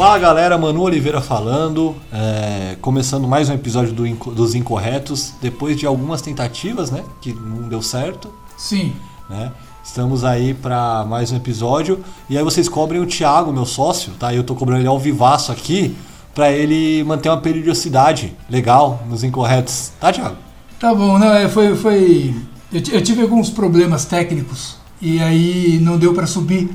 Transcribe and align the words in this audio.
Fala 0.00 0.18
galera, 0.18 0.56
Manu 0.56 0.80
Oliveira 0.80 1.20
falando, 1.20 1.94
é, 2.10 2.74
começando 2.80 3.28
mais 3.28 3.50
um 3.50 3.52
episódio 3.52 3.92
do 3.92 4.06
Inco- 4.06 4.30
dos 4.30 4.54
Incorretos, 4.54 5.34
depois 5.42 5.76
de 5.76 5.84
algumas 5.84 6.22
tentativas, 6.22 6.90
né, 6.90 7.04
que 7.20 7.34
não 7.34 7.68
deu 7.68 7.82
certo, 7.82 8.32
Sim. 8.56 8.94
né, 9.28 9.52
estamos 9.84 10.24
aí 10.24 10.54
para 10.54 11.04
mais 11.04 11.30
um 11.30 11.36
episódio, 11.36 12.02
e 12.30 12.38
aí 12.38 12.42
vocês 12.42 12.66
cobrem 12.66 12.98
o 12.98 13.04
Thiago, 13.04 13.52
meu 13.52 13.66
sócio, 13.66 14.14
tá, 14.18 14.34
eu 14.34 14.42
tô 14.42 14.54
cobrando 14.54 14.80
ele 14.80 14.88
ao 14.88 14.98
vivaço 14.98 15.52
aqui, 15.52 15.94
para 16.34 16.50
ele 16.50 17.04
manter 17.04 17.28
uma 17.28 17.36
periodicidade 17.36 18.34
legal 18.48 19.02
nos 19.06 19.22
Incorretos, 19.22 19.92
tá 20.00 20.10
Thiago? 20.10 20.36
Tá 20.78 20.94
bom, 20.94 21.18
não, 21.18 21.30
é, 21.30 21.46
foi. 21.46 21.76
foi 21.76 22.34
eu, 22.72 22.82
eu 22.90 23.02
tive 23.02 23.20
alguns 23.20 23.50
problemas 23.50 24.06
técnicos 24.06 24.78
e 24.98 25.20
aí 25.20 25.78
não 25.78 25.98
deu 25.98 26.14
para 26.14 26.26
subir 26.26 26.70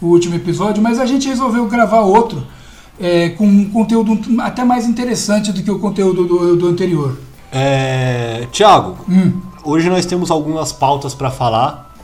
o 0.00 0.06
último 0.06 0.36
episódio, 0.36 0.80
mas 0.80 1.00
a 1.00 1.06
gente 1.06 1.26
resolveu 1.26 1.66
gravar 1.66 2.02
outro 2.02 2.46
é, 3.00 3.30
com 3.30 3.46
um 3.46 3.70
conteúdo 3.70 4.18
até 4.40 4.64
mais 4.64 4.86
interessante 4.86 5.52
do 5.52 5.62
que 5.62 5.70
o 5.70 5.78
conteúdo 5.78 6.24
do, 6.26 6.56
do 6.56 6.68
anterior. 6.68 7.18
É, 7.52 8.46
Thiago, 8.52 8.96
Hum, 9.08 9.40
Hoje 9.64 9.88
nós 9.90 10.06
temos 10.06 10.30
algumas 10.30 10.72
pautas 10.72 11.14
para 11.14 11.30
falar 11.30 11.94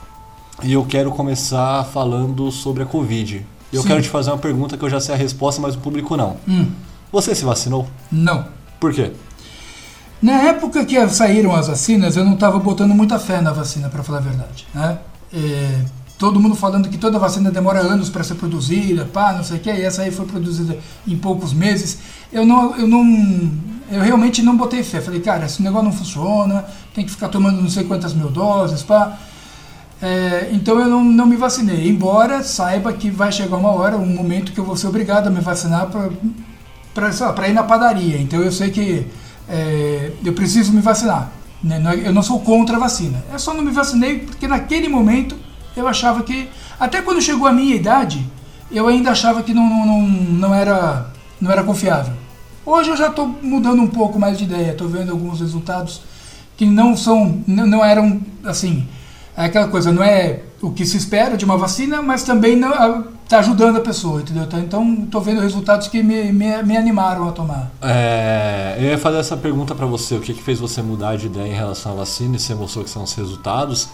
e 0.62 0.72
eu 0.72 0.84
quero 0.84 1.10
começar 1.12 1.84
falando 1.84 2.50
sobre 2.50 2.82
a 2.82 2.86
Covid. 2.86 3.46
Eu 3.72 3.82
Sim. 3.82 3.88
quero 3.88 4.02
te 4.02 4.08
fazer 4.08 4.30
uma 4.30 4.38
pergunta 4.38 4.76
que 4.76 4.84
eu 4.84 4.90
já 4.90 5.00
sei 5.00 5.14
a 5.14 5.18
resposta, 5.18 5.60
mas 5.62 5.74
o 5.74 5.78
público 5.78 6.16
não. 6.16 6.36
hum, 6.46 6.66
Você 7.10 7.34
se 7.34 7.44
vacinou? 7.44 7.86
não. 8.12 8.46
Por 8.80 8.92
quê? 8.92 9.12
Na 10.20 10.42
época 10.42 10.84
que 10.84 11.08
saíram 11.08 11.54
as 11.54 11.68
vacinas, 11.68 12.16
eu 12.16 12.24
não 12.24 12.34
estava 12.34 12.58
botando 12.58 12.92
muita 12.94 13.18
fé 13.18 13.40
na 13.40 13.52
vacina, 13.52 13.88
para 13.88 14.02
falar 14.02 14.18
a 14.18 14.22
verdade. 14.22 14.66
Né? 14.74 14.98
É, 15.32 15.78
todo 16.18 16.38
mundo 16.40 16.54
falando 16.54 16.88
que 16.88 16.96
toda 16.98 17.18
vacina 17.18 17.50
demora 17.50 17.80
anos 17.80 18.08
para 18.08 18.22
ser 18.24 18.34
produzida, 18.36 19.04
pá, 19.04 19.32
não 19.32 19.42
sei 19.44 19.56
o 19.56 19.60
que, 19.60 19.70
e 19.70 19.82
essa 19.82 20.02
aí 20.02 20.10
foi 20.10 20.26
produzida 20.26 20.78
em 21.06 21.16
poucos 21.16 21.52
meses. 21.52 21.98
Eu 22.32 22.46
não, 22.46 22.76
eu 22.76 22.86
não, 22.86 23.04
eu 23.90 24.00
realmente 24.00 24.42
não 24.42 24.56
botei 24.56 24.82
fé. 24.82 25.00
Falei, 25.00 25.20
cara, 25.20 25.46
esse 25.46 25.62
negócio 25.62 25.84
não 25.84 25.92
funciona, 25.92 26.64
tem 26.94 27.04
que 27.04 27.10
ficar 27.10 27.28
tomando 27.28 27.60
não 27.60 27.68
sei 27.68 27.84
quantas 27.84 28.14
mil 28.14 28.30
doses, 28.30 28.82
pá. 28.82 29.18
É, 30.02 30.50
então 30.52 30.78
eu 30.78 30.88
não, 30.88 31.02
não 31.04 31.26
me 31.26 31.36
vacinei, 31.36 31.88
embora 31.88 32.42
saiba 32.42 32.92
que 32.92 33.10
vai 33.10 33.32
chegar 33.32 33.56
uma 33.56 33.70
hora, 33.70 33.96
um 33.96 34.06
momento 34.06 34.52
que 34.52 34.58
eu 34.58 34.64
vou 34.64 34.76
ser 34.76 34.86
obrigado 34.88 35.28
a 35.28 35.30
me 35.30 35.40
vacinar 35.40 35.88
para 36.92 37.48
ir 37.48 37.52
na 37.52 37.62
padaria. 37.62 38.18
Então 38.20 38.40
eu 38.40 38.52
sei 38.52 38.70
que 38.70 39.06
é, 39.48 40.12
eu 40.24 40.32
preciso 40.32 40.72
me 40.72 40.80
vacinar. 40.80 41.30
né? 41.62 41.82
É- 41.86 42.08
Eu 42.08 42.12
não 42.12 42.22
sou 42.22 42.40
contra 42.40 42.76
a 42.76 42.80
vacina. 42.80 43.24
Eu 43.32 43.38
só 43.38 43.54
não 43.54 43.62
me 43.62 43.70
vacinei 43.70 44.18
porque 44.20 44.46
naquele 44.46 44.88
momento 44.88 45.36
eu 45.76 45.86
achava 45.88 46.22
que, 46.22 46.48
até 46.78 47.02
quando 47.02 47.20
chegou 47.20 47.46
a 47.46 47.52
minha 47.52 47.74
idade, 47.74 48.24
eu 48.70 48.86
ainda 48.88 49.10
achava 49.10 49.42
que 49.42 49.52
não, 49.54 49.62
não, 49.86 50.02
não, 50.02 50.54
era, 50.54 51.06
não 51.40 51.50
era 51.50 51.62
confiável. 51.62 52.12
Hoje 52.64 52.90
eu 52.90 52.96
já 52.96 53.08
estou 53.08 53.28
mudando 53.42 53.82
um 53.82 53.86
pouco 53.86 54.18
mais 54.18 54.38
de 54.38 54.44
ideia, 54.44 54.72
estou 54.72 54.88
vendo 54.88 55.12
alguns 55.12 55.40
resultados 55.40 56.00
que 56.56 56.64
não 56.64 56.96
são, 56.96 57.42
não, 57.46 57.66
não 57.66 57.84
eram 57.84 58.20
assim, 58.44 58.86
é 59.36 59.44
aquela 59.46 59.68
coisa, 59.68 59.92
não 59.92 60.02
é 60.02 60.40
o 60.62 60.70
que 60.70 60.86
se 60.86 60.96
espera 60.96 61.36
de 61.36 61.44
uma 61.44 61.58
vacina, 61.58 62.00
mas 62.00 62.22
também 62.22 62.58
está 63.24 63.40
ajudando 63.40 63.76
a 63.76 63.80
pessoa, 63.80 64.20
entendeu? 64.20 64.46
Tá- 64.46 64.60
Então 64.60 65.02
estou 65.04 65.20
vendo 65.20 65.40
resultados 65.40 65.88
que 65.88 66.02
me, 66.02 66.32
me, 66.32 66.62
me 66.62 66.76
animaram 66.76 67.28
a 67.28 67.32
tomar. 67.32 67.70
É, 67.82 68.76
eu 68.78 68.84
ia 68.84 68.98
fazer 68.98 69.18
essa 69.18 69.36
pergunta 69.36 69.74
para 69.74 69.86
você. 69.86 70.14
O 70.14 70.20
que, 70.20 70.32
que 70.32 70.42
fez 70.42 70.58
você 70.58 70.80
mudar 70.80 71.16
de 71.16 71.26
ideia 71.26 71.48
em 71.52 71.54
relação 71.54 71.92
à 71.92 71.96
vacina 71.96 72.36
e 72.36 72.38
você 72.38 72.54
mostrou 72.54 72.84
que 72.84 72.90
são 72.90 73.02
os 73.02 73.12
resultados? 73.12 73.88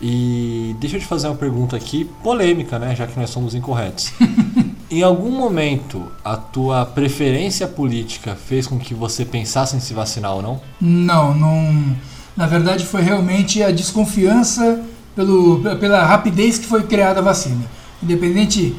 E 0.00 0.74
deixa 0.80 0.96
eu 0.96 1.00
te 1.00 1.06
fazer 1.06 1.28
uma 1.28 1.36
pergunta 1.36 1.76
aqui, 1.76 2.04
polêmica, 2.22 2.78
né? 2.78 2.94
Já 2.94 3.06
que 3.06 3.18
nós 3.18 3.30
somos 3.30 3.54
incorretos. 3.54 4.12
em 4.90 5.02
algum 5.02 5.30
momento, 5.30 6.02
a 6.24 6.36
tua 6.36 6.84
preferência 6.84 7.66
política 7.66 8.34
fez 8.34 8.66
com 8.66 8.78
que 8.78 8.94
você 8.94 9.24
pensasse 9.24 9.76
em 9.76 9.80
se 9.80 9.94
vacinar 9.94 10.34
ou 10.34 10.42
não? 10.42 10.60
Não, 10.80 11.34
não. 11.34 11.96
Na 12.36 12.46
verdade, 12.46 12.84
foi 12.84 13.02
realmente 13.02 13.62
a 13.62 13.70
desconfiança 13.70 14.82
pelo, 15.14 15.60
pela 15.78 16.04
rapidez 16.04 16.58
que 16.58 16.66
foi 16.66 16.82
criada 16.82 17.20
a 17.20 17.22
vacina. 17.22 17.64
Independente 18.02 18.74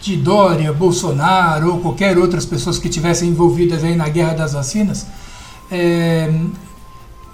de 0.00 0.16
Dória, 0.16 0.72
Bolsonaro 0.72 1.72
ou 1.72 1.80
qualquer 1.80 2.18
outras 2.18 2.46
pessoas 2.46 2.78
que 2.78 2.88
tivessem 2.88 3.30
envolvidas 3.30 3.82
aí 3.82 3.96
na 3.96 4.08
guerra 4.08 4.34
das 4.34 4.52
vacinas, 4.52 5.06
é, 5.70 6.32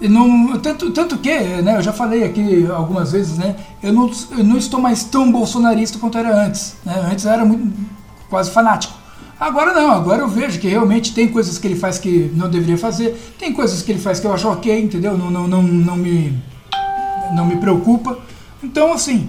não, 0.01 0.57
tanto, 0.59 0.91
tanto 0.91 1.17
que, 1.17 1.37
né, 1.61 1.77
eu 1.77 1.81
já 1.81 1.93
falei 1.93 2.23
aqui 2.23 2.67
algumas 2.69 3.11
vezes, 3.13 3.37
né, 3.37 3.55
eu 3.81 3.93
não, 3.93 4.11
eu 4.37 4.43
não 4.43 4.57
estou 4.57 4.79
mais 4.79 5.03
tão 5.05 5.31
bolsonarista 5.31 5.97
quanto 5.97 6.17
era 6.17 6.35
antes. 6.35 6.75
Né, 6.85 6.93
antes 7.11 7.23
eu 7.25 7.31
era 7.31 7.45
muito, 7.45 7.73
quase 8.29 8.51
fanático. 8.51 8.93
Agora 9.39 9.73
não, 9.73 9.91
agora 9.91 10.21
eu 10.21 10.29
vejo 10.29 10.59
que 10.59 10.67
realmente 10.67 11.13
tem 11.13 11.27
coisas 11.27 11.57
que 11.57 11.67
ele 11.67 11.75
faz 11.75 11.97
que 11.97 12.31
não 12.35 12.49
deveria 12.49 12.77
fazer, 12.77 13.33
tem 13.37 13.51
coisas 13.51 13.81
que 13.81 13.91
ele 13.91 13.99
faz 13.99 14.19
que 14.19 14.27
eu 14.27 14.33
acho 14.33 14.47
ok, 14.47 14.81
entendeu? 14.81 15.17
Não, 15.17 15.29
não, 15.29 15.47
não, 15.47 15.61
não, 15.61 15.95
me, 15.97 16.41
não 17.33 17.45
me 17.45 17.57
preocupa. 17.57 18.17
Então, 18.63 18.93
assim, 18.93 19.27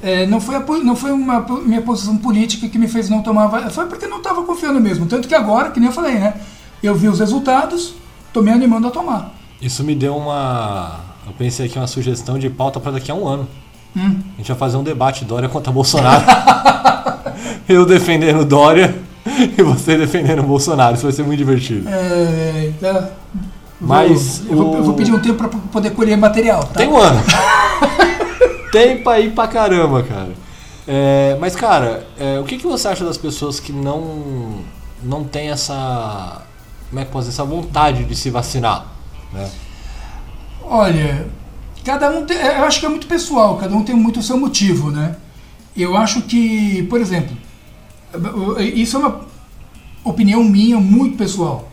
é, 0.00 0.24
não 0.26 0.40
foi, 0.40 0.54
a 0.54 0.60
não 0.60 0.94
foi 0.94 1.10
uma 1.10 1.40
minha 1.64 1.82
posição 1.82 2.16
política 2.16 2.68
que 2.68 2.78
me 2.78 2.86
fez 2.86 3.08
não 3.10 3.22
tomar 3.22 3.70
foi 3.70 3.86
porque 3.86 4.06
não 4.06 4.18
estava 4.18 4.42
confiando 4.44 4.80
mesmo. 4.80 5.06
Tanto 5.06 5.26
que 5.26 5.34
agora, 5.34 5.70
que 5.70 5.80
nem 5.80 5.88
eu 5.88 5.94
falei, 5.94 6.14
né? 6.14 6.34
Eu 6.80 6.94
vi 6.94 7.08
os 7.08 7.18
resultados, 7.18 7.94
tô 8.32 8.42
me 8.42 8.50
animando 8.50 8.86
a 8.86 8.90
tomar. 8.90 9.39
Isso 9.60 9.84
me 9.84 9.94
deu 9.94 10.16
uma. 10.16 11.00
Eu 11.26 11.32
pensei 11.32 11.66
aqui 11.66 11.78
uma 11.78 11.86
sugestão 11.86 12.38
de 12.38 12.48
pauta 12.48 12.80
para 12.80 12.92
daqui 12.92 13.10
a 13.10 13.14
um 13.14 13.26
ano. 13.28 13.48
Hum. 13.96 14.20
A 14.34 14.36
gente 14.38 14.48
vai 14.48 14.56
fazer 14.56 14.76
um 14.76 14.82
debate 14.82 15.24
Dória 15.24 15.48
contra 15.48 15.72
Bolsonaro. 15.72 16.24
eu 17.68 17.84
defendendo 17.84 18.44
Dória 18.44 18.94
e 19.26 19.62
você 19.62 19.96
defendendo 19.98 20.42
Bolsonaro. 20.42 20.94
Isso 20.94 21.02
vai 21.04 21.12
ser 21.12 21.22
muito 21.24 21.38
divertido. 21.38 21.88
É, 21.88 22.72
tá. 22.80 23.10
Mas 23.80 24.38
Vou, 24.40 24.50
eu, 24.50 24.56
vou, 24.56 24.76
eu 24.76 24.82
vou 24.84 24.94
o- 24.94 24.96
pedir 24.96 25.12
um 25.12 25.18
tempo 25.18 25.36
para 25.36 25.48
poder 25.48 25.90
colher 25.90 26.16
material, 26.16 26.64
tá? 26.64 26.74
Tem 26.80 26.88
um 26.88 26.96
ano. 26.96 27.20
Tem 28.72 29.02
pra 29.02 29.18
ir 29.18 29.32
pra 29.32 29.48
caramba, 29.48 30.02
cara. 30.02 30.30
É, 30.86 31.36
mas, 31.40 31.56
cara, 31.56 32.06
é, 32.18 32.38
o 32.38 32.44
que, 32.44 32.56
que 32.56 32.66
você 32.66 32.88
acha 32.88 33.04
das 33.04 33.16
pessoas 33.16 33.58
que 33.58 33.72
não, 33.72 34.60
não 35.02 35.24
tem 35.24 35.50
essa. 35.50 36.42
Como 36.88 37.00
é 37.00 37.04
que 37.04 37.10
posso 37.10 37.28
dizer? 37.28 37.40
Essa 37.42 37.44
vontade 37.48 38.04
de 38.04 38.14
se 38.14 38.30
vacinar? 38.30 38.86
Né? 39.32 39.50
Olha, 40.62 41.28
cada 41.84 42.10
um 42.10 42.24
tem, 42.24 42.36
eu 42.36 42.64
acho 42.64 42.80
que 42.80 42.86
é 42.86 42.88
muito 42.88 43.06
pessoal, 43.06 43.56
cada 43.56 43.74
um 43.74 43.82
tem 43.82 43.94
muito 43.94 44.20
o 44.20 44.22
seu 44.22 44.36
motivo, 44.38 44.90
né? 44.90 45.16
Eu 45.76 45.96
acho 45.96 46.22
que, 46.22 46.82
por 46.84 47.00
exemplo, 47.00 47.36
isso 48.74 48.96
é 48.96 49.00
uma 49.00 49.20
opinião 50.04 50.42
minha 50.44 50.78
muito 50.78 51.16
pessoal. 51.16 51.68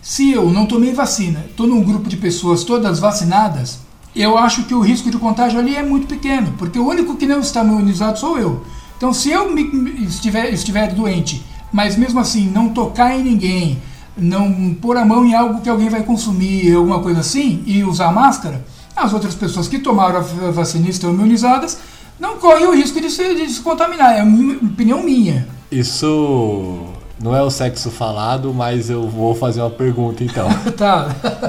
Se 0.00 0.32
eu 0.32 0.50
não 0.50 0.66
tomei 0.66 0.92
vacina, 0.92 1.44
estou 1.48 1.66
num 1.66 1.82
grupo 1.82 2.08
de 2.08 2.16
pessoas 2.16 2.64
todas 2.64 2.98
vacinadas, 2.98 3.78
eu 4.16 4.36
acho 4.36 4.64
que 4.64 4.74
o 4.74 4.80
risco 4.80 5.10
de 5.10 5.16
contágio 5.18 5.58
ali 5.58 5.76
é 5.76 5.82
muito 5.82 6.06
pequeno, 6.06 6.54
porque 6.58 6.78
o 6.78 6.86
único 6.88 7.16
que 7.16 7.26
não 7.26 7.40
está 7.40 7.62
imunizado 7.62 8.18
sou 8.18 8.38
eu. 8.38 8.64
Então, 8.96 9.12
se 9.14 9.30
eu 9.30 9.52
me- 9.54 9.64
me- 9.64 10.04
estiver, 10.04 10.52
estiver 10.52 10.92
doente, 10.92 11.42
mas 11.72 11.96
mesmo 11.96 12.18
assim 12.20 12.48
não 12.48 12.68
tocar 12.70 13.16
em 13.18 13.22
ninguém, 13.22 13.80
não 14.16 14.74
pôr 14.74 14.96
a 14.96 15.04
mão 15.04 15.24
em 15.24 15.34
algo 15.34 15.60
que 15.60 15.68
alguém 15.68 15.88
vai 15.88 16.02
consumir, 16.02 16.74
alguma 16.74 17.00
coisa 17.00 17.20
assim, 17.20 17.62
e 17.66 17.82
usar 17.82 18.12
máscara, 18.12 18.64
as 18.94 19.12
outras 19.12 19.34
pessoas 19.34 19.68
que 19.68 19.78
tomaram 19.78 20.18
a 20.18 20.50
vacina 20.50 20.86
e 20.86 20.90
estão 20.90 21.12
imunizadas 21.12 21.78
não 22.20 22.36
correm 22.36 22.66
o 22.66 22.74
risco 22.74 23.00
de 23.00 23.10
se, 23.10 23.34
de 23.34 23.48
se 23.48 23.60
contaminar. 23.60 24.16
É 24.16 24.22
uma 24.22 24.54
opinião 24.54 25.02
minha. 25.02 25.46
Isso 25.70 26.86
não 27.20 27.34
é 27.34 27.42
o 27.42 27.50
sexo 27.50 27.90
falado, 27.90 28.52
mas 28.52 28.90
eu 28.90 29.08
vou 29.08 29.34
fazer 29.34 29.60
uma 29.60 29.70
pergunta 29.70 30.22
então. 30.22 30.48
Tá, 30.76 31.08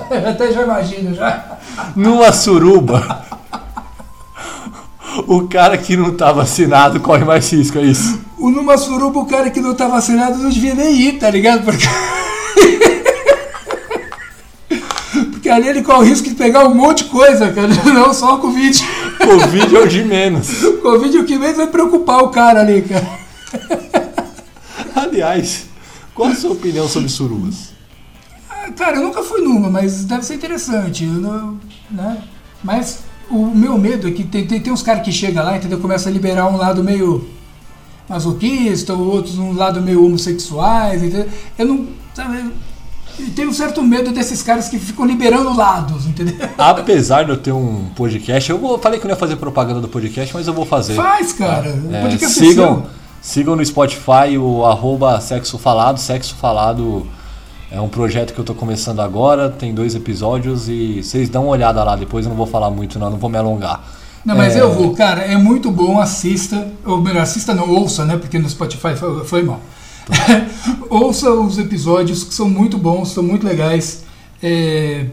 eu 0.10 0.30
até 0.30 0.52
já 0.52 0.64
imagino 0.64 1.14
já. 1.14 1.58
Numa 1.96 2.32
suruba, 2.32 3.26
o 5.28 5.48
cara 5.48 5.78
que 5.78 5.96
não 5.96 6.16
tá 6.16 6.32
vacinado 6.32 7.00
corre 7.00 7.24
mais 7.24 7.52
risco, 7.52 7.78
é 7.78 7.84
isso? 7.84 8.20
O 8.38 8.50
numa 8.50 8.78
suruba, 8.78 9.20
o 9.20 9.26
cara 9.26 9.50
que 9.50 9.62
não 9.62 9.74
tá 9.74 9.88
vacinado 9.88 10.38
não 10.38 10.50
devia 10.50 10.76
nem 10.76 10.96
ir, 10.96 11.20
tá 11.20 11.30
ligado? 11.30 11.64
Porque. 11.64 11.86
Ali 15.54 15.68
ele 15.68 15.84
corre 15.84 16.00
o 16.00 16.10
risco 16.10 16.30
de 16.30 16.36
pegar 16.36 16.68
um 16.68 16.74
monte 16.74 17.04
de 17.04 17.10
coisa, 17.10 17.52
cara, 17.52 17.68
não 17.94 18.14
só 18.14 18.36
o 18.36 18.40
Covid. 18.40 18.84
Covid 19.24 19.76
é 19.76 19.80
o 19.80 19.88
de 19.88 20.04
menos. 20.04 20.50
Covid 20.82 21.18
é 21.18 21.20
o 21.20 21.26
que 21.26 21.38
menos 21.38 21.58
vai 21.58 21.68
preocupar 21.68 22.24
o 22.24 22.30
cara 22.30 22.62
ali, 22.62 22.82
cara. 22.82 23.08
Aliás, 24.96 25.66
qual 26.16 26.30
a 26.30 26.36
sua 26.36 26.52
opinião 26.52 26.88
sobre 26.88 27.10
surubas? 27.10 27.70
Ah, 28.50 28.72
Cara, 28.72 28.98
eu 28.98 29.04
nunca 29.04 29.22
fui 29.22 29.42
numa, 29.42 29.70
mas 29.70 30.06
deve 30.06 30.24
ser 30.26 30.36
interessante. 30.36 31.06
Não, 31.06 31.60
né? 31.92 32.24
Mas 32.64 33.00
o 33.30 33.46
meu 33.48 33.78
medo 33.78 34.08
é 34.08 34.12
que 34.12 34.24
tem, 34.24 34.48
tem, 34.48 34.60
tem 34.60 34.74
uns 34.74 34.82
caras 34.82 35.04
que 35.04 35.12
chegam 35.12 35.44
lá, 35.44 35.58
entendeu? 35.58 35.80
Começa 35.80 36.10
a 36.10 36.12
liberar 36.12 36.48
um 36.48 36.58
lado 36.58 36.84
meio 36.84 37.28
masoquista, 38.08 38.94
ou 38.94 39.02
outros 39.02 39.38
um 39.38 39.54
lado 39.54 39.82
meio 39.82 40.06
homossexuais, 40.06 41.04
entendeu? 41.04 41.28
Eu 41.58 41.66
não. 41.66 41.88
Sabe, 42.14 42.52
eu 43.20 43.30
tenho 43.36 43.50
um 43.50 43.54
certo 43.54 43.82
medo 43.82 44.12
desses 44.12 44.42
caras 44.42 44.70
que 44.70 44.80
ficam 44.80 45.06
liberando 45.06 45.56
lados, 45.56 46.06
entendeu? 46.06 46.36
Apesar 46.58 47.24
de 47.24 47.32
eu 47.32 47.38
ter 47.38 47.52
um 47.52 47.90
podcast, 47.96 48.50
eu 48.50 48.58
vou, 48.58 48.78
falei 48.80 49.00
que 49.00 49.06
não 49.06 49.14
ia 49.14 49.20
fazer 49.20 49.36
propaganda 49.36 49.80
do 49.80 49.88
podcast, 49.88 50.34
mas 50.34 50.48
eu 50.48 50.54
vou 50.54 50.66
fazer. 50.66 50.96
Faz, 50.96 51.34
cara. 51.34 51.70
É, 51.92 52.02
Podcast 52.02 52.40
é 52.40 52.48
sigam, 52.48 52.76
seu. 52.76 52.86
Sigam 53.22 53.56
no 53.56 53.66
Spotify 53.66 54.38
o 54.38 54.66
arroba 54.66 55.20
Sexo 55.22 55.58
Falado. 55.58 56.00
Sexo 56.00 56.36
Falado 56.36 57.08
é 57.74 57.82
um 57.82 57.90
projeto 57.90 58.34
que 58.34 58.40
eu 58.40 58.46
tô 58.46 58.54
começando 58.54 59.00
agora, 59.00 59.50
tem 59.50 59.74
dois 59.74 59.96
episódios 59.96 60.70
e 60.70 61.02
vocês 61.02 61.28
dão 61.28 61.46
uma 61.46 61.52
olhada 61.52 61.84
lá, 61.84 61.96
depois 61.96 62.24
eu 62.24 62.30
não 62.30 62.38
vou 62.38 62.46
falar 62.46 62.70
muito 62.70 63.00
não, 63.00 63.10
não 63.10 63.18
vou 63.18 63.30
me 63.30 63.38
alongar. 63.38 63.84
Não, 64.24 64.38
mas 64.38 64.56
É, 64.56 64.62
eu 64.62 64.72
vou, 64.72 64.94
cara, 64.94 65.22
é 65.22 65.36
muito 65.36 65.72
bom, 65.72 66.00
assista, 66.00 66.68
ou 66.86 67.02
melhor, 67.02 67.24
assista 67.24 67.54
não, 67.54 67.70
ouça, 67.70 68.06
né, 68.06 68.16
porque 68.16 68.38
no 68.38 68.48
Spotify 68.48 68.96
foi, 68.96 69.26
foi 69.26 69.42
mal. 69.42 69.60
ouça 70.90 71.32
os 71.32 71.58
episódios 71.58 72.24
que 72.24 72.34
são 72.34 72.50
muito 72.50 72.78
bons, 72.78 73.10
são 73.10 73.24
muito 73.24 73.46
legais, 73.46 74.04
é, 74.42 75.06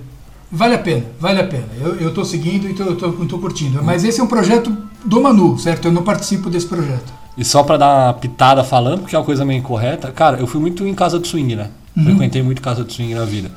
vale 0.50 0.74
a 0.74 0.78
pena, 0.78 1.04
vale 1.18 1.40
a 1.40 1.46
pena. 1.46 1.68
Eu, 2.00 2.12
tô 2.12 2.24
seguindo 2.24 2.68
e 2.68 2.74
tô, 2.74 2.94
tô 2.94 3.38
curtindo, 3.38 3.82
mas 3.82 4.04
esse 4.04 4.20
é 4.20 4.22
um 4.22 4.26
projeto 4.26 4.76
do 5.04 5.20
Manu, 5.20 5.58
certo? 5.58 5.88
Eu 5.88 5.92
não 5.92 6.02
participo 6.02 6.50
desse 6.50 6.66
projeto. 6.66 7.12
E 7.36 7.44
só 7.44 7.62
pra 7.62 7.76
dar 7.76 8.06
uma 8.06 8.14
pitada 8.14 8.64
falando, 8.64 9.00
porque 9.00 9.14
é 9.14 9.18
uma 9.18 9.24
coisa 9.24 9.44
meio 9.44 9.58
incorreta, 9.58 10.10
cara, 10.10 10.38
eu 10.38 10.46
fui 10.46 10.60
muito 10.60 10.86
em 10.86 10.94
casa 10.94 11.18
de 11.18 11.28
swing, 11.28 11.56
né? 11.56 11.70
Uhum. 11.96 12.04
Frequentei 12.04 12.42
muito 12.42 12.60
casa 12.60 12.84
de 12.84 12.92
swing 12.92 13.14
na 13.14 13.24
vida. 13.24 13.50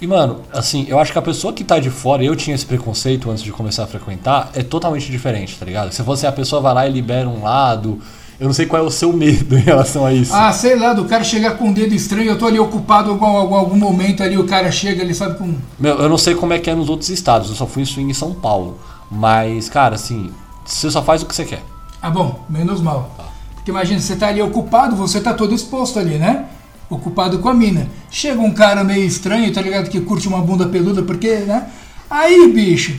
E, 0.00 0.06
mano, 0.06 0.40
assim, 0.50 0.86
eu 0.88 0.98
acho 0.98 1.12
que 1.12 1.18
a 1.18 1.22
pessoa 1.22 1.52
que 1.52 1.62
tá 1.62 1.78
de 1.78 1.90
fora, 1.90 2.24
eu 2.24 2.34
tinha 2.34 2.54
esse 2.54 2.64
preconceito 2.64 3.30
antes 3.30 3.42
de 3.42 3.52
começar 3.52 3.84
a 3.84 3.86
frequentar, 3.86 4.50
é 4.54 4.62
totalmente 4.62 5.10
diferente, 5.10 5.58
tá 5.58 5.66
ligado? 5.66 5.92
Se 5.92 6.00
você 6.02 6.26
a 6.26 6.32
pessoa 6.32 6.62
vai 6.62 6.72
lá 6.72 6.88
e 6.88 6.92
libera 6.92 7.28
um 7.28 7.42
lado, 7.42 8.00
eu 8.40 8.46
não 8.46 8.52
sei 8.54 8.64
qual 8.66 8.82
é 8.82 8.86
o 8.86 8.90
seu 8.90 9.12
medo 9.12 9.54
em 9.58 9.60
relação 9.60 10.04
a 10.06 10.12
isso. 10.12 10.32
Ah, 10.34 10.50
sei 10.52 10.76
lá, 10.76 10.92
do 10.94 11.04
cara 11.04 11.22
chegar 11.22 11.58
com 11.58 11.66
um 11.68 11.72
dedo 11.72 11.94
estranho, 11.94 12.30
eu 12.30 12.38
tô 12.38 12.46
ali 12.46 12.58
ocupado 12.58 13.10
em 13.10 13.12
algum, 13.12 13.26
algum, 13.26 13.54
algum 13.54 13.76
momento 13.76 14.22
ali, 14.22 14.38
o 14.38 14.44
cara 14.46 14.72
chega, 14.72 15.02
ele 15.02 15.12
sabe 15.14 15.36
com... 15.38 15.54
Meu, 15.78 15.96
eu 15.98 16.08
não 16.08 16.16
sei 16.18 16.34
como 16.34 16.52
é 16.54 16.58
que 16.58 16.70
é 16.70 16.74
nos 16.74 16.88
outros 16.88 17.10
estados, 17.10 17.50
eu 17.50 17.54
só 17.54 17.66
fui 17.66 17.82
em 17.82 17.86
swing 17.86 18.10
em 18.10 18.14
São 18.14 18.32
Paulo. 18.32 18.78
Mas, 19.10 19.68
cara, 19.68 19.94
assim, 19.96 20.30
você 20.64 20.90
só 20.90 21.02
faz 21.02 21.22
o 21.22 21.26
que 21.26 21.34
você 21.34 21.44
quer. 21.44 21.62
Ah, 22.00 22.08
bom, 22.10 22.44
menos 22.48 22.80
mal. 22.80 23.14
Porque 23.56 23.70
imagina, 23.70 24.00
você 24.00 24.16
tá 24.16 24.28
ali 24.28 24.40
ocupado, 24.40 24.96
você 24.96 25.20
tá 25.20 25.34
todo 25.34 25.54
exposto 25.54 25.98
ali, 25.98 26.16
né? 26.16 26.46
Ocupado 26.88 27.40
com 27.40 27.48
a 27.48 27.54
mina. 27.54 27.88
Chega 28.10 28.40
um 28.40 28.52
cara 28.52 28.82
meio 28.82 29.04
estranho, 29.04 29.52
tá 29.52 29.60
ligado? 29.60 29.90
Que 29.90 30.00
curte 30.00 30.26
uma 30.28 30.40
bunda 30.40 30.66
peluda, 30.66 31.02
porque, 31.02 31.28
né? 31.40 31.66
Aí, 32.08 32.50
bicho, 32.52 32.94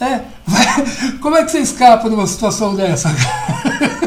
é, 0.00 0.20
vai- 0.46 1.18
como 1.20 1.36
é 1.36 1.44
que 1.44 1.50
você 1.50 1.58
escapa 1.58 2.08
de 2.08 2.14
uma 2.14 2.26
situação 2.26 2.74
dessa? 2.74 3.14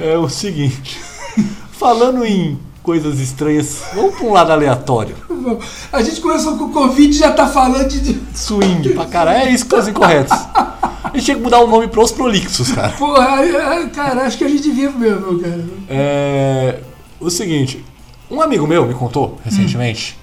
É 0.00 0.16
o 0.16 0.28
seguinte, 0.28 0.98
falando 1.72 2.24
em 2.24 2.58
coisas 2.82 3.18
estranhas, 3.20 3.82
vamos 3.94 4.14
pra 4.16 4.26
um 4.26 4.32
lado 4.32 4.52
aleatório. 4.52 5.14
A 5.92 6.02
gente 6.02 6.20
começou 6.20 6.56
com 6.56 6.64
o 6.64 6.72
Covid 6.72 7.10
e 7.10 7.18
já 7.18 7.32
tá 7.32 7.46
falando 7.46 7.88
de. 7.88 8.18
Swing 8.34 8.90
pra 8.94 9.06
caralho, 9.06 9.48
é 9.48 9.50
isso 9.50 9.66
que 9.66 9.74
os 9.74 9.88
incorretos. 9.88 10.36
A 10.54 11.10
gente 11.14 11.24
tinha 11.24 11.36
que 11.36 11.42
mudar 11.42 11.60
o 11.60 11.66
nome 11.66 11.88
pros 11.88 12.12
prolixos, 12.12 12.70
cara. 12.72 12.90
Porra, 12.90 13.86
cara, 13.94 14.22
acho 14.26 14.38
que 14.38 14.44
a 14.44 14.48
gente 14.48 14.62
devia 14.62 14.90
mesmo, 14.90 15.38
cara. 15.40 15.64
É. 15.88 16.80
O 17.20 17.30
seguinte, 17.30 17.84
um 18.30 18.40
amigo 18.40 18.66
meu 18.66 18.86
me 18.86 18.94
contou 18.94 19.38
recentemente 19.44 20.16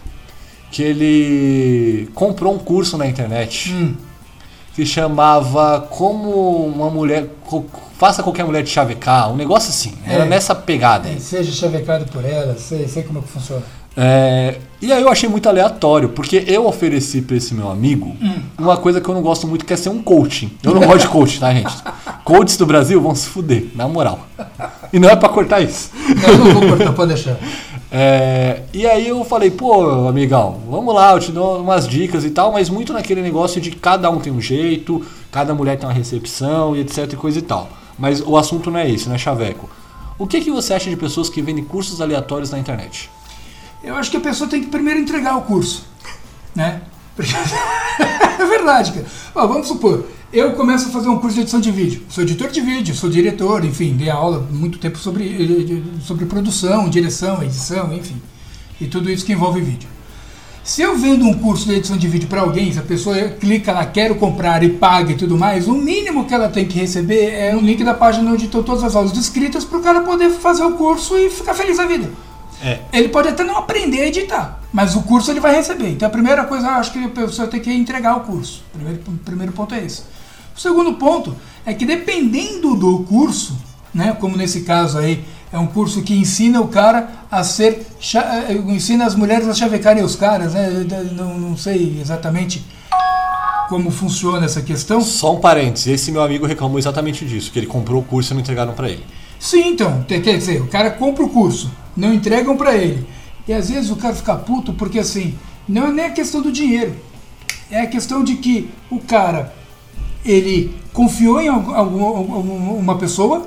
que 0.71 0.81
ele 0.83 2.09
comprou 2.13 2.53
um 2.53 2.57
curso 2.59 2.97
na 2.97 3.07
internet 3.07 3.73
Hum. 3.73 3.95
que 4.75 4.85
chamava 4.85 5.81
Como 5.89 6.65
uma 6.65 6.89
mulher. 6.89 7.29
Faça 7.97 8.21
qualquer 8.21 8.43
mulher 8.45 8.63
te 8.63 8.69
chavecar, 8.69 9.31
um 9.31 9.35
negócio 9.35 9.69
assim. 9.69 9.93
Era 10.05 10.25
É. 10.25 10.27
nessa 10.27 10.53
pegada 10.53 11.07
aí. 11.07 11.19
Seja 11.19 11.51
chavecado 11.51 12.05
por 12.11 12.25
ela, 12.25 12.55
sei, 12.57 12.87
sei 12.87 13.03
como 13.03 13.19
é 13.19 13.21
que 13.21 13.27
funciona. 13.29 13.63
É, 13.97 14.57
e 14.81 14.91
aí 14.91 15.01
eu 15.01 15.07
achei 15.09 15.29
muito 15.29 15.47
aleatório, 15.47 16.09
porque 16.09 16.43
eu 16.47 16.67
ofereci 16.67 17.21
pra 17.21 17.37
esse 17.37 17.53
meu 17.53 17.71
amigo 17.71 18.13
uma 18.59 18.75
coisa 18.75 18.99
que 18.99 19.07
eu 19.07 19.15
não 19.15 19.21
gosto 19.21 19.47
muito, 19.47 19.63
que 19.63 19.71
é 19.71 19.77
ser 19.77 19.87
um 19.87 20.01
coaching. 20.03 20.51
Eu 20.61 20.73
não 20.75 20.81
gosto 20.85 21.01
de 21.03 21.07
coaching, 21.07 21.39
tá, 21.39 21.53
gente? 21.53 21.73
Coaches 22.25 22.57
do 22.57 22.65
Brasil 22.65 22.99
vão 23.01 23.15
se 23.15 23.29
fuder, 23.29 23.67
na 23.73 23.87
moral. 23.87 24.19
E 24.91 24.99
não 24.99 25.09
é 25.09 25.15
pra 25.15 25.29
cortar 25.29 25.61
isso. 25.61 25.91
Não, 25.93 26.29
eu 26.29 26.37
não 26.37 26.53
vou 26.53 26.69
cortar, 26.77 26.91
pode 26.93 27.13
deixar. 27.13 27.37
É, 27.97 28.63
e 28.73 28.85
aí 28.85 29.07
eu 29.07 29.23
falei, 29.23 29.49
pô, 29.49 30.09
amigão, 30.09 30.59
vamos 30.69 30.93
lá, 30.93 31.13
eu 31.13 31.19
te 31.19 31.31
dou 31.31 31.61
umas 31.61 31.87
dicas 31.87 32.25
e 32.25 32.29
tal, 32.29 32.51
mas 32.51 32.69
muito 32.69 32.91
naquele 32.91 33.21
negócio 33.21 33.61
de 33.61 33.71
cada 33.71 34.09
um 34.09 34.19
tem 34.19 34.33
um 34.33 34.41
jeito, 34.41 35.05
cada 35.31 35.53
mulher 35.53 35.77
tem 35.77 35.87
uma 35.87 35.93
recepção 35.93 36.75
e 36.75 36.81
etc 36.81 37.13
e 37.13 37.15
coisa 37.15 37.39
e 37.39 37.41
tal. 37.41 37.69
Mas 37.97 38.21
o 38.21 38.37
assunto 38.37 38.69
não 38.69 38.79
é 38.79 38.89
esse, 38.89 39.07
não 39.07 39.15
é 39.15 39.17
chaveco. 39.17 39.69
O 40.17 40.27
que, 40.27 40.41
que 40.41 40.51
você 40.51 40.73
acha 40.73 40.89
de 40.89 40.95
pessoas 40.95 41.29
que 41.29 41.41
vendem 41.41 41.63
cursos 41.63 42.01
aleatórios 42.01 42.51
na 42.51 42.59
internet? 42.59 43.09
Eu 43.83 43.95
acho 43.95 44.09
que 44.09 44.17
a 44.17 44.21
pessoa 44.21 44.49
tem 44.49 44.61
que 44.61 44.69
primeiro 44.69 44.99
entregar 44.99 45.37
o 45.37 45.41
curso, 45.41 45.85
né? 46.55 46.81
é 47.19 48.45
verdade, 48.45 48.91
cara. 48.91 49.05
Ó, 49.33 49.47
vamos 49.47 49.67
supor, 49.67 50.05
eu 50.33 50.53
começo 50.53 50.89
a 50.89 50.91
fazer 50.91 51.07
um 51.07 51.17
curso 51.17 51.35
de 51.35 51.41
edição 51.41 51.61
de 51.61 51.71
vídeo. 51.71 52.03
Sou 52.09 52.23
editor 52.23 52.49
de 52.49 52.59
vídeo, 52.59 52.95
sou 52.95 53.09
diretor, 53.09 53.63
enfim, 53.63 53.93
dei 53.95 54.09
aula 54.09 54.45
muito 54.51 54.77
tempo 54.79 54.97
sobre, 54.97 55.95
sobre 56.01 56.25
produção, 56.25 56.89
direção, 56.89 57.41
edição, 57.41 57.93
enfim. 57.93 58.21
E 58.81 58.87
tudo 58.87 59.09
isso 59.09 59.25
que 59.25 59.31
envolve 59.31 59.61
vídeo. 59.61 59.94
Se 60.65 60.81
eu 60.81 60.97
vendo 60.97 61.27
um 61.27 61.33
curso 61.35 61.67
de 61.67 61.75
edição 61.75 61.95
de 61.95 62.07
vídeo 62.07 62.27
para 62.27 62.41
alguém, 62.41 62.73
se 62.73 62.79
a 62.79 62.81
pessoa 62.81 63.15
clica 63.29 63.71
lá, 63.71 63.85
quero 63.85 64.15
comprar 64.15 64.63
e 64.63 64.69
paga 64.69 65.11
e 65.11 65.15
tudo 65.15 65.37
mais, 65.37 65.67
o 65.67 65.73
mínimo 65.73 66.25
que 66.25 66.33
ela 66.33 66.49
tem 66.49 66.65
que 66.65 66.79
receber 66.79 67.29
é 67.33 67.55
um 67.55 67.59
link 67.61 67.83
da 67.83 67.93
página 67.93 68.31
onde 68.31 68.45
estão 68.45 68.63
todas 68.63 68.83
as 68.83 68.95
aulas 68.95 69.11
descritas 69.11 69.63
para 69.63 69.77
o 69.77 69.81
cara 69.83 70.01
poder 70.01 70.31
fazer 70.31 70.63
o 70.63 70.71
curso 70.71 71.15
e 71.19 71.29
ficar 71.29 71.53
feliz 71.53 71.77
da 71.77 71.85
vida. 71.85 72.09
É. 72.63 72.79
Ele 72.91 73.09
pode 73.09 73.27
até 73.27 73.43
não 73.43 73.57
aprender 73.57 74.01
a 74.01 74.07
editar, 74.07 74.59
mas 74.73 74.95
o 74.95 75.03
curso 75.03 75.29
ele 75.29 75.39
vai 75.39 75.55
receber. 75.55 75.89
Então 75.89 76.07
a 76.07 76.11
primeira 76.11 76.45
coisa, 76.45 76.65
eu 76.65 76.71
acho 76.71 76.91
que 76.91 77.03
a 77.03 77.09
pessoa 77.09 77.47
tem 77.47 77.59
que 77.59 77.71
entregar 77.71 78.17
o 78.17 78.21
curso. 78.21 78.63
O 78.73 78.77
primeiro, 78.79 79.03
primeiro 79.23 79.51
ponto 79.51 79.75
é 79.75 79.85
esse. 79.85 80.01
O 80.57 80.59
segundo 80.59 80.95
ponto 80.95 81.35
é 81.63 81.75
que 81.75 81.85
dependendo 81.85 82.75
do 82.75 83.03
curso, 83.03 83.55
né, 83.93 84.17
como 84.19 84.35
nesse 84.35 84.61
caso 84.61 84.97
aí, 84.97 85.23
é 85.51 85.57
um 85.57 85.67
curso 85.67 86.01
que 86.01 86.13
ensina 86.13 86.59
o 86.61 86.67
cara 86.67 87.09
a 87.31 87.43
ser. 87.43 87.85
eh, 88.15 88.53
ensina 88.67 89.05
as 89.05 89.15
mulheres 89.15 89.47
a 89.47 89.53
chavecarem 89.53 90.03
os 90.03 90.15
caras, 90.15 90.53
né? 90.53 90.85
Não, 91.15 91.37
não 91.39 91.57
sei 91.57 91.97
exatamente 92.01 92.63
como 93.69 93.89
funciona 93.89 94.45
essa 94.45 94.61
questão. 94.61 95.01
Só 95.01 95.35
um 95.35 95.39
parênteses, 95.39 95.87
esse 95.87 96.11
meu 96.11 96.21
amigo 96.21 96.45
reclamou 96.45 96.77
exatamente 96.77 97.25
disso, 97.25 97.51
que 97.51 97.59
ele 97.59 97.67
comprou 97.67 98.01
o 98.01 98.03
curso 98.05 98.31
e 98.31 98.33
não 98.35 98.41
entregaram 98.41 98.73
pra 98.73 98.89
ele. 98.89 99.03
Sim, 99.39 99.69
então, 99.69 100.03
quer 100.07 100.19
dizer, 100.37 100.61
o 100.61 100.67
cara 100.67 100.91
compra 100.91 101.23
o 101.23 101.29
curso, 101.29 101.71
não 101.95 102.13
entregam 102.13 102.55
pra 102.57 102.75
ele. 102.75 103.05
E 103.47 103.53
às 103.53 103.69
vezes 103.69 103.89
o 103.91 103.95
cara 103.95 104.13
fica 104.15 104.35
puto 104.35 104.73
porque 104.73 104.99
assim, 104.99 105.35
não 105.67 105.87
é 105.87 105.91
nem 105.91 106.05
a 106.05 106.09
questão 106.11 106.41
do 106.41 106.51
dinheiro. 106.51 106.95
É 107.69 107.81
a 107.81 107.87
questão 107.87 108.23
de 108.23 108.35
que 108.35 108.69
o 108.89 108.99
cara, 108.99 109.53
ele 110.23 110.73
confiou 110.93 111.41
em 111.41 111.47
algum, 111.47 111.73
algum- 111.75 112.33
algum- 112.35 112.77
uma 112.77 112.97
pessoa, 112.97 113.45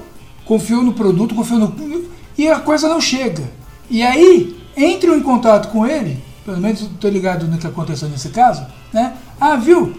confiou 0.49 0.83
no 0.83 0.95
produto, 0.95 1.35
confiou 1.35 1.61
no. 1.61 2.05
e 2.37 2.49
a 2.49 2.59
coisa 2.59 2.89
não 2.89 3.01
chega. 3.01 3.45
E 3.91 4.03
aí, 4.03 4.59
entram 4.75 5.15
em 5.15 5.23
contato 5.23 5.71
com 5.71 5.87
ele, 5.87 6.19
pelo 6.45 6.59
menos 6.59 6.81
estou 6.81 7.11
ligado 7.11 7.47
no 7.47 7.59
que 7.59 7.67
aconteceu 7.67 8.09
nesse 8.09 8.31
caso, 8.31 8.67
né? 8.93 9.15
Ah, 9.39 9.57
viu? 9.57 9.93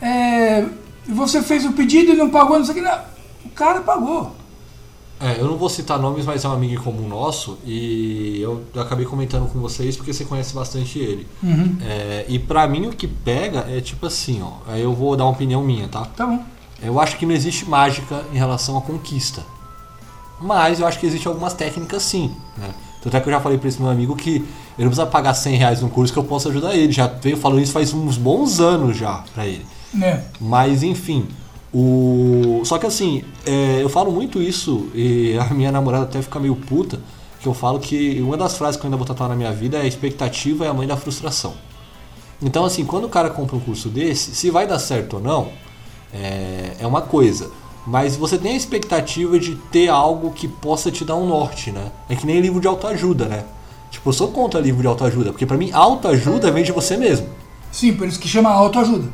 É, 0.00 0.66
você 1.08 1.42
fez 1.42 1.64
o 1.64 1.72
pedido 1.72 2.12
e 2.12 2.16
não 2.16 2.28
pagou, 2.28 2.58
não 2.58 2.64
sei 2.66 2.74
o 2.74 2.76
que. 2.76 2.84
Não. 2.84 2.98
O 3.46 3.48
cara 3.50 3.80
pagou. 3.80 4.36
É, 5.20 5.40
eu 5.40 5.46
não 5.46 5.56
vou 5.56 5.68
citar 5.68 5.98
nomes, 5.98 6.24
mas 6.24 6.44
é 6.44 6.48
um 6.48 6.52
amigo 6.52 6.74
em 6.74 6.84
comum 6.84 7.08
nosso 7.08 7.58
e 7.66 8.40
eu 8.40 8.62
acabei 8.76 9.04
comentando 9.04 9.50
com 9.50 9.58
vocês 9.58 9.96
porque 9.96 10.12
você 10.12 10.24
conhece 10.24 10.54
bastante 10.54 10.98
ele. 10.98 11.26
Uhum. 11.42 11.76
É, 11.82 12.24
e 12.28 12.38
pra 12.38 12.68
mim 12.68 12.86
o 12.86 12.92
que 12.92 13.08
pega 13.08 13.66
é 13.68 13.80
tipo 13.80 14.06
assim, 14.06 14.40
ó. 14.42 14.70
Aí 14.70 14.82
eu 14.82 14.94
vou 14.94 15.16
dar 15.16 15.24
uma 15.24 15.32
opinião 15.32 15.60
minha, 15.62 15.88
tá? 15.88 16.04
Tá 16.04 16.24
bom. 16.24 16.44
Eu 16.80 17.00
acho 17.00 17.16
que 17.16 17.26
não 17.26 17.34
existe 17.34 17.68
mágica 17.68 18.22
em 18.32 18.36
relação 18.36 18.78
à 18.78 18.80
conquista. 18.80 19.42
Mas 20.40 20.80
eu 20.80 20.86
acho 20.86 20.98
que 20.98 21.06
existem 21.06 21.28
algumas 21.28 21.54
técnicas 21.54 22.02
sim, 22.02 22.34
né? 22.56 22.70
Tanto 23.00 23.16
é 23.16 23.20
que 23.20 23.28
eu 23.28 23.32
já 23.32 23.40
falei 23.40 23.58
pra 23.58 23.68
esse 23.68 23.80
meu 23.80 23.90
amigo 23.90 24.16
que 24.16 24.30
ele 24.30 24.44
não 24.78 24.88
precisa 24.88 25.06
pagar 25.06 25.34
100 25.34 25.56
reais 25.56 25.80
num 25.80 25.88
curso 25.88 26.12
que 26.12 26.18
eu 26.18 26.24
posso 26.24 26.48
ajudar 26.48 26.74
ele. 26.74 26.92
Já 26.92 27.06
veio 27.06 27.36
falando 27.36 27.60
isso 27.60 27.72
faz 27.72 27.92
uns 27.94 28.16
bons 28.16 28.60
anos 28.60 28.96
já 28.96 29.24
pra 29.34 29.46
ele. 29.46 29.64
É. 30.02 30.20
Mas 30.40 30.82
enfim, 30.82 31.26
o. 31.72 32.60
Só 32.64 32.78
que 32.78 32.86
assim, 32.86 33.24
é, 33.46 33.82
eu 33.82 33.88
falo 33.88 34.10
muito 34.10 34.42
isso 34.42 34.88
e 34.94 35.36
a 35.38 35.54
minha 35.54 35.70
namorada 35.70 36.04
até 36.04 36.20
fica 36.20 36.40
meio 36.40 36.56
puta, 36.56 37.00
que 37.40 37.46
eu 37.46 37.54
falo 37.54 37.78
que 37.78 38.20
uma 38.20 38.36
das 38.36 38.56
frases 38.56 38.76
que 38.76 38.84
eu 38.84 38.88
ainda 38.88 38.96
vou 38.96 39.06
tatuar 39.06 39.28
na 39.28 39.36
minha 39.36 39.52
vida 39.52 39.78
é 39.78 39.82
a 39.82 39.86
expectativa 39.86 40.64
é 40.64 40.68
a 40.68 40.74
mãe 40.74 40.86
da 40.86 40.96
frustração. 40.96 41.54
Então 42.42 42.64
assim, 42.64 42.84
quando 42.84 43.04
o 43.04 43.08
cara 43.08 43.30
compra 43.30 43.56
um 43.56 43.60
curso 43.60 43.88
desse, 43.88 44.34
se 44.34 44.50
vai 44.50 44.66
dar 44.66 44.78
certo 44.78 45.14
ou 45.14 45.22
não, 45.22 45.48
é, 46.12 46.76
é 46.80 46.86
uma 46.86 47.02
coisa. 47.02 47.50
Mas 47.86 48.16
você 48.16 48.36
tem 48.36 48.52
a 48.52 48.56
expectativa 48.56 49.38
de 49.38 49.54
ter 49.54 49.88
algo 49.88 50.30
que 50.30 50.46
possa 50.46 50.90
te 50.90 51.04
dar 51.04 51.16
um 51.16 51.26
norte, 51.26 51.70
né? 51.70 51.90
É 52.08 52.14
que 52.14 52.26
nem 52.26 52.40
livro 52.40 52.60
de 52.60 52.66
autoajuda, 52.66 53.26
né? 53.26 53.44
Tipo, 53.90 54.10
eu 54.10 54.12
sou 54.12 54.28
contra 54.28 54.60
livro 54.60 54.82
de 54.82 54.86
autoajuda, 54.86 55.30
porque 55.30 55.46
pra 55.46 55.56
mim 55.56 55.70
autoajuda 55.72 56.50
vem 56.50 56.62
de 56.62 56.72
você 56.72 56.96
mesmo. 56.96 57.28
Sim, 57.72 57.94
por 57.94 58.06
isso 58.06 58.18
que 58.20 58.28
chama 58.28 58.50
autoajuda. 58.50 59.08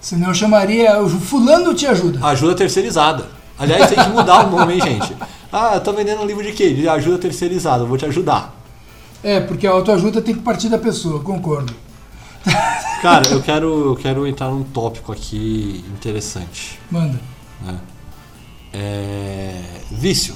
Senão 0.00 0.28
eu 0.28 0.34
chamaria 0.34 1.02
o 1.02 1.08
fulano 1.08 1.74
te 1.74 1.86
ajuda. 1.86 2.24
Ajuda 2.24 2.54
terceirizada. 2.54 3.28
Aliás, 3.58 3.88
tem 3.88 4.02
que 4.02 4.10
mudar 4.10 4.46
o 4.46 4.50
nome, 4.50 4.74
hein, 4.74 4.80
gente? 4.80 5.16
Ah, 5.52 5.72
eu 5.74 5.80
tô 5.80 5.92
vendendo 5.92 6.22
um 6.22 6.26
livro 6.26 6.42
de 6.42 6.52
quê? 6.52 6.74
De 6.74 6.88
ajuda 6.88 7.18
terceirizada, 7.18 7.82
eu 7.82 7.86
vou 7.86 7.96
te 7.96 8.04
ajudar. 8.04 8.54
É, 9.22 9.40
porque 9.40 9.66
a 9.66 9.70
autoajuda 9.70 10.20
tem 10.20 10.34
que 10.34 10.42
partir 10.42 10.68
da 10.68 10.78
pessoa, 10.78 11.20
concordo. 11.20 11.72
Cara, 13.02 13.26
eu 13.28 13.42
quero, 13.42 13.90
eu 13.90 13.96
quero 13.96 14.26
entrar 14.26 14.50
num 14.50 14.62
tópico 14.62 15.12
aqui 15.12 15.84
interessante. 15.92 16.78
Manda. 16.90 17.18
Né? 17.60 17.78
É... 18.72 19.62
Vício. 19.90 20.34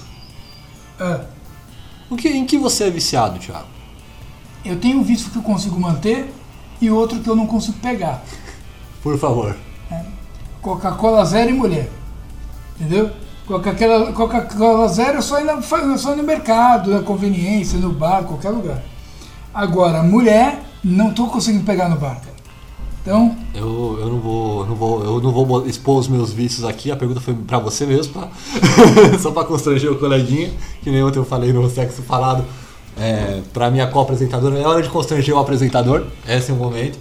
Ah, 0.98 1.24
O 2.10 2.16
que, 2.16 2.28
em 2.28 2.44
que 2.46 2.56
você 2.58 2.84
é 2.84 2.90
viciado, 2.90 3.38
Thiago? 3.38 3.66
eu 4.64 4.78
tenho 4.78 4.98
um 4.98 5.02
vício 5.02 5.30
que 5.30 5.36
eu 5.36 5.42
consigo 5.42 5.80
manter 5.80 6.32
e 6.80 6.90
outro 6.90 7.20
que 7.20 7.28
eu 7.28 7.36
não 7.36 7.46
consigo 7.46 7.78
pegar. 7.78 8.22
Por 9.02 9.18
favor. 9.18 9.56
Coca-Cola 10.60 11.24
zero 11.24 11.50
e 11.50 11.54
mulher. 11.54 11.90
Entendeu? 12.78 13.10
Coca-Cola 13.46 14.12
Coca-Cola 14.12 14.88
zero 14.88 15.18
é 15.18 15.20
só 15.22 15.42
na, 15.42 15.54
é 15.54 15.96
só 15.96 16.14
no 16.14 16.22
mercado, 16.22 16.90
na 16.90 17.02
conveniência, 17.02 17.78
no 17.78 17.92
bar, 17.92 18.24
qualquer 18.24 18.50
lugar. 18.50 18.82
Agora, 19.52 20.02
mulher, 20.02 20.62
não 20.84 21.12
tô 21.12 21.26
conseguindo 21.26 21.64
pegar 21.64 21.88
no 21.88 21.96
bar. 21.96 22.20
Então, 23.02 23.36
Eu, 23.54 23.98
eu 24.00 24.08
não 24.08 24.20
vou, 24.20 24.60
eu 24.60 24.66
não 24.66 24.74
vou, 24.74 25.04
eu 25.04 25.20
não 25.20 25.32
vou 25.32 25.66
expor 25.66 25.98
os 25.98 26.06
meus 26.08 26.32
vícios 26.32 26.64
aqui. 26.64 26.90
A 26.90 26.96
pergunta 26.96 27.20
foi 27.20 27.34
pra 27.34 27.58
você 27.58 27.86
mesmo, 27.86 28.12
tá? 28.12 28.28
Só 29.18 29.30
pra 29.30 29.44
constranger 29.44 29.90
o 29.90 29.98
coleguinha, 29.98 30.50
que 30.82 30.90
nem 30.90 31.02
ontem 31.02 31.18
eu 31.18 31.24
falei 31.24 31.52
no 31.52 31.68
sexo 31.70 32.02
falado. 32.02 32.44
É, 32.98 33.40
pra 33.52 33.70
minha 33.70 33.86
co-apresentadora, 33.86 34.58
é 34.58 34.66
hora 34.66 34.82
de 34.82 34.88
constranger 34.90 35.34
o 35.34 35.38
apresentador. 35.38 36.04
Esse 36.28 36.50
é 36.50 36.54
o 36.54 36.56
momento. 36.56 36.98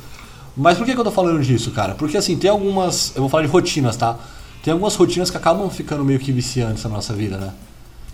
Mas 0.56 0.78
por 0.78 0.86
que, 0.86 0.94
que 0.94 1.00
eu 1.00 1.04
tô 1.04 1.12
falando 1.12 1.42
disso, 1.42 1.72
cara? 1.72 1.96
Porque 1.96 2.16
assim, 2.16 2.38
tem 2.38 2.50
algumas. 2.50 3.14
Eu 3.16 3.22
vou 3.22 3.30
falar 3.30 3.44
de 3.44 3.50
rotinas, 3.50 3.98
tá? 3.98 4.18
Tem 4.64 4.72
algumas 4.72 4.96
rotinas 4.96 5.30
que 5.30 5.38
acabam 5.38 5.70
ficando 5.70 6.04
meio 6.04 6.20
que 6.20 6.32
viciantes 6.32 6.84
na 6.84 6.90
nossa 6.90 7.14
vida, 7.14 7.38
né? 7.38 7.54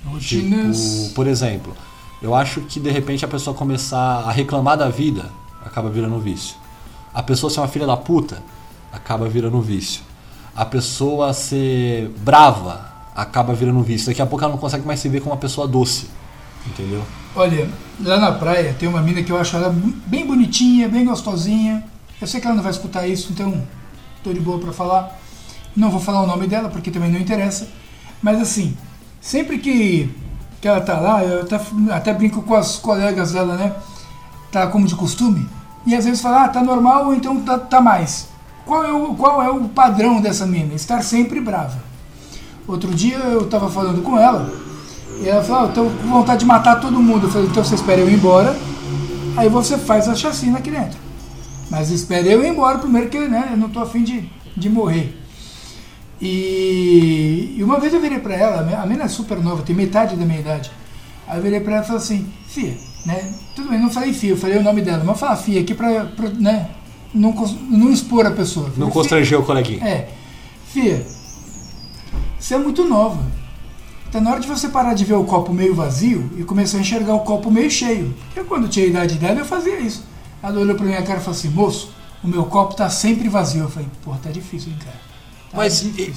rotinas. 0.06 1.04
Tipo, 1.04 1.16
por 1.16 1.28
exemplo, 1.28 1.74
eu 2.22 2.36
acho 2.36 2.62
que 2.62 2.80
de 2.80 2.90
repente 2.90 3.26
a 3.26 3.28
pessoa 3.28 3.56
começar 3.56 4.24
a 4.26 4.32
reclamar 4.32 4.78
da 4.78 4.90
vida 4.90 5.26
acaba 5.64 5.90
virando 5.90 6.16
um 6.16 6.20
vício. 6.20 6.56
A 7.16 7.24
pessoa 7.24 7.50
ser 7.50 7.62
uma 7.62 7.70
filha 7.70 7.88
da 7.88 7.96
puta 7.96 8.44
acaba 8.92 9.30
virando 9.30 9.62
vício. 9.62 10.02
A 10.54 10.66
pessoa 10.66 11.34
ser 11.34 12.10
brava 12.18 12.92
acaba 13.16 13.54
virando 13.54 13.82
vício. 13.82 14.08
Daqui 14.08 14.22
a 14.22 14.26
pouco 14.26 14.44
ela 14.44 14.52
não 14.52 14.60
consegue 14.60 14.86
mais 14.86 15.00
se 15.00 15.08
ver 15.08 15.22
como 15.22 15.32
uma 15.32 15.40
pessoa 15.40 15.66
doce. 15.66 16.10
Entendeu? 16.68 17.02
Olha, 17.34 17.70
lá 18.04 18.20
na 18.20 18.34
praia 18.34 18.76
tem 18.78 18.90
uma 18.90 19.02
mina 19.02 19.24
que 19.24 19.32
eu 19.32 19.38
acho 19.38 19.56
ela 19.56 19.74
bem 20.06 20.28
bonitinha, 20.28 20.90
bem 20.90 21.06
gostosinha. 21.06 21.86
Eu 22.20 22.28
sei 22.28 22.42
que 22.42 22.48
ela 22.48 22.56
não 22.58 22.64
vai 22.64 22.72
escutar 22.72 23.08
isso, 23.08 23.32
então 23.32 23.66
tô 24.22 24.34
de 24.34 24.42
boa 24.42 24.60
pra 24.60 24.74
falar. 24.74 25.18
Não 25.74 25.90
vou 25.90 26.02
falar 26.02 26.22
o 26.22 26.28
nome 26.28 26.48
dela 26.48 26.68
porque 26.68 26.92
também 26.92 27.10
não 27.10 27.20
interessa. 27.20 27.70
Mas 28.22 28.42
assim, 28.42 28.76
sempre 29.22 29.58
que, 29.60 30.14
que 30.60 30.68
ela 30.68 30.82
tá 30.82 31.00
lá, 31.00 31.24
eu 31.24 31.44
até, 31.44 31.62
até 31.92 32.14
brinco 32.14 32.42
com 32.42 32.56
as 32.56 32.76
colegas 32.76 33.32
dela, 33.32 33.56
né? 33.56 33.74
Tá 34.52 34.68
como 34.68 34.86
de 34.86 34.96
costume. 34.96 35.48
E 35.86 35.94
às 35.94 36.06
vezes 36.06 36.22
fala, 36.22 36.46
ah, 36.46 36.50
tá 36.50 36.64
normal 36.64 37.08
ou 37.08 37.14
então 37.14 37.40
tá, 37.42 37.60
tá 37.60 37.80
mais. 37.80 38.28
Qual 38.66 38.84
é, 38.84 38.92
o, 38.92 39.14
qual 39.16 39.44
é 39.44 39.50
o 39.50 39.70
padrão 39.70 40.20
dessa 40.20 40.46
mina? 40.46 40.74
Estar 40.74 41.04
sempre 41.04 41.40
brava. 41.40 41.78
Outro 42.68 42.94
dia 42.94 43.18
eu 43.18 43.48
tava 43.48 43.70
falando 43.70 44.02
com 44.02 44.18
ela 44.18 44.52
e 45.22 45.30
ela 45.30 45.44
falou, 45.44 45.62
ah, 45.62 45.66
eu 45.68 45.74
tô 45.74 45.84
com 45.84 46.08
vontade 46.08 46.40
de 46.40 46.46
matar 46.46 46.80
todo 46.80 47.00
mundo. 47.00 47.28
Eu 47.28 47.32
falei, 47.32 47.48
então 47.48 47.64
você 47.64 47.76
espera 47.76 48.02
eu 48.02 48.10
ir 48.10 48.16
embora, 48.16 48.58
aí 49.38 49.48
você 49.48 49.78
faz 49.78 50.10
a 50.10 50.16
chacina 50.16 50.58
aqui 50.58 50.72
dentro. 50.72 50.98
Mas 51.70 51.92
espere 51.92 52.32
eu 52.32 52.44
ir 52.44 52.50
embora 52.50 52.80
primeiro, 52.80 53.10
que 53.10 53.20
né, 53.20 53.50
eu 53.52 53.58
não 53.58 53.70
tô 53.70 53.80
afim 53.80 54.04
de, 54.04 54.30
de 54.58 54.70
morrer. 54.70 55.16
E, 56.20 57.56
e 57.58 57.64
uma 57.64 57.80
vez 57.80 57.94
eu 57.94 58.02
virei 58.02 58.20
pra 58.20 58.34
ela, 58.34 58.62
a 58.82 58.86
menina 58.86 59.04
é 59.04 59.08
super 59.08 59.38
nova, 59.38 59.62
tem 59.62 59.76
metade 59.76 60.16
da 60.16 60.26
minha 60.26 60.40
idade. 60.40 60.72
Aí 61.28 61.38
eu 61.38 61.44
virei 61.44 61.60
pra 61.60 61.76
ela 61.76 61.84
e 61.84 61.88
falei 61.88 62.02
assim, 62.02 62.34
Fia, 62.48 62.76
né? 63.06 63.34
Tudo 63.56 63.70
bem, 63.70 63.80
não 63.80 63.90
falei 63.90 64.14
Fia, 64.14 64.32
eu 64.32 64.38
falei 64.38 64.58
o 64.58 64.64
nome 64.64 64.82
dela, 64.82 65.04
mas 65.04 65.20
falar 65.20 65.36
Fia 65.36 65.62
aqui 65.62 65.74
pra, 65.74 66.06
pra, 66.06 66.30
né, 66.30 66.70
não, 67.14 67.32
não 67.70 67.92
expor 67.92 68.26
a 68.26 68.32
pessoa. 68.32 68.68
Não 68.68 68.74
falei, 68.74 68.92
constranger 68.92 69.40
o 69.40 69.44
coleguinha. 69.44 69.84
é. 69.86 70.10
Fia, 70.68 71.06
você 72.38 72.56
é 72.56 72.58
muito 72.58 72.84
nova. 72.84 73.22
Tá 74.12 74.20
na 74.22 74.32
hora 74.32 74.40
de 74.40 74.48
você 74.48 74.70
parar 74.70 74.94
de 74.94 75.04
ver 75.04 75.14
o 75.16 75.24
copo 75.24 75.54
meio 75.54 75.74
vazio 75.74 76.30
e 76.38 76.44
começar 76.44 76.78
a 76.78 76.82
enxergar 76.82 77.14
o 77.14 77.20
copo 77.22 77.50
meio 77.50 77.72
cheio. 77.72 78.14
Porque 78.28 78.44
quando 78.48 78.68
tinha 78.68 78.86
a 78.86 78.90
idade 78.90 79.16
dela, 79.16 79.40
eu 79.40 79.46
fazia 79.46 79.80
isso. 79.80 80.06
Ela 80.44 80.60
olhou 80.60 80.76
pra 80.76 80.86
minha 80.86 81.02
cara 81.02 81.20
e 81.20 81.24
falou 81.24 81.38
assim, 81.38 81.50
moço, 81.50 81.92
o 82.24 82.28
meu 82.28 82.46
copo 82.46 82.76
tá 82.76 82.90
sempre 82.90 83.28
vazio. 83.30 83.64
Eu 83.64 83.70
falei, 83.70 83.88
porra, 84.04 84.20
tá 84.22 84.30
difícil, 84.30 84.72
hein, 84.72 84.78
cara. 84.84 85.05
Mas 85.56 85.82
e- 85.84 86.14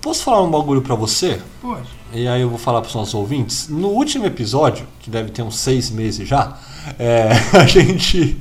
posso 0.00 0.22
falar 0.22 0.42
um 0.42 0.50
bagulho 0.50 0.82
pra 0.82 0.94
você? 0.94 1.40
Pode. 1.60 1.88
E 2.12 2.28
aí 2.28 2.42
eu 2.42 2.48
vou 2.50 2.58
falar 2.58 2.80
para 2.82 2.88
os 2.88 2.94
nossos 2.94 3.14
ouvintes. 3.14 3.68
No 3.68 3.88
último 3.88 4.26
episódio, 4.26 4.86
que 5.00 5.08
deve 5.10 5.30
ter 5.30 5.42
uns 5.42 5.58
seis 5.58 5.90
meses 5.90 6.28
já, 6.28 6.56
é, 6.98 7.30
a 7.58 7.66
gente. 7.66 8.36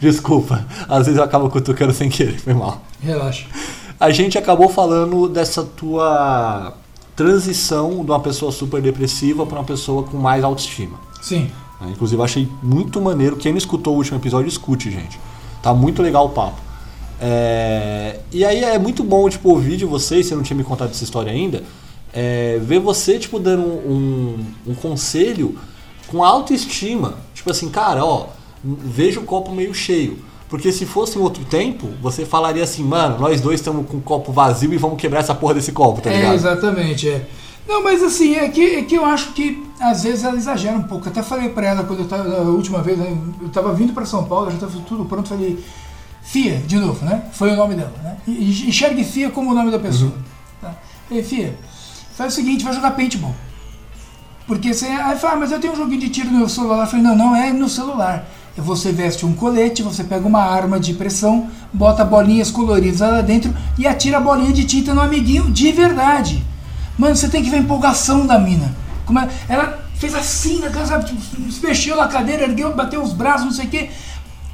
Desculpa, 0.00 0.66
às 0.88 1.06
vezes 1.06 1.16
eu 1.18 1.24
acabo 1.24 1.48
cutucando 1.50 1.92
sem 1.92 2.08
querer, 2.08 2.38
foi 2.38 2.54
mal. 2.54 2.80
Relaxa. 3.00 3.46
A 4.00 4.10
gente 4.10 4.36
acabou 4.38 4.68
falando 4.68 5.28
dessa 5.28 5.62
tua 5.64 6.74
transição 7.14 8.04
de 8.04 8.10
uma 8.10 8.20
pessoa 8.20 8.52
super 8.52 8.80
depressiva 8.82 9.46
para 9.46 9.58
uma 9.58 9.64
pessoa 9.64 10.02
com 10.02 10.16
mais 10.18 10.44
autoestima. 10.44 10.98
Sim. 11.22 11.50
né? 11.80 11.88
Inclusive 11.92 12.20
eu 12.20 12.24
achei 12.24 12.48
muito 12.62 13.00
maneiro. 13.00 13.36
Quem 13.36 13.52
não 13.52 13.58
escutou 13.58 13.94
o 13.94 13.96
último 13.96 14.18
episódio, 14.18 14.48
escute, 14.48 14.90
gente. 14.90 15.18
Tá 15.62 15.72
muito 15.72 16.02
legal 16.02 16.26
o 16.26 16.30
papo. 16.30 16.60
É, 17.20 18.20
E 18.32 18.44
aí 18.44 18.62
é 18.62 18.78
muito 18.78 19.02
bom, 19.02 19.28
tipo, 19.28 19.48
ouvir 19.50 19.76
de 19.76 19.84
vocês, 19.84 20.26
você 20.26 20.34
não 20.34 20.42
tinha 20.42 20.56
me 20.56 20.64
contado 20.64 20.90
essa 20.90 21.04
história 21.04 21.32
ainda, 21.32 21.62
é, 22.12 22.58
ver 22.62 22.78
você, 22.78 23.18
tipo, 23.18 23.38
dando 23.38 23.62
um, 23.62 24.44
um 24.66 24.74
conselho 24.74 25.58
com 26.08 26.22
autoestima. 26.22 27.14
Tipo 27.34 27.50
assim, 27.50 27.68
cara, 27.68 28.04
ó, 28.04 28.28
veja 28.64 29.20
o 29.20 29.24
copo 29.24 29.50
meio 29.52 29.74
cheio. 29.74 30.18
Porque 30.48 30.70
se 30.70 30.86
fosse 30.86 31.18
em 31.18 31.22
outro 31.22 31.44
tempo, 31.44 31.88
você 32.00 32.24
falaria 32.24 32.62
assim, 32.62 32.84
mano, 32.84 33.18
nós 33.18 33.40
dois 33.40 33.60
estamos 33.60 33.86
com 33.86 33.96
o 33.96 34.00
copo 34.00 34.32
vazio 34.32 34.72
e 34.72 34.76
vamos 34.76 35.00
quebrar 35.00 35.20
essa 35.20 35.34
porra 35.34 35.54
desse 35.54 35.72
copo, 35.72 36.00
tá 36.00 36.10
é, 36.10 36.16
ligado? 36.16 36.34
exatamente, 36.34 37.08
é. 37.08 37.26
Não, 37.66 37.82
mas 37.82 38.00
assim, 38.00 38.36
é 38.36 38.48
que, 38.48 38.76
é 38.76 38.82
que 38.82 38.94
eu 38.94 39.04
acho 39.04 39.32
que 39.32 39.66
às 39.80 40.04
vezes 40.04 40.22
ela 40.22 40.36
exagera 40.36 40.76
um 40.76 40.84
pouco. 40.84 41.08
Até 41.08 41.20
falei 41.20 41.48
pra 41.48 41.66
ela 41.66 41.82
quando 41.82 42.00
eu 42.00 42.08
tava, 42.08 42.36
a 42.36 42.42
última 42.42 42.80
vez, 42.80 42.96
eu 42.98 43.48
tava 43.52 43.74
vindo 43.74 43.92
pra 43.92 44.04
São 44.06 44.24
Paulo, 44.24 44.50
já 44.52 44.58
tava 44.58 44.78
tudo 44.86 45.04
pronto, 45.04 45.28
falei, 45.28 45.58
Fia, 46.26 46.58
de 46.58 46.76
novo, 46.76 47.04
né? 47.04 47.22
Foi 47.32 47.50
o 47.52 47.56
nome 47.56 47.74
dela, 47.76 47.92
né? 48.02 48.16
E- 48.26 48.68
Enxergue 48.68 49.04
Fia 49.04 49.30
como 49.30 49.52
o 49.52 49.54
nome 49.54 49.70
da 49.70 49.78
pessoa. 49.78 50.12
Tá? 50.60 50.74
Falei, 51.08 51.22
Fia, 51.22 51.56
faz 52.16 52.32
o 52.32 52.36
seguinte, 52.36 52.64
vai 52.64 52.72
jogar 52.74 52.90
paintball. 52.90 53.34
Porque 54.46 54.74
você. 54.74 54.86
Aí 54.86 55.16
fala, 55.16 55.34
ah, 55.34 55.36
mas 55.36 55.52
eu 55.52 55.60
tenho 55.60 55.72
um 55.72 55.76
joguinho 55.76 56.00
de 56.00 56.08
tiro 56.08 56.30
no 56.30 56.38
meu 56.38 56.48
celular. 56.48 56.82
Eu 56.82 56.86
falei, 56.86 57.04
não, 57.04 57.16
não 57.16 57.34
é 57.34 57.52
no 57.52 57.68
celular. 57.68 58.26
Você 58.56 58.90
veste 58.90 59.26
um 59.26 59.34
colete, 59.34 59.82
você 59.82 60.02
pega 60.02 60.26
uma 60.26 60.40
arma 60.40 60.80
de 60.80 60.94
pressão, 60.94 61.50
bota 61.72 62.04
bolinhas 62.04 62.50
coloridas 62.50 63.00
lá 63.00 63.20
dentro 63.20 63.54
e 63.76 63.86
atira 63.86 64.16
a 64.16 64.20
bolinha 64.20 64.52
de 64.52 64.64
tinta 64.64 64.94
no 64.94 65.00
amiguinho 65.02 65.50
de 65.50 65.70
verdade. 65.72 66.42
Mano, 66.96 67.14
você 67.14 67.28
tem 67.28 67.42
que 67.42 67.50
ver 67.50 67.56
a 67.56 67.60
empolgação 67.60 68.26
da 68.26 68.38
mina. 68.38 68.74
Como 69.04 69.18
ela, 69.18 69.28
ela 69.48 69.86
fez 69.96 70.14
assim, 70.14 70.62
sabe? 70.86 71.04
Tipo, 71.04 71.20
mexeu 71.66 71.96
na 71.96 72.08
cadeira, 72.08 72.44
ergueu, 72.44 72.74
bateu 72.74 73.02
os 73.02 73.12
braços, 73.12 73.44
não 73.44 73.52
sei 73.52 73.66
o 73.66 73.68
quê. 73.68 73.90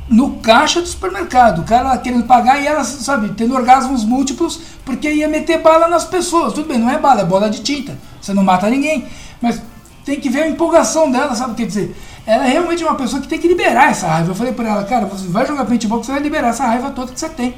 No 0.09 0.38
caixa 0.38 0.80
do 0.80 0.87
supermercado. 0.87 1.61
O 1.61 1.64
cara 1.64 1.97
querendo 1.99 2.25
pagar 2.25 2.61
e 2.61 2.66
ela, 2.66 2.85
sabe, 2.85 3.30
tendo 3.37 3.54
orgasmos 3.54 4.04
múltiplos 4.04 4.61
porque 4.85 5.11
ia 5.11 5.28
meter 5.28 5.62
bala 5.62 5.88
nas 5.88 6.04
pessoas. 6.04 6.52
Tudo 6.52 6.68
bem, 6.68 6.78
não 6.78 6.90
é 6.90 6.99
bala, 6.99 7.23
é 7.23 7.25
bola 7.25 7.49
de 7.49 7.61
tinta. 7.61 7.97
Você 8.21 8.35
não 8.35 8.42
mata 8.42 8.68
ninguém. 8.68 9.06
Mas 9.40 9.61
tem 10.04 10.21
que 10.21 10.28
ver 10.28 10.42
a 10.42 10.49
empolgação 10.49 11.11
dela, 11.11 11.35
sabe? 11.35 11.54
Quer 11.54 11.66
dizer, 11.66 11.97
ela 12.26 12.47
é 12.47 12.50
realmente 12.50 12.85
uma 12.85 12.94
pessoa 12.94 13.21
que 13.21 13.28
tem 13.28 13.38
que 13.38 13.49
liberar 13.49 13.90
essa 13.90 14.06
raiva. 14.06 14.30
Eu 14.30 14.35
falei 14.35 14.52
pra 14.52 14.68
ela, 14.68 14.85
cara, 14.85 15.06
você 15.06 15.26
vai 15.26 15.47
jogar 15.47 15.64
paintball 15.64 16.00
que 16.00 16.06
você 16.06 16.12
vai 16.12 16.23
liberar 16.23 16.49
essa 16.49 16.66
raiva 16.66 16.90
toda 16.90 17.12
que 17.12 17.18
você 17.18 17.28
tem. 17.28 17.54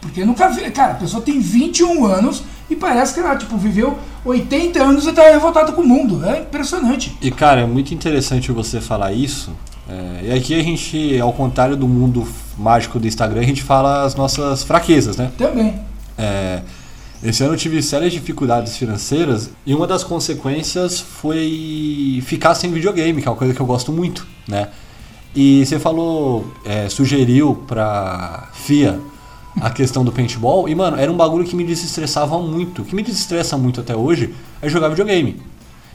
Porque 0.00 0.24
nunca 0.24 0.48
vi. 0.48 0.70
Cara, 0.70 0.92
a 0.92 0.96
pessoa 0.96 1.22
tem 1.22 1.40
21 1.40 2.04
anos 2.04 2.42
e 2.70 2.76
parece 2.76 3.14
que 3.14 3.20
ela, 3.20 3.36
tipo, 3.36 3.56
viveu 3.56 3.98
80 4.24 4.82
anos 4.82 5.06
e 5.06 5.12
tá 5.12 5.22
revoltada 5.22 5.72
com 5.72 5.82
o 5.82 5.86
mundo. 5.86 6.24
É 6.24 6.40
impressionante. 6.40 7.16
E 7.20 7.30
cara, 7.30 7.62
é 7.62 7.66
muito 7.66 7.92
interessante 7.94 8.52
você 8.52 8.80
falar 8.80 9.12
isso. 9.12 9.52
É, 9.88 10.26
e 10.26 10.32
aqui 10.32 10.54
a 10.58 10.62
gente, 10.62 11.18
ao 11.20 11.32
contrário 11.32 11.76
do 11.76 11.86
mundo 11.86 12.26
mágico 12.58 12.98
do 12.98 13.06
Instagram, 13.06 13.40
a 13.40 13.44
gente 13.44 13.62
fala 13.62 14.04
as 14.04 14.14
nossas 14.14 14.62
fraquezas, 14.64 15.16
né? 15.16 15.30
Também. 15.38 15.74
É, 16.18 16.62
esse 17.22 17.42
ano 17.42 17.54
eu 17.54 17.58
tive 17.58 17.82
sérias 17.82 18.12
dificuldades 18.12 18.76
financeiras 18.76 19.50
e 19.64 19.74
uma 19.74 19.86
das 19.86 20.04
consequências 20.04 21.00
foi 21.00 22.22
ficar 22.26 22.54
sem 22.54 22.70
videogame, 22.70 23.22
que 23.22 23.28
é 23.28 23.30
uma 23.30 23.36
coisa 23.36 23.54
que 23.54 23.60
eu 23.60 23.66
gosto 23.66 23.92
muito, 23.92 24.26
né? 24.46 24.68
E 25.34 25.64
você 25.64 25.78
falou, 25.78 26.50
é, 26.64 26.88
sugeriu 26.88 27.62
pra 27.66 28.48
FIA 28.54 28.98
a 29.60 29.70
questão 29.70 30.04
do 30.04 30.12
paintball, 30.12 30.68
e 30.68 30.74
mano, 30.74 30.98
era 30.98 31.10
um 31.10 31.16
bagulho 31.16 31.44
que 31.44 31.56
me 31.56 31.64
desestressava 31.64 32.38
muito. 32.38 32.82
O 32.82 32.84
que 32.84 32.94
me 32.94 33.02
desestressa 33.02 33.56
muito 33.56 33.80
até 33.80 33.94
hoje 33.94 34.34
é 34.60 34.68
jogar 34.68 34.88
videogame. 34.88 35.40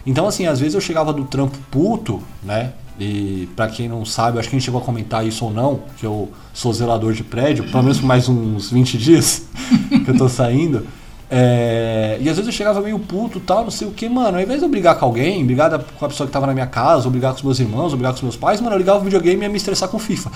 Então, 0.06 0.28
assim, 0.28 0.48
às 0.48 0.60
vezes 0.60 0.76
eu 0.76 0.82
chegava 0.82 1.14
do 1.14 1.26
trampo 1.26 1.58
puto, 1.70 2.22
né? 2.44 2.74
E 3.00 3.50
pra 3.56 3.68
quem 3.68 3.88
não 3.88 4.06
sabe, 4.06 4.38
acho 4.38 4.50
que 4.50 4.56
a 4.56 4.60
gente 4.60 4.66
chegou 4.66 4.82
a 4.82 4.84
comentar 4.84 5.26
isso 5.26 5.46
ou 5.46 5.52
não, 5.52 5.82
que 5.98 6.06
eu 6.06 6.30
sou 6.54 6.72
zelador 6.72 7.14
de 7.14 7.24
prédio, 7.24 7.64
pelo 7.64 7.84
menos 7.84 8.00
por 8.00 8.06
mais 8.06 8.30
uns 8.30 8.70
20 8.70 8.98
dias 8.98 9.44
que 10.06 10.12
eu 10.12 10.18
tô 10.18 10.30
saindo. 10.30 10.86
É, 11.34 12.18
e 12.20 12.28
às 12.28 12.36
vezes 12.36 12.48
eu 12.48 12.52
chegava 12.52 12.82
meio 12.82 13.00
puto 13.00 13.40
tal, 13.40 13.64
não 13.64 13.72
sei 13.72 13.88
o 13.88 13.92
que, 13.92 14.10
mano. 14.10 14.38
Ao 14.38 14.44
invés 14.44 14.60
de 14.60 14.66
eu 14.66 14.70
brigar 14.70 15.00
com 15.00 15.06
alguém, 15.06 15.46
brigar 15.46 15.72
com 15.80 16.06
a 16.06 16.10
pessoa 16.10 16.28
que 16.28 16.34
tava 16.34 16.46
na 16.46 16.54
minha 16.54 16.68
casa, 16.68 17.06
ou 17.06 17.12
brigar 17.12 17.32
com 17.32 17.38
os 17.38 17.44
meus 17.44 17.60
irmãos, 17.60 17.94
ou 17.94 17.98
brigar 17.98 18.12
com 18.12 18.18
os 18.18 18.24
meus 18.24 18.36
pais, 18.36 18.60
mano, 18.60 18.76
eu 18.76 18.80
ligava 18.80 19.00
o 19.00 19.04
videogame 19.04 19.40
e 19.40 19.44
ia 19.44 19.50
me 19.50 19.56
estressar 19.56 19.88
com 19.88 19.98
FIFA. 19.98 20.30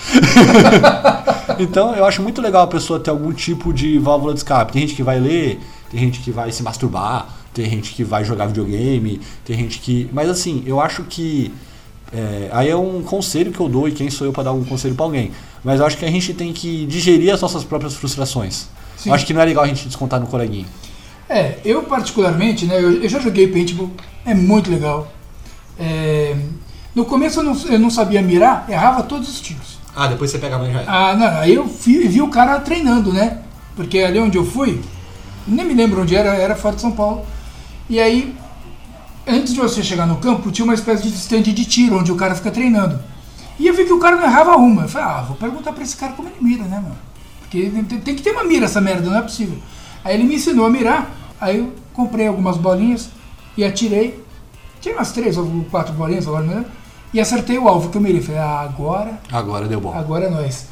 então 1.60 1.94
eu 1.94 2.04
acho 2.06 2.22
muito 2.22 2.40
legal 2.40 2.62
a 2.62 2.66
pessoa 2.66 2.98
ter 2.98 3.10
algum 3.10 3.30
tipo 3.32 3.74
de 3.74 3.98
válvula 3.98 4.32
de 4.32 4.38
escape. 4.38 4.72
Tem 4.72 4.82
gente 4.82 4.94
que 4.94 5.02
vai 5.02 5.20
ler, 5.20 5.60
tem 5.90 6.00
gente 6.00 6.20
que 6.20 6.30
vai 6.30 6.50
se 6.50 6.62
masturbar, 6.62 7.28
tem 7.56 7.70
gente 7.70 7.94
que 7.94 8.04
vai 8.04 8.22
jogar 8.22 8.46
videogame, 8.46 9.18
tem 9.42 9.56
gente 9.56 9.78
que. 9.78 10.10
Mas 10.12 10.28
assim, 10.28 10.62
eu 10.66 10.78
acho 10.78 11.04
que. 11.04 11.50
é, 12.12 12.50
aí 12.52 12.68
é 12.68 12.76
um 12.76 13.02
conselho 13.02 13.50
que 13.50 13.58
eu 13.58 13.66
dou 13.66 13.88
e 13.88 13.92
quem 13.92 14.10
sou 14.10 14.26
eu 14.26 14.32
para 14.32 14.44
dar 14.44 14.52
um 14.52 14.62
conselho 14.62 14.94
para 14.94 15.06
alguém. 15.06 15.32
Mas 15.64 15.80
eu 15.80 15.86
acho 15.86 15.96
que 15.96 16.04
a 16.04 16.10
gente 16.10 16.34
tem 16.34 16.52
que 16.52 16.84
digerir 16.84 17.32
as 17.32 17.40
nossas 17.40 17.64
próprias 17.64 17.94
frustrações. 17.94 18.66
Sim. 18.98 19.08
Eu 19.08 19.14
acho 19.14 19.24
que 19.24 19.32
não 19.32 19.40
é 19.40 19.46
legal 19.46 19.64
a 19.64 19.66
gente 19.66 19.86
descontar 19.86 20.20
no 20.20 20.26
coleguinha. 20.26 20.66
É, 21.28 21.58
eu 21.64 21.82
particularmente, 21.84 22.66
né, 22.66 22.76
eu, 22.78 23.02
eu 23.02 23.08
já 23.08 23.18
joguei 23.18 23.48
paintball, 23.48 23.90
é 24.24 24.34
muito 24.34 24.70
legal. 24.70 25.10
É, 25.78 26.36
no 26.94 27.06
começo 27.06 27.40
eu 27.40 27.44
não, 27.44 27.56
eu 27.68 27.78
não 27.78 27.90
sabia 27.90 28.20
mirar, 28.20 28.66
errava 28.68 29.02
todos 29.02 29.28
os 29.30 29.40
tiros. 29.40 29.78
Ah, 29.94 30.06
depois 30.06 30.30
você 30.30 30.38
pega 30.38 30.56
a 30.56 30.70
já. 30.70 30.84
Ah, 30.86 31.16
não, 31.16 31.26
aí 31.40 31.54
eu 31.54 31.64
vi, 31.64 32.06
vi 32.06 32.20
o 32.20 32.28
cara 32.28 32.60
treinando, 32.60 33.12
né? 33.12 33.38
Porque 33.74 34.00
ali 34.00 34.18
onde 34.18 34.36
eu 34.36 34.44
fui, 34.44 34.80
nem 35.46 35.64
me 35.64 35.72
lembro 35.72 36.02
onde 36.02 36.14
era, 36.14 36.34
era 36.36 36.54
fora 36.54 36.74
de 36.74 36.82
São 36.82 36.92
Paulo. 36.92 37.24
E 37.88 38.00
aí, 38.00 38.34
antes 39.26 39.54
de 39.54 39.60
você 39.60 39.82
chegar 39.82 40.06
no 40.06 40.16
campo, 40.16 40.50
tinha 40.50 40.64
uma 40.64 40.74
espécie 40.74 41.04
de 41.04 41.14
estande 41.14 41.52
de 41.52 41.64
tiro, 41.64 41.98
onde 41.98 42.10
o 42.10 42.16
cara 42.16 42.34
fica 42.34 42.50
treinando. 42.50 42.98
E 43.58 43.66
eu 43.66 43.74
vi 43.74 43.84
que 43.84 43.92
o 43.92 43.98
cara 43.98 44.16
não 44.16 44.24
errava 44.24 44.56
uma. 44.56 44.82
Eu 44.82 44.88
falei, 44.88 45.08
ah, 45.08 45.22
vou 45.22 45.36
perguntar 45.36 45.72
pra 45.72 45.82
esse 45.82 45.96
cara 45.96 46.12
como 46.12 46.28
ele 46.28 46.36
mira, 46.40 46.64
né, 46.64 46.76
mano? 46.76 46.96
Porque 47.40 47.70
tem, 48.04 48.14
que 48.14 48.22
ter 48.22 48.32
uma 48.32 48.44
mira 48.44 48.66
essa 48.66 48.80
merda, 48.80 49.08
não 49.08 49.18
é 49.18 49.22
possível. 49.22 49.58
Aí 50.04 50.14
ele 50.14 50.24
me 50.24 50.34
ensinou 50.34 50.66
a 50.66 50.70
mirar, 50.70 51.10
aí 51.40 51.58
eu 51.58 51.72
comprei 51.92 52.26
algumas 52.26 52.56
bolinhas 52.56 53.08
e 53.56 53.64
atirei. 53.64 54.22
Tinha 54.80 54.94
umas 54.94 55.12
três 55.12 55.36
ou 55.38 55.64
quatro 55.70 55.94
bolinhas, 55.94 56.26
agora 56.26 56.44
lembro. 56.44 56.66
E 57.14 57.20
acertei 57.20 57.56
o 57.56 57.68
alvo 57.68 57.88
que 57.88 57.96
eu 57.96 58.02
mirei. 58.02 58.20
Falei, 58.20 58.40
ah, 58.40 58.60
agora 58.60 59.18
Agora 59.32 59.66
deu 59.66 59.80
bom. 59.80 59.96
Agora 59.96 60.26
é 60.26 60.30
nós. 60.30 60.66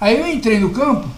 Aí 0.00 0.18
eu 0.18 0.26
entrei 0.26 0.58
no 0.58 0.70
campo 0.70 1.08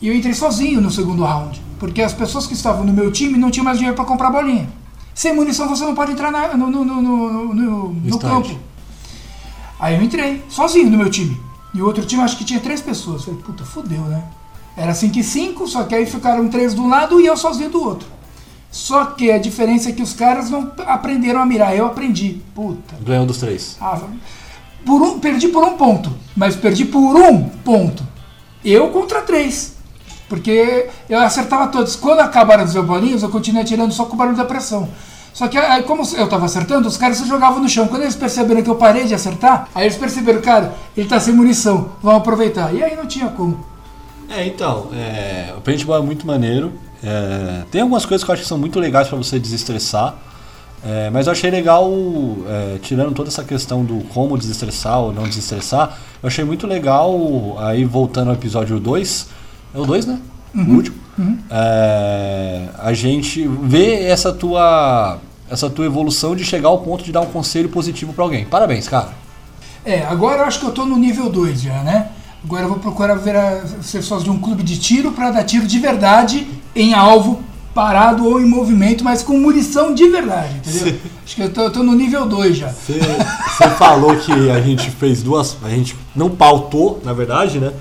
e 0.00 0.08
eu 0.08 0.14
entrei 0.14 0.34
sozinho 0.34 0.80
no 0.80 0.90
segundo 0.90 1.22
round. 1.24 1.60
Porque 1.78 2.00
as 2.02 2.12
pessoas 2.14 2.46
que 2.46 2.54
estavam 2.54 2.84
no 2.84 2.92
meu 2.92 3.12
time 3.12 3.36
não 3.38 3.50
tinham 3.50 3.64
mais 3.64 3.76
dinheiro 3.78 3.94
para 3.96 4.04
comprar 4.04 4.30
bolinha. 4.30 4.68
Sem 5.14 5.34
munição 5.34 5.68
você 5.68 5.84
não 5.84 5.94
pode 5.94 6.12
entrar 6.12 6.30
na- 6.30 6.56
no, 6.56 6.70
no, 6.70 6.84
no, 6.84 7.02
no, 7.02 7.54
no- 7.92 8.18
campo. 8.18 8.58
Aí 9.78 9.94
eu 9.96 10.02
entrei, 10.02 10.42
sozinho 10.48 10.90
no 10.90 10.96
meu 10.98 11.10
time. 11.10 11.38
E 11.74 11.82
o 11.82 11.86
outro 11.86 12.04
time 12.06 12.22
acho 12.22 12.36
que 12.38 12.44
tinha 12.44 12.60
três 12.60 12.80
pessoas. 12.80 13.24
Falei, 13.24 13.40
puta, 13.40 13.64
fodeu, 13.64 14.00
né? 14.02 14.24
Era 14.76 14.94
5 14.94 15.18
e 15.18 15.22
5, 15.24 15.66
só 15.68 15.84
que 15.84 15.94
aí 15.94 16.06
ficaram 16.06 16.48
três 16.48 16.74
de 16.74 16.80
um 16.80 16.88
lado 16.88 17.20
e 17.20 17.26
eu 17.26 17.36
sozinho 17.36 17.70
do 17.70 17.82
outro. 17.82 18.08
Só 18.70 19.06
que 19.06 19.30
a 19.30 19.38
diferença 19.38 19.88
é 19.88 19.92
que 19.92 20.02
os 20.02 20.12
caras 20.12 20.50
não 20.50 20.70
aprenderam 20.86 21.40
a 21.40 21.46
mirar. 21.46 21.74
Eu 21.76 21.86
aprendi. 21.86 22.40
Puta, 22.54 22.94
Ganhou 23.02 23.24
dos 23.26 23.38
três. 23.38 23.76
ah, 23.80 23.98
por 24.84 25.00
um, 25.02 25.18
perdi 25.18 25.48
por 25.48 25.64
um 25.64 25.76
ponto, 25.76 26.12
mas 26.36 26.56
perdi 26.56 26.84
por 26.84 27.16
um 27.16 27.44
ponto. 27.48 28.02
Eu 28.64 28.88
contra 28.90 29.22
três. 29.22 29.75
Porque 30.28 30.88
eu 31.08 31.20
acertava 31.20 31.68
todos. 31.68 31.96
Quando 31.96 32.20
acabaram 32.20 32.64
os 32.64 32.74
bolinhos, 32.74 33.22
eu 33.22 33.28
continuei 33.28 33.62
atirando 33.62 33.92
só 33.92 34.04
com 34.04 34.14
o 34.14 34.16
barulho 34.16 34.36
da 34.36 34.44
pressão. 34.44 34.88
Só 35.32 35.48
que 35.48 35.58
aí, 35.58 35.82
como 35.82 36.02
eu 36.16 36.28
tava 36.28 36.46
acertando, 36.46 36.88
os 36.88 36.96
caras 36.96 37.18
se 37.18 37.28
jogavam 37.28 37.60
no 37.60 37.68
chão. 37.68 37.86
Quando 37.86 38.02
eles 38.02 38.16
perceberam 38.16 38.62
que 38.62 38.70
eu 38.70 38.76
parei 38.76 39.04
de 39.04 39.14
acertar, 39.14 39.68
aí 39.74 39.84
eles 39.84 39.96
perceberam, 39.98 40.40
cara, 40.40 40.72
ele 40.96 41.06
tá 41.06 41.20
sem 41.20 41.34
munição, 41.34 41.90
vamos 42.02 42.20
aproveitar. 42.20 42.74
E 42.74 42.82
aí 42.82 42.96
não 42.96 43.06
tinha 43.06 43.28
como. 43.28 43.62
É, 44.30 44.46
então, 44.46 44.88
é, 44.94 45.52
o 45.56 45.60
paintball 45.60 45.98
é 45.98 46.00
muito 46.00 46.26
maneiro. 46.26 46.72
É, 47.04 47.64
tem 47.70 47.82
algumas 47.82 48.06
coisas 48.06 48.24
que 48.24 48.30
eu 48.30 48.32
acho 48.32 48.42
que 48.42 48.48
são 48.48 48.58
muito 48.58 48.80
legais 48.80 49.08
para 49.08 49.18
você 49.18 49.38
desestressar. 49.38 50.14
É, 50.84 51.10
mas 51.10 51.26
eu 51.26 51.32
achei 51.32 51.50
legal, 51.50 51.90
é, 52.48 52.78
tirando 52.78 53.12
toda 53.12 53.28
essa 53.28 53.42
questão 53.42 53.84
do 53.84 54.04
como 54.14 54.38
desestressar 54.38 55.00
ou 55.00 55.12
não 55.12 55.24
desestressar, 55.24 55.98
eu 56.22 56.28
achei 56.28 56.44
muito 56.44 56.66
legal, 56.66 57.56
aí 57.58 57.84
voltando 57.84 58.28
ao 58.28 58.34
episódio 58.34 58.78
2, 58.78 59.28
é 59.76 59.80
o 59.80 59.84
2, 59.84 60.06
né? 60.06 60.18
O 60.54 60.72
último. 60.72 60.96
É, 61.50 62.68
a 62.78 62.92
gente 62.94 63.46
vê 63.46 64.04
essa 64.04 64.32
tua, 64.32 65.18
essa 65.50 65.68
tua 65.68 65.84
evolução 65.84 66.34
de 66.34 66.44
chegar 66.44 66.68
ao 66.68 66.78
ponto 66.78 67.04
de 67.04 67.12
dar 67.12 67.20
um 67.20 67.26
conselho 67.26 67.68
positivo 67.68 68.12
para 68.12 68.24
alguém. 68.24 68.44
Parabéns, 68.46 68.88
cara. 68.88 69.10
É, 69.84 70.04
agora 70.06 70.42
eu 70.42 70.44
acho 70.46 70.60
que 70.60 70.66
eu 70.66 70.72
tô 70.72 70.84
no 70.84 70.96
nível 70.96 71.28
2 71.28 71.62
já, 71.62 71.82
né? 71.82 72.08
Agora 72.42 72.64
eu 72.64 72.68
vou 72.68 72.78
procurar 72.78 73.16
ver 73.16 73.36
ser 73.82 74.02
sócio 74.02 74.24
de 74.24 74.30
um 74.30 74.38
clube 74.38 74.62
de 74.62 74.78
tiro 74.78 75.12
para 75.12 75.30
dar 75.30 75.44
tiro 75.44 75.66
de 75.66 75.78
verdade 75.78 76.46
em 76.74 76.94
alvo 76.94 77.42
parado 77.76 78.26
ou 78.26 78.40
em 78.40 78.46
movimento, 78.46 79.04
mas 79.04 79.22
com 79.22 79.38
munição 79.38 79.92
de 79.94 80.08
verdade, 80.08 80.54
entendeu? 80.56 80.98
acho 81.22 81.36
que 81.36 81.42
eu 81.42 81.52
tô, 81.52 81.60
eu 81.64 81.70
tô 81.70 81.82
no 81.82 81.94
nível 81.94 82.24
2 82.26 82.56
já. 82.56 82.68
Você 82.68 82.98
falou 83.78 84.16
que 84.16 84.50
a 84.50 84.58
gente 84.62 84.90
fez 84.90 85.22
duas. 85.22 85.58
A 85.62 85.68
gente 85.68 85.94
não 86.14 86.30
pautou, 86.30 87.02
na 87.04 87.12
verdade, 87.12 87.60
né? 87.60 87.72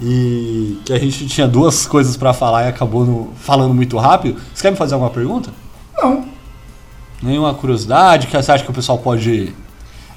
E 0.00 0.78
que 0.86 0.92
a 0.92 0.98
gente 0.98 1.26
tinha 1.26 1.46
duas 1.46 1.86
coisas 1.86 2.16
pra 2.16 2.32
falar 2.32 2.64
e 2.64 2.68
acabou 2.68 3.04
no- 3.04 3.30
falando 3.38 3.74
muito 3.74 3.98
rápido. 3.98 4.40
Você 4.54 4.62
quer 4.62 4.70
me 4.70 4.76
fazer 4.78 4.94
alguma 4.94 5.10
pergunta? 5.10 5.50
Não. 5.96 6.24
Nenhuma 7.22 7.52
curiosidade? 7.52 8.26
Que 8.28 8.36
você 8.42 8.52
acha 8.52 8.64
que 8.64 8.70
o 8.70 8.74
pessoal 8.74 8.98
pode 8.98 9.54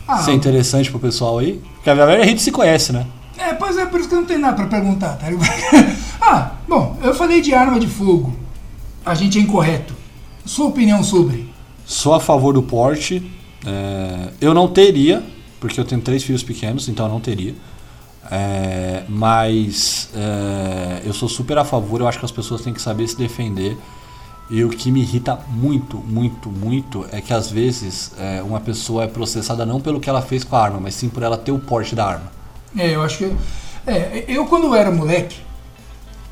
Ah, 0.08 0.17
ser 0.19 0.32
interessante 0.32 0.89
pro 0.89 0.99
pessoal 0.99 1.39
aí? 1.39 1.62
Porque 1.75 1.89
a 1.89 1.93
verdade 1.93 2.21
a 2.21 2.25
gente 2.25 2.41
se 2.41 2.51
conhece, 2.51 2.93
né? 2.93 3.05
É, 3.38 3.53
pois 3.53 3.77
é, 3.77 3.86
por 3.86 3.99
isso 3.99 4.08
que 4.10 4.15
eu 4.15 4.19
não 4.19 4.25
tenho 4.27 4.39
nada 4.39 4.55
pra 4.55 4.65
perguntar, 4.67 5.17
tá? 5.17 5.27
ah, 6.21 6.51
bom, 6.67 6.97
eu 7.03 7.13
falei 7.13 7.41
de 7.41 7.53
arma 7.53 7.79
de 7.79 7.88
fogo. 7.88 8.34
A 9.10 9.15
gente 9.15 9.39
é 9.39 9.41
incorreto. 9.41 9.95
Sua 10.45 10.67
opinião 10.67 11.04
sobre? 11.04 11.52
Sou 11.84 12.13
a 12.13 12.19
favor 12.19 12.54
do 12.54 12.62
porte. 12.62 13.24
é, 13.65 14.30
eu 14.39 14.54
não 14.54 14.67
teria, 14.67 15.24
porque 15.60 15.80
eu 15.80 15.84
tenho 15.84 16.00
três 16.00 16.24
filhos 16.24 16.43
pequenos, 16.43 16.88
então 16.88 17.08
eu 17.08 17.12
não 17.12 17.19
teria. 17.19 17.56
É, 18.30 19.06
mas 19.10 20.12
é, 20.13 21.02
eu 21.08 21.12
sou 21.12 21.28
super 21.28 21.58
a 21.58 21.65
favor, 21.65 22.02
eu 22.02 22.08
acho 22.08 22.19
que 22.19 22.26
as 22.26 22.32
pessoas 22.32 22.62
têm 22.62 22.72
que 22.72 22.80
saber 22.80 23.08
se 23.08 23.17
defender. 23.17 23.76
E 24.48 24.63
o 24.63 24.69
que 24.69 24.91
me 24.91 25.02
irrita 25.02 25.39
muito, 25.48 25.98
muito, 25.98 26.52
muito 26.52 27.04
é 27.12 27.19
que 27.19 27.34
às 27.34 27.50
vezes 27.50 28.12
é, 28.15 28.43
uma 28.43 28.60
pessoa 28.60 29.06
é 29.06 29.08
processada 29.08 29.65
não 29.65 29.82
pelo 29.82 30.00
que 30.00 30.08
ela 30.08 30.22
fez 30.22 30.43
com 30.43 30.56
a 30.56 30.62
arma, 30.62 30.80
mas 30.80 30.93
sim 30.93 31.10
por 31.10 31.24
ela 31.24 31.36
ter 31.36 31.52
o 31.52 31.58
porte 31.58 31.95
da 31.95 32.06
arma. 32.06 32.32
É, 32.78 32.93
eu 32.93 33.02
acho 33.02 33.17
que. 33.17 33.36
É, 33.88 34.26
eu 34.28 34.45
quando 34.45 34.76
era 34.76 34.91
moleque, 34.91 35.38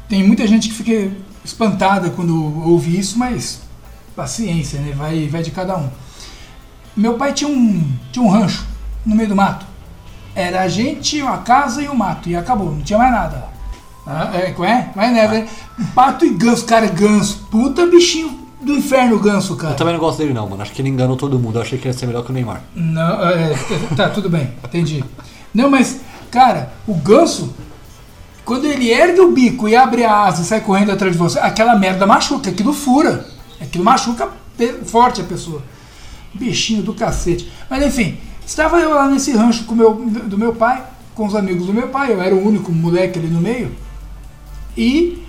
tem 0.08 0.24
muita 0.24 0.46
gente 0.46 0.70
que 0.70 0.76
fica 0.76 1.12
espantada 1.48 2.10
quando 2.10 2.68
ouve 2.68 2.98
isso, 2.98 3.18
mas 3.18 3.62
paciência, 4.16 4.80
né? 4.80 4.94
Vai, 4.96 5.28
vai 5.28 5.42
de 5.42 5.52
cada 5.52 5.78
um. 5.78 5.90
Meu 6.96 7.14
pai 7.14 7.34
tinha 7.34 7.50
um, 7.50 7.90
tinha 8.12 8.24
um 8.24 8.30
rancho 8.30 8.66
no 9.06 9.16
meio 9.16 9.30
do 9.30 9.36
mato. 9.36 9.66
Era 10.36 10.64
a 10.64 10.68
gente, 10.68 11.22
uma 11.22 11.40
casa 11.40 11.82
e 11.82 11.88
o 11.88 11.96
mato. 11.96 12.30
E 12.30 12.36
acabou, 12.36 12.72
não 12.72 12.82
tinha 12.82 13.00
mais 13.00 13.12
nada 13.12 13.38
lá. 13.38 13.52
Ah, 14.06 14.38
é, 14.38 14.52
como 14.52 14.68
é? 14.68 14.90
Vai, 14.96 15.12
né? 15.12 15.28
velho? 15.28 15.48
Pato 15.94 16.26
e 16.26 16.30
ganso, 16.30 16.66
cara, 16.66 16.88
ganso. 16.88 17.48
Puta 17.52 17.86
bichinho 17.86 18.40
do 18.62 18.74
inferno, 18.74 19.20
ganso, 19.20 19.56
cara. 19.56 19.74
Eu 19.74 19.78
também 19.78 19.94
não 19.94 20.00
gosto 20.00 20.20
dele 20.20 20.34
não, 20.34 20.48
mano. 20.48 20.62
Acho 20.62 20.72
que 20.72 20.82
ele 20.82 20.90
enganou 20.90 21.18
todo 21.18 21.40
mundo. 21.40 21.58
Eu 21.58 21.62
achei 21.62 21.78
que 21.78 21.88
ele 21.88 21.94
ia 21.94 22.00
ser 22.00 22.08
melhor 22.08 22.24
que 22.24 22.32
o 22.32 22.34
Neymar. 22.34 22.62
Não, 22.76 23.30
é, 23.30 23.54
tá, 23.96 24.10
tudo 24.10 24.30
bem, 24.30 24.54
entendi. 24.64 25.04
Não, 25.54 25.70
mas, 25.70 26.00
cara, 26.32 26.72
o 26.88 26.94
ganso, 26.94 27.54
quando 28.48 28.64
ele 28.64 28.90
ergue 28.90 29.20
o 29.20 29.34
bico 29.34 29.68
e 29.68 29.76
abre 29.76 30.06
a 30.06 30.24
asa 30.24 30.42
e 30.42 30.46
sai 30.46 30.62
correndo 30.62 30.94
atrás 30.94 31.12
de 31.12 31.20
você, 31.20 31.38
aquela 31.38 31.78
merda 31.78 32.08
machuca, 32.08 32.50
aquilo 32.50 32.72
fura. 32.72 33.28
Aquilo 33.60 33.84
machuca 33.84 34.30
forte 34.86 35.20
a 35.20 35.26
pessoa. 35.26 35.62
Bichinho 36.34 36.82
do 36.82 36.94
cacete. 36.94 37.52
Mas 37.70 37.86
enfim, 37.86 38.18
estava 38.46 38.80
eu 38.80 38.94
lá 38.94 39.10
nesse 39.10 39.34
rancho 39.34 39.66
com 39.66 39.76
meu, 39.76 39.96
do 39.96 40.38
meu 40.38 40.56
pai, 40.56 40.82
com 41.14 41.26
os 41.26 41.36
amigos 41.36 41.68
do 41.68 41.74
meu 41.74 41.90
pai, 41.90 42.14
eu 42.14 42.22
era 42.22 42.34
o 42.34 42.48
único 42.48 42.72
moleque 42.72 43.20
ali 43.20 43.28
no 43.28 43.42
meio, 43.42 43.76
e 44.78 45.22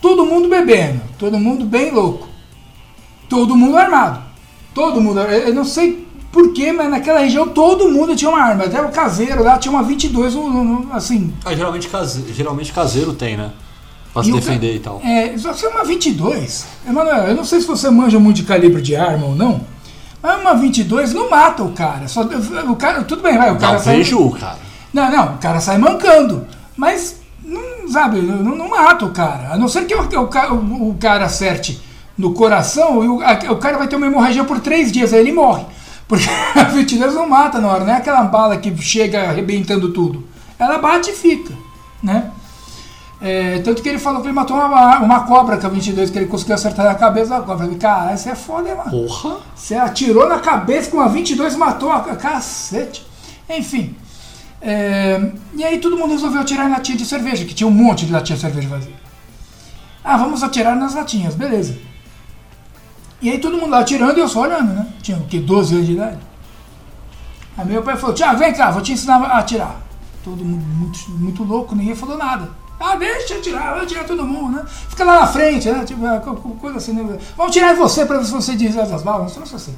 todo 0.00 0.24
mundo 0.24 0.48
bebendo, 0.48 1.00
todo 1.18 1.36
mundo 1.36 1.64
bem 1.64 1.90
louco, 1.90 2.28
todo 3.28 3.56
mundo 3.56 3.76
armado. 3.76 4.22
Todo 4.72 5.00
mundo, 5.00 5.20
eu 5.20 5.54
não 5.54 5.64
sei 5.64 6.03
porquê, 6.34 6.72
mas 6.72 6.90
naquela 6.90 7.20
região 7.20 7.48
todo 7.48 7.88
mundo 7.88 8.14
tinha 8.16 8.28
uma 8.30 8.42
arma. 8.42 8.64
Até 8.64 8.82
o 8.82 8.88
caseiro 8.90 9.42
lá 9.44 9.56
tinha 9.56 9.72
uma 9.72 9.82
22, 9.84 10.34
um- 10.34 10.40
um- 10.40 10.88
assim. 10.92 11.32
Ah, 11.44 11.54
geralmente, 11.54 11.88
case... 11.88 12.24
geralmente 12.32 12.72
caseiro 12.72 13.12
tem, 13.12 13.36
né? 13.36 13.52
Pra 14.12 14.22
se 14.22 14.28
E 14.30 14.32
o 14.32 14.36
defender 14.36 14.68
ca- 14.70 14.74
e 14.74 14.78
tal. 14.80 15.00
É, 15.04 15.38
só 15.38 15.52
que 15.52 15.64
é 15.64 15.68
uma 15.68 15.84
22. 15.84 16.66
Emanuel, 16.86 17.28
eu 17.28 17.34
não 17.36 17.44
sei 17.44 17.60
se 17.60 17.66
você 17.66 17.88
manja 17.88 18.18
muito 18.18 18.36
de 18.38 18.42
calibre 18.42 18.82
de 18.82 18.94
arma 18.96 19.26
ou 19.26 19.34
não, 19.36 19.60
mas 20.22 20.40
uma 20.40 20.54
22 20.54 21.12
não 21.14 21.30
mata 21.30 21.62
o 21.62 21.70
cara. 21.72 22.08
Só, 22.08 22.22
o 22.22 22.76
cara 22.76 23.02
tudo 23.04 23.22
bem, 23.22 23.38
vai, 23.38 23.52
o 23.52 23.56
cara 23.58 23.76
um 23.78 23.80
sai. 23.80 23.94
preju, 23.94 24.30
cara. 24.30 24.58
Não, 24.92 25.10
não, 25.10 25.34
o 25.34 25.38
cara 25.38 25.60
sai 25.60 25.78
mancando. 25.78 26.46
Mas, 26.76 27.16
não, 27.44 27.88
sabe, 27.88 28.20
não, 28.20 28.54
não 28.56 28.68
mata 28.68 29.04
o 29.04 29.10
cara. 29.10 29.52
A 29.52 29.56
não 29.56 29.68
ser 29.68 29.84
que 29.86 29.94
o, 29.94 30.00
o 30.00 30.54
o- 30.54 30.90
o 30.90 30.94
cara 31.00 31.24
acerte 31.26 31.80
no 32.16 32.32
coração 32.32 33.02
e 33.04 33.08
o, 33.08 33.16
o 33.52 33.56
cara 33.56 33.76
vai 33.78 33.88
ter 33.88 33.96
uma 33.96 34.06
hemorragia 34.06 34.44
por 34.44 34.60
três 34.60 34.90
dias, 34.92 35.12
aí 35.12 35.20
ele 35.20 35.32
morre. 35.32 35.64
Porque 36.06 36.26
a 36.54 36.64
22 36.64 37.14
não 37.14 37.28
mata 37.28 37.60
na 37.60 37.68
hora, 37.68 37.84
não 37.84 37.92
é 37.92 37.96
aquela 37.96 38.22
bala 38.24 38.56
que 38.56 38.76
chega 38.82 39.28
arrebentando 39.28 39.92
tudo. 39.92 40.24
Ela 40.58 40.78
bate 40.78 41.10
e 41.10 41.14
fica, 41.14 41.52
né? 42.02 42.30
É, 43.20 43.60
tanto 43.60 43.82
que 43.82 43.88
ele 43.88 43.98
falou 43.98 44.20
que 44.20 44.26
ele 44.26 44.34
matou 44.34 44.54
uma, 44.54 44.98
uma 44.98 45.20
cobra 45.26 45.56
com 45.56 45.66
a 45.66 45.70
22, 45.70 46.10
que 46.10 46.18
ele 46.18 46.26
conseguiu 46.26 46.56
acertar 46.56 46.84
na 46.84 46.94
cabeça 46.94 47.30
da 47.30 47.40
cobra. 47.40 47.54
Eu 47.54 47.58
falei, 47.58 47.76
caralho, 47.76 48.14
isso 48.14 48.28
é 48.28 48.34
foda, 48.34 48.68
hein, 48.68 48.76
mano. 48.76 48.90
Porra. 48.90 49.38
Você 49.54 49.74
atirou 49.74 50.28
na 50.28 50.40
cabeça 50.40 50.90
com 50.90 50.98
uma 50.98 51.08
22 51.08 51.54
e 51.54 51.56
matou 51.56 51.90
a 51.90 52.00
cacete. 52.16 53.06
Enfim. 53.48 53.96
é, 54.60 55.32
e 55.54 55.64
aí 55.64 55.78
todo 55.78 55.96
mundo 55.96 56.10
resolveu 56.10 56.40
atirar 56.42 56.66
em 56.66 56.70
latinha 56.70 56.98
de 56.98 57.04
cerveja, 57.06 57.44
que 57.44 57.54
tinha 57.54 57.66
um 57.66 57.70
monte 57.70 58.04
de 58.04 58.12
latinha 58.12 58.36
de 58.36 58.42
cerveja 58.42 58.68
vazia. 58.68 58.94
Ah, 60.02 60.18
vamos 60.18 60.42
atirar 60.42 60.76
nas 60.76 60.94
latinhas, 60.94 61.34
beleza. 61.34 61.78
E 63.24 63.30
aí 63.30 63.38
todo 63.38 63.56
mundo 63.56 63.70
lá 63.70 63.78
atirando 63.80 64.18
e 64.18 64.20
eu 64.20 64.28
só 64.28 64.42
olhando, 64.42 64.74
né? 64.74 64.86
Tinha 65.02 65.16
o 65.16 65.24
quê? 65.24 65.40
12 65.40 65.74
anos 65.76 65.86
de 65.86 65.92
idade. 65.94 66.18
Aí 67.56 67.66
meu 67.66 67.82
pai 67.82 67.96
falou, 67.96 68.14
Tiago, 68.14 68.38
vem 68.38 68.52
cá, 68.52 68.70
vou 68.70 68.82
te 68.82 68.92
ensinar 68.92 69.16
a 69.22 69.38
atirar. 69.38 69.80
Todo 70.22 70.44
mundo 70.44 70.62
muito, 70.62 71.10
muito 71.10 71.42
louco, 71.42 71.74
ninguém 71.74 71.94
falou 71.94 72.18
nada. 72.18 72.50
Ah, 72.78 72.96
deixa 72.96 73.32
eu 73.34 73.38
atirar, 73.38 73.72
vai 73.74 73.84
atirar 73.84 74.04
todo 74.04 74.26
mundo, 74.26 74.56
né? 74.56 74.64
Fica 74.66 75.04
lá 75.04 75.20
na 75.20 75.26
frente, 75.26 75.70
né? 75.70 75.84
Tipo, 75.84 76.06
é, 76.06 76.18
co- 76.20 76.34
co- 76.34 76.50
coisa 76.50 76.76
assim, 76.76 76.92
né? 76.92 77.18
Vamos 77.36 77.52
tirar 77.54 77.74
você 77.74 78.04
pra 78.04 78.18
ver 78.18 78.26
se 78.26 78.32
você 78.32 78.54
diz 78.56 78.76
as 78.76 79.02
balas. 79.02 79.34
Não 79.36 79.42
assim. 79.44 79.74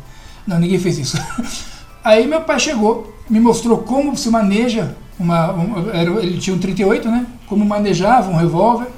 Não, 0.46 0.59
ninguém 0.59 0.78
fez 0.80 0.98
isso. 0.98 1.16
Aí 2.02 2.26
meu 2.26 2.40
pai 2.40 2.59
chegou, 2.59 3.12
me 3.30 3.38
mostrou 3.38 3.78
como 3.78 4.16
se 4.16 4.28
maneja 4.30 4.96
uma. 5.20 5.52
um- 5.52 5.90
era- 5.90 6.11
ele 6.20 6.38
tinha 6.38 6.56
um 6.56 6.59
38, 6.59 7.09
né? 7.11 7.26
Como 7.46 7.64
manejava 7.64 8.28
um 8.30 8.37
revólver, 8.37 8.88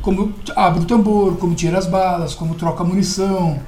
como 0.00 0.32
abre 0.56 0.80
o 0.80 0.84
tambor, 0.86 1.36
como 1.36 1.54
tira 1.54 1.76
as 1.78 1.86
balas, 1.86 2.34
como 2.34 2.54
troca 2.54 2.82
a 2.82 2.86
munição, 2.86 3.58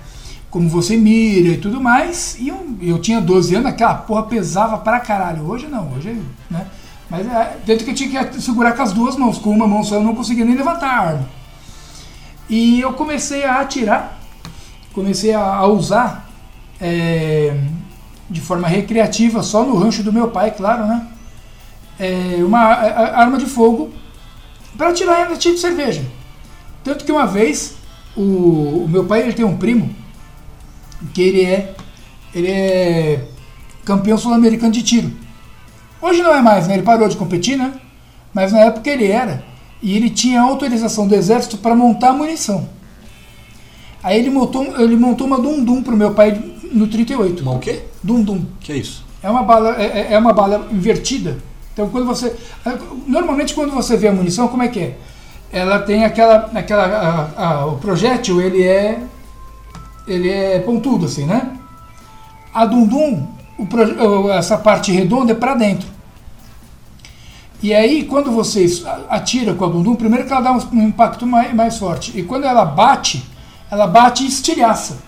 como 0.51 0.69
você 0.69 0.97
mira 0.97 1.49
e 1.51 1.59
tudo 1.59 1.81
mais. 1.81 2.37
E 2.39 2.49
eu, 2.49 2.77
eu 2.83 2.99
tinha 2.99 3.21
12 3.21 3.55
anos, 3.55 3.69
aquela 3.71 3.95
porra 3.95 4.25
pesava 4.25 4.79
pra 4.79 5.01
caralho. 5.01 5.45
Hoje 5.49 5.67
não, 5.69 5.93
hoje, 5.93 6.21
né? 6.51 6.67
Mas 7.09 7.27
é, 7.27 7.57
dentro 7.67 7.85
que 7.85 7.91
eu 7.91 7.95
tinha 7.95 8.25
que 8.25 8.41
segurar 8.41 8.73
com 8.73 8.83
as 8.83 8.93
duas 8.93 9.17
mãos, 9.17 9.39
com 9.39 9.51
uma 9.51 9.67
mão 9.67 9.83
só 9.83 9.97
eu 9.97 10.03
não 10.03 10.15
conseguia 10.15 10.45
nem 10.45 10.55
levantar 10.57 10.89
a 10.89 11.01
arma. 11.09 11.29
E 12.49 12.81
eu 12.81 12.93
comecei 12.93 13.45
a 13.45 13.61
atirar, 13.61 14.19
comecei 14.93 15.33
a, 15.33 15.41
a 15.43 15.67
usar 15.67 16.29
é, 16.81 17.57
de 18.29 18.41
forma 18.41 18.67
recreativa, 18.69 19.43
só 19.43 19.65
no 19.65 19.77
rancho 19.77 20.03
do 20.03 20.13
meu 20.13 20.29
pai, 20.29 20.53
claro, 20.53 20.87
né? 20.87 21.07
É, 21.99 22.37
uma 22.45 22.59
a- 22.61 22.87
a- 22.89 23.21
arma 23.21 23.39
de 23.39 23.47
fogo 23.47 23.91
para 24.77 24.91
em 24.93 25.05
latinha 25.05 25.55
de 25.55 25.61
cerveja. 25.61 26.03
Tanto 26.83 27.05
que 27.05 27.13
uma 27.13 27.27
vez 27.27 27.75
o, 28.17 28.85
o 28.85 28.87
meu 28.89 29.05
pai 29.05 29.21
ele 29.23 29.33
tem 29.33 29.45
um 29.45 29.57
primo 29.57 29.95
que 31.15 31.21
ele 31.23 31.45
é 31.45 31.75
ele 32.35 32.49
é 32.49 33.25
campeão 33.85 34.17
sul-americano 34.17 34.73
de 34.73 34.83
tiro. 34.83 35.11
Hoje 36.01 36.23
não 36.23 36.35
é 36.35 36.41
mais, 36.41 36.67
né? 36.69 36.75
Ele 36.75 36.83
parou 36.83 37.09
de 37.09 37.17
competir, 37.17 37.57
né? 37.59 37.73
Mas 38.33 38.53
na 38.53 38.61
época 38.61 38.89
ele 38.89 39.07
era. 39.07 39.43
E 39.83 39.97
ele 39.97 40.09
tinha 40.11 40.41
autorização 40.41 41.07
do 41.09 41.15
exército 41.15 41.59
para 41.59 41.75
montar 41.75 42.13
munição. 42.13 42.69
Aí 44.03 44.19
ele 44.19 44.31
montou, 44.31 44.65
ele 44.81 44.97
montou 44.97 45.27
uma 45.27 45.39
Dundum 45.39 45.83
pro 45.83 45.97
meu 45.97 46.13
pai 46.15 46.41
no 46.73 46.87
38. 46.87 47.43
Uma 47.43 47.53
o 47.53 47.59
quê? 47.59 47.81
Dundum. 48.03 48.45
Que 48.61 48.73
é 48.73 48.77
isso? 48.77 49.05
É 49.23 49.29
uma 49.29 49.43
bala, 49.43 49.77
é, 49.81 49.85
é- 49.87 50.13
é 50.15 50.19
uma 50.19 50.33
bala 50.33 50.69
invertida. 50.73 51.39
Então 51.73 51.89
quando 51.91 52.07
você. 52.07 52.35
Normalmente 53.07 53.55
quando 53.55 53.73
você 53.73 53.97
vê 53.97 54.09
a 54.09 54.13
munição, 54.13 54.49
como 54.49 54.63
é 54.63 54.69
que 54.69 54.81
é? 54.81 54.97
Ela 55.53 55.81
tem 55.81 56.05
aquela. 56.05 56.51
aquela 56.55 56.85
a- 57.37 57.45
a- 57.47 57.67
o 57.67 57.77
projétil 57.79 58.41
ele 58.41 58.63
é. 58.63 59.01
Ele 60.11 60.29
é 60.29 60.59
pontudo, 60.59 61.07
assim, 61.07 61.25
né? 61.25 61.57
A 62.53 62.67
Dundum, 62.67 63.27
o 63.57 64.31
essa 64.31 64.59
parte 64.59 64.91
redonda 64.91 65.33
é 65.33 65.35
para 65.35 65.55
dentro. 65.55 65.89
E 67.63 67.75
aí, 67.75 68.05
quando 68.05 68.33
você 68.33 68.67
atira 69.09 69.55
com 69.55 69.65
a 69.65 69.69
Dundum, 69.69 69.95
primeiro 69.95 70.27
que 70.27 70.33
ela 70.33 70.41
dá 70.41 70.53
um, 70.53 70.61
um 70.73 70.89
impacto 70.89 71.27
mais, 71.27 71.55
mais 71.55 71.79
forte. 71.79 72.19
E 72.19 72.23
quando 72.23 72.45
ela 72.45 72.65
bate, 72.65 73.25
ela 73.71 73.87
bate 73.87 74.25
e 74.25 74.27
estilhaça. 74.27 74.99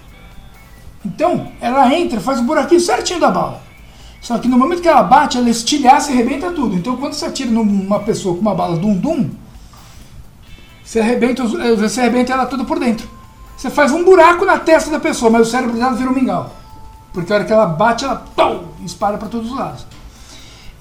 Então, 1.05 1.49
ela 1.61 1.93
entra, 1.93 2.21
faz 2.21 2.39
o 2.39 2.45
buraquinho 2.45 2.81
certinho 2.81 3.19
da 3.19 3.31
bala. 3.31 3.61
Só 4.21 4.39
que 4.39 4.47
no 4.47 4.57
momento 4.57 4.83
que 4.83 4.89
ela 4.89 5.03
bate, 5.03 5.37
ela 5.37 5.51
estilhaça 5.51 6.11
e 6.11 6.15
arrebenta 6.15 6.53
tudo. 6.53 6.77
Então, 6.77 6.97
quando 6.97 7.15
você 7.15 7.25
atira 7.25 7.51
numa 7.51 7.99
pessoa 8.01 8.37
com 8.37 8.41
uma 8.41 8.55
bala 8.55 8.77
dum-dum, 8.77 9.31
você 10.85 11.01
arrebenta, 11.01 11.43
eh, 11.43 11.75
você 11.75 12.03
arrebenta 12.03 12.33
ela 12.33 12.47
toda 12.47 12.65
por 12.65 12.79
dentro. 12.79 13.09
Você 13.63 13.71
faz 13.71 13.93
um 13.93 14.03
buraco 14.05 14.45
na 14.45 14.59
testa 14.59 14.91
da 14.91 14.99
pessoa, 14.99 15.31
mas 15.31 15.47
o 15.47 15.51
cérebro 15.53 15.77
dela 15.77 15.95
vira 15.95 16.11
um 16.11 16.13
mingau. 16.13 16.53
Porque 17.13 17.33
a 17.33 17.37
hora 17.37 17.45
que 17.45 17.53
ela 17.53 17.65
bate, 17.65 18.05
ela 18.05 18.17
pum, 18.35 18.65
espalha 18.85 19.17
para 19.17 19.29
todos 19.29 19.53
os 19.53 19.57
lados. 19.57 19.87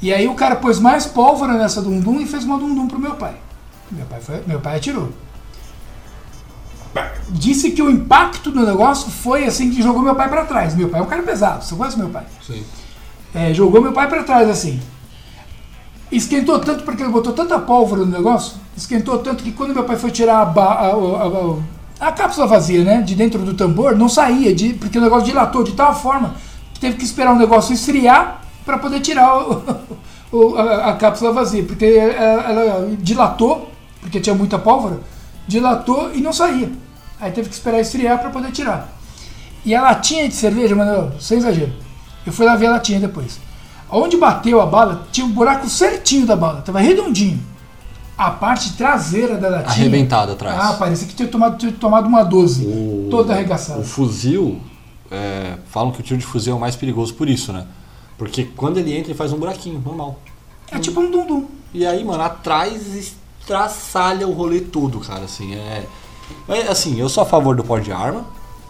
E 0.02 0.12
aí 0.12 0.28
o 0.28 0.34
cara 0.34 0.56
pôs 0.56 0.80
mais 0.80 1.06
pólvora 1.06 1.54
nessa 1.54 1.80
dum-dum 1.80 2.20
e 2.20 2.26
fez 2.26 2.44
uma 2.44 2.58
dum-dum 2.58 2.88
pro 2.88 2.98
meu 2.98 3.14
pai. 3.14 3.36
Meu 3.92 4.04
pai, 4.08 4.20
foi, 4.20 4.42
meu 4.48 4.60
pai 4.60 4.78
atirou. 4.78 5.10
Disse 7.30 7.70
que 7.70 7.84
o 7.84 7.92
impacto 7.92 8.50
do 8.50 8.66
negócio 8.66 9.12
foi 9.12 9.46
assim 9.46 9.70
que 9.70 9.84
jogou 9.84 10.02
meu 10.02 10.16
pai 10.16 10.28
para 10.28 10.44
trás. 10.46 10.74
Meu 10.76 10.90
pai 10.90 11.02
é 11.02 11.04
um 11.04 11.08
cara 11.08 11.22
pesado, 11.22 11.64
você 11.64 11.76
conhece 11.76 12.00
meu 12.00 12.10
pai? 12.10 12.26
Sim. 12.42 12.64
É, 13.32 13.54
jogou 13.54 13.80
meu 13.80 13.94
pai 13.94 14.08
para 14.10 14.24
trás 14.24 14.50
assim. 14.50 14.82
Esquentou 16.12 16.58
tanto 16.58 16.84
porque 16.84 17.04
ele 17.04 17.12
botou 17.12 17.32
tanta 17.32 17.60
pólvora 17.60 18.02
no 18.04 18.12
negócio, 18.12 18.56
esquentou 18.76 19.20
tanto 19.20 19.44
que 19.44 19.52
quando 19.52 19.72
meu 19.76 19.84
pai 19.84 19.98
foi 19.98 20.10
tirar 20.10 20.38
a, 20.38 20.62
a- 20.62 20.88
a- 20.88 21.58
a 22.02 22.12
cápsula 22.12 22.48
vazia, 22.48 22.84
né, 22.84 23.02
de 23.02 23.16
dentro 23.16 23.40
do 23.42 23.54
tambor, 23.54 23.96
não 23.96 24.10
saía, 24.10 24.54
de, 24.56 24.74
porque 24.74 24.98
o 24.98 25.02
negócio 25.02 25.26
dilatou 25.26 25.64
de 25.64 25.74
tal 25.74 25.94
forma 25.94 26.34
que 26.74 26.80
teve 26.80 26.98
que 26.98 27.04
esperar 27.06 27.34
o 27.34 27.38
negócio 27.38 27.74
esfriar 27.74 28.42
para 28.66 28.78
poder 28.80 29.00
tirar 29.02 29.38
o- 29.38 29.64
o- 30.32 30.56
a, 30.58 30.90
a 30.90 30.94
cápsula 30.96 31.32
vazia, 31.32 31.64
porque 31.64 31.86
ela, 31.86 32.90
dilatou, 33.00 33.70
porque 34.02 34.20
tinha 34.20 34.36
muita 34.36 34.58
pólvora, 34.58 35.00
dilatou 35.48 36.12
e 36.14 36.20
não 36.22 36.34
saía. 36.34 36.72
Aí 37.20 37.32
teve 37.32 37.50
que 37.50 37.56
esperar 37.56 37.80
esfriar 37.80 38.18
para 38.20 38.32
poder 38.32 38.52
tirar. 38.52 38.90
E 39.64 39.76
a 39.76 39.82
latinha 39.82 40.28
de 40.28 40.34
cerveja, 40.34 40.76
mano, 40.76 41.12
sem 41.20 41.38
exagero. 41.38 41.72
Eu 42.26 42.34
fui 42.34 42.46
lá 42.48 42.56
ver 42.56 42.66
a 42.66 42.72
latinha 42.72 43.00
depois. 43.00 43.40
Onde 43.92 44.18
bateu 44.18 44.60
a 44.60 44.66
bala, 44.66 45.06
tinha 45.12 45.26
um 45.26 45.30
buraco 45.32 45.70
certinho 45.70 46.26
da 46.26 46.36
bala, 46.36 46.62
tava 46.62 46.80
redondinho. 46.80 47.40
A 48.26 48.32
parte 48.32 48.74
traseira 48.74 49.38
da 49.38 49.50
latinha. 49.50 49.72
Arrebentada 49.72 50.34
atrás. 50.34 50.58
Ah, 50.60 50.74
parecia 50.74 51.08
que 51.08 51.16
tinha 51.16 51.28
tomado, 51.28 51.58
tinha 51.58 51.72
tomado 51.72 52.08
uma 52.08 52.24
12. 52.24 52.66
O- 52.66 53.08
Toda 53.10 53.34
arregaçada. 53.34 53.80
O 53.80 53.84
fuzil, 53.84 54.60
é, 55.10 55.56
falam 55.68 55.92
que 55.92 56.00
o 56.00 56.04
tiro 56.04 56.20
de 56.20 56.26
fuzil 56.26 56.54
é 56.54 56.56
o 56.56 56.60
mais 56.60 56.76
perigoso 56.76 57.14
por 57.16 57.28
isso, 57.28 57.52
né? 57.52 57.66
Porque 58.18 58.44
quando 58.56 58.78
ele 58.78 58.94
entra, 58.96 59.10
ele 59.12 59.18
faz 59.18 59.34
um 59.34 59.38
buraquinho, 59.38 59.82
normal. 59.84 60.20
É 60.72 60.78
tipo 60.78 61.00
um 61.02 61.10
dum-dum. 61.10 61.48
E 61.74 61.86
aí, 61.86 62.04
mano, 62.04 62.22
atrás 62.22 62.96
estraçalha 62.96 64.28
o 64.28 64.34
rolê 64.34 64.62
todo, 64.62 65.00
cara, 65.00 65.24
assim, 65.24 65.56
é... 65.56 65.86
é, 66.48 66.62
Assim, 66.70 67.00
eu 67.00 67.10
sou 67.10 67.24
a 67.24 67.26
favor 67.26 67.56
do 67.56 67.64
porte 67.64 67.86
de 67.86 67.92
arma, 67.92 68.24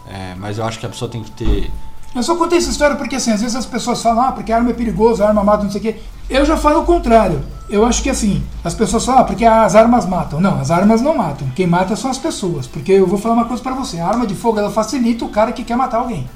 é, 0.08 0.34
mas 0.38 0.56
eu 0.58 0.64
acho 0.64 0.78
que 0.80 0.86
a 0.86 0.88
pessoa 0.88 1.10
tem 1.10 1.22
que 1.22 1.30
ter... 1.32 1.70
Eu 2.14 2.22
só 2.22 2.36
contei 2.36 2.58
essa 2.58 2.70
história 2.70 2.96
porque 2.96 3.16
assim, 3.16 3.30
às 3.32 3.40
vezes 3.40 3.56
as 3.56 3.64
pessoas 3.66 4.02
falam, 4.02 4.22
ah, 4.24 4.32
porque 4.32 4.52
a 4.52 4.56
arma 4.56 4.70
é 4.70 4.74
perigosa, 4.74 5.24
a 5.24 5.28
arma 5.28 5.42
mata, 5.44 5.64
não 5.64 5.70
sei 5.70 5.80
o 5.80 5.82
quê. 5.84 5.96
Eu 6.28 6.44
já 6.44 6.56
falo 6.56 6.80
o 6.80 6.84
contrário. 6.84 7.42
Eu 7.68 7.86
acho 7.86 8.02
que 8.02 8.10
assim, 8.10 8.42
as 8.62 8.74
pessoas 8.74 9.04
falam, 9.04 9.22
ah, 9.22 9.24
porque 9.24 9.44
as 9.44 9.74
armas 9.74 10.06
matam. 10.06 10.40
Não, 10.40 10.60
as 10.60 10.70
armas 10.70 11.00
não 11.00 11.16
matam. 11.16 11.48
Quem 11.56 11.66
mata 11.66 11.96
são 11.96 12.10
as 12.10 12.18
pessoas. 12.18 12.66
Porque 12.66 12.92
eu 12.92 13.06
vou 13.06 13.18
falar 13.18 13.34
uma 13.34 13.44
coisa 13.46 13.62
pra 13.62 13.72
você, 13.72 13.98
a 13.98 14.06
arma 14.06 14.26
de 14.26 14.34
fogo 14.34 14.58
ela 14.58 14.70
facilita 14.70 15.24
o 15.24 15.28
cara 15.28 15.52
que 15.52 15.64
quer 15.64 15.76
matar 15.76 15.98
alguém. 15.98 16.28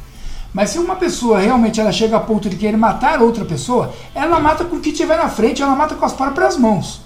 Mas 0.52 0.70
se 0.70 0.78
uma 0.78 0.96
pessoa 0.96 1.38
realmente 1.38 1.78
ela 1.78 1.92
chega 1.92 2.16
a 2.16 2.20
ponto 2.20 2.48
de 2.48 2.56
querer 2.56 2.78
matar 2.78 3.20
outra 3.20 3.44
pessoa, 3.44 3.92
ela 4.14 4.40
mata 4.40 4.64
com 4.64 4.76
o 4.76 4.80
que 4.80 4.92
tiver 4.92 5.18
na 5.18 5.28
frente, 5.28 5.62
ela 5.62 5.76
mata 5.76 5.94
com 5.94 6.04
as 6.04 6.14
próprias 6.14 6.56
mãos. 6.56 7.02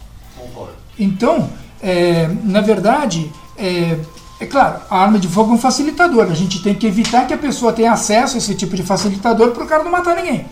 Então, 0.96 1.50
é, 1.82 2.28
na 2.44 2.60
verdade, 2.60 3.32
é, 3.58 3.98
é 4.38 4.46
claro, 4.46 4.80
a 4.88 4.98
arma 4.98 5.18
de 5.18 5.26
fogo 5.26 5.50
é 5.50 5.54
um 5.54 5.58
facilitador. 5.58 6.30
A 6.30 6.34
gente 6.34 6.62
tem 6.62 6.74
que 6.74 6.86
evitar 6.86 7.26
que 7.26 7.34
a 7.34 7.38
pessoa 7.38 7.72
tenha 7.72 7.90
acesso 7.90 8.36
a 8.36 8.38
esse 8.38 8.54
tipo 8.54 8.76
de 8.76 8.84
facilitador 8.84 9.50
para 9.50 9.64
o 9.64 9.66
cara 9.66 9.82
não 9.82 9.90
matar 9.90 10.14
ninguém. 10.14 10.46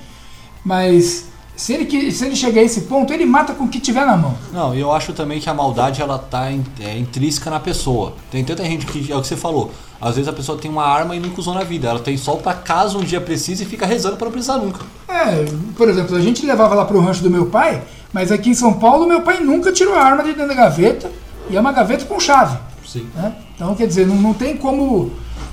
Mas 0.65 1.27
se 1.59 1.73
ele, 1.75 2.13
se 2.13 2.25
ele 2.25 2.37
chegar 2.37 2.61
a 2.61 2.65
esse 2.65 2.83
ponto, 2.83 3.13
ele 3.13 3.27
mata 3.27 3.53
com 3.53 3.65
o 3.65 3.69
que 3.69 3.81
tiver 3.81 4.07
na 4.07 4.17
mão. 4.17 4.35
Não, 4.53 4.75
e 4.75 4.81
eu 4.81 4.93
acho 4.93 5.13
também 5.13 5.41
que 5.41 5.51
a 5.51 5.55
maldade, 5.55 6.01
ela 6.01 6.17
tá 6.19 6.51
in- 6.53 6.65
é, 6.81 6.97
intrínseca 6.97 7.51
na 7.51 7.59
pessoa. 7.61 8.15
Tem 8.31 8.45
tanta 8.45 8.65
gente 8.65 8.87
que, 8.87 9.13
é 9.13 9.17
o 9.17 9.21
que 9.21 9.27
você 9.27 9.37
falou, 9.37 9.73
às 10.01 10.15
vezes 10.15 10.29
a 10.29 10.33
pessoa 10.33 10.57
tem 10.57 10.71
uma 10.71 10.85
arma 10.87 11.17
e 11.17 11.21
nunca 11.21 11.41
usou 11.41 11.53
na 11.53 11.65
vida. 11.65 11.89
Ela 11.89 11.99
tem 11.99 12.17
só 12.17 12.37
pra 12.37 12.55
caso 12.55 12.99
um 12.99 13.03
dia 13.03 13.21
precise 13.21 13.65
e 13.65 13.67
fica 13.67 13.85
rezando 13.85 14.17
pra 14.17 14.27
não 14.27 14.33
precisar 14.33 14.57
nunca. 14.59 14.81
É, 15.09 15.45
por 15.77 15.89
exemplo, 15.89 16.15
a 16.17 16.21
gente 16.21 16.47
levava 16.47 16.75
lá 16.77 16.85
pro 16.85 17.01
rancho 17.01 17.23
do 17.23 17.29
meu 17.31 17.47
pai, 17.47 17.83
mas 18.13 18.31
aqui 18.31 18.51
em 18.51 18.55
São 18.55 18.75
Paulo 18.75 19.07
meu 19.07 19.23
pai 19.23 19.41
nunca 19.41 19.73
tirou 19.73 19.95
a 19.95 20.01
arma 20.03 20.23
de 20.23 20.35
dentro 20.35 20.49
da 20.49 20.55
gaveta, 20.55 21.11
e 21.51 21.57
é 21.57 21.61
uma 21.61 21.73
gaveta 21.73 22.05
com 22.05 22.21
chave. 22.21 22.57
Sim. 22.87 23.07
né? 23.17 23.35
Então, 23.57 23.75
quer 23.75 23.87
dizer, 23.89 24.07
não, 24.07 24.15
não 24.15 24.33
tem 24.33 24.57
como. 24.57 25.11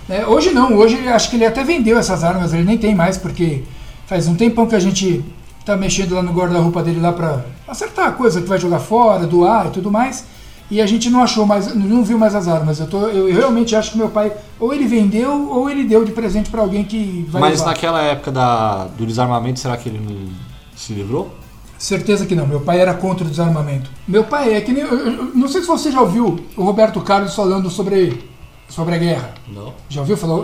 né? 0.07 0.25
Hoje 0.27 0.51
não, 0.51 0.75
hoje 0.77 1.07
acho 1.07 1.29
que 1.31 1.35
ele 1.35 1.45
até 1.45 1.63
vendeu 1.63 1.97
essas 1.97 2.23
armas, 2.23 2.53
ele 2.53 2.63
nem 2.63 2.77
tem 2.77 2.93
mais, 2.93 3.17
porque 3.17 3.63
faz 4.05 4.27
um 4.27 4.35
tempão 4.35 4.67
que 4.67 4.75
a 4.75 4.79
gente 4.79 5.25
tá 5.65 5.75
mexendo 5.75 6.13
lá 6.15 6.21
no 6.21 6.31
guarda-roupa 6.31 6.83
dele 6.83 6.99
lá 7.01 7.11
pra 7.11 7.43
acertar 7.67 8.07
a 8.07 8.11
coisa 8.11 8.41
que 8.41 8.47
vai 8.47 8.59
jogar 8.59 8.79
fora, 8.79 9.25
doar 9.25 9.67
e 9.67 9.69
tudo 9.71 9.91
mais. 9.91 10.25
E 10.69 10.81
a 10.81 10.85
gente 10.87 11.09
não 11.11 11.21
achou 11.21 11.45
mais, 11.45 11.75
não 11.75 12.03
viu 12.03 12.17
mais 12.17 12.33
as 12.33 12.47
armas. 12.47 12.79
Eu, 12.79 12.87
tô, 12.87 13.07
eu 13.07 13.31
realmente 13.33 13.75
acho 13.75 13.91
que 13.91 13.97
meu 13.97 14.09
pai, 14.09 14.31
ou 14.59 14.73
ele 14.73 14.87
vendeu, 14.87 15.47
ou 15.51 15.69
ele 15.69 15.83
deu 15.83 16.03
de 16.03 16.11
presente 16.11 16.49
pra 16.49 16.61
alguém 16.61 16.83
que 16.83 17.25
vai 17.29 17.39
Mas 17.41 17.59
levar. 17.59 17.65
naquela 17.71 18.01
época 18.01 18.31
da, 18.31 18.85
do 18.97 19.05
desarmamento, 19.05 19.59
será 19.59 19.77
que 19.77 19.89
ele 19.89 19.99
não 19.99 20.27
se 20.75 20.93
livrou? 20.93 21.29
Certeza 21.77 22.25
que 22.25 22.33
não. 22.35 22.47
Meu 22.47 22.61
pai 22.61 22.79
era 22.79 22.93
contra 22.95 23.25
o 23.25 23.29
desarmamento. 23.29 23.91
Meu 24.07 24.23
pai 24.23 24.55
é 24.55 24.61
que 24.61 24.71
nem. 24.71 24.81
eu- 24.83 24.97
eu- 24.97 25.31
não 25.35 25.47
sei 25.47 25.61
se 25.61 25.67
você 25.67 25.91
já 25.91 26.01
ouviu 26.01 26.39
o 26.57 26.63
Roberto 26.63 26.99
Carlos 27.01 27.35
falando 27.35 27.69
sobre, 27.69 28.23
sobre 28.69 28.95
a 28.95 28.97
guerra. 28.97 29.33
Não. 29.47 29.71
Já 29.89 30.01
ouviu 30.01 30.17
falar? 30.17 30.35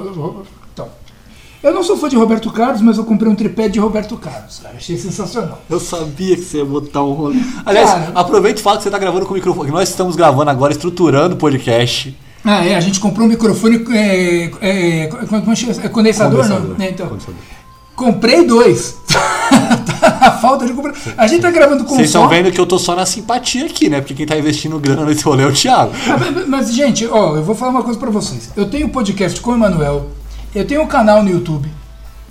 Eu 1.63 1.73
não 1.73 1.83
sou 1.83 1.95
fã 1.95 2.09
de 2.09 2.15
Roberto 2.15 2.49
Carlos, 2.51 2.81
mas 2.81 2.97
eu 2.97 3.03
comprei 3.03 3.31
um 3.31 3.35
tripé 3.35 3.69
de 3.69 3.79
Roberto 3.79 4.17
Carlos, 4.17 4.59
cara. 4.63 4.75
Achei 4.77 4.97
sensacional. 4.97 5.61
Eu 5.69 5.79
sabia 5.79 6.35
que 6.35 6.41
você 6.41 6.57
ia 6.57 6.65
botar 6.65 7.03
um 7.03 7.11
rolê. 7.13 7.37
Aliás, 7.65 7.89
Cara. 7.91 8.11
aproveita 8.15 8.59
e 8.59 8.63
fala 8.63 8.77
que 8.77 8.83
você 8.83 8.89
tá 8.89 8.97
gravando 8.97 9.25
com 9.27 9.31
o 9.33 9.35
microfone. 9.35 9.69
Nós 9.69 9.89
estamos 9.89 10.15
gravando 10.15 10.49
agora, 10.49 10.71
estruturando 10.71 11.35
o 11.35 11.37
podcast. 11.37 12.17
Ah, 12.43 12.65
é, 12.65 12.75
a 12.75 12.79
gente 12.79 12.99
comprou 12.99 13.27
um 13.27 13.29
microfone 13.29 13.85
é, 13.93 14.51
é, 14.59 15.07
como 15.07 15.55
chama? 15.55 15.73
É 15.83 15.87
condensador, 15.87 16.47
não? 16.47 16.75
É, 16.83 16.89
então, 16.89 17.07
Condensador. 17.07 17.35
comprei 17.95 18.43
dois. 18.43 18.97
a 20.01 20.31
falta 20.31 20.65
de 20.65 20.73
comprar. 20.73 20.95
A 21.15 21.27
gente 21.27 21.41
tá 21.41 21.51
gravando 21.51 21.83
com 21.83 21.93
Vocês 21.93 22.07
estão 22.07 22.27
vendo 22.27 22.51
que 22.51 22.59
eu 22.59 22.65
tô 22.65 22.79
só 22.79 22.95
na 22.95 23.05
simpatia 23.05 23.67
aqui, 23.67 23.87
né? 23.87 24.01
Porque 24.01 24.15
quem 24.15 24.25
tá 24.25 24.35
investindo 24.35 24.79
grana 24.79 25.05
nesse 25.05 25.23
rolê 25.23 25.43
é 25.43 25.47
o 25.47 25.53
Thiago. 25.53 25.91
Ah, 26.09 26.17
mas- 26.47 26.73
gente, 26.73 27.05
ó, 27.05 27.35
eu 27.35 27.43
vou 27.43 27.53
falar 27.53 27.69
uma 27.69 27.83
coisa 27.83 27.99
pra 27.99 28.09
vocês. 28.09 28.49
Eu 28.55 28.67
tenho 28.67 28.89
podcast 28.89 29.39
com 29.39 29.51
o 29.51 29.53
Emanuel, 29.53 30.07
eu 30.53 30.65
tenho 30.65 30.81
um 30.81 30.87
canal 30.87 31.23
no 31.23 31.29
YouTube 31.29 31.69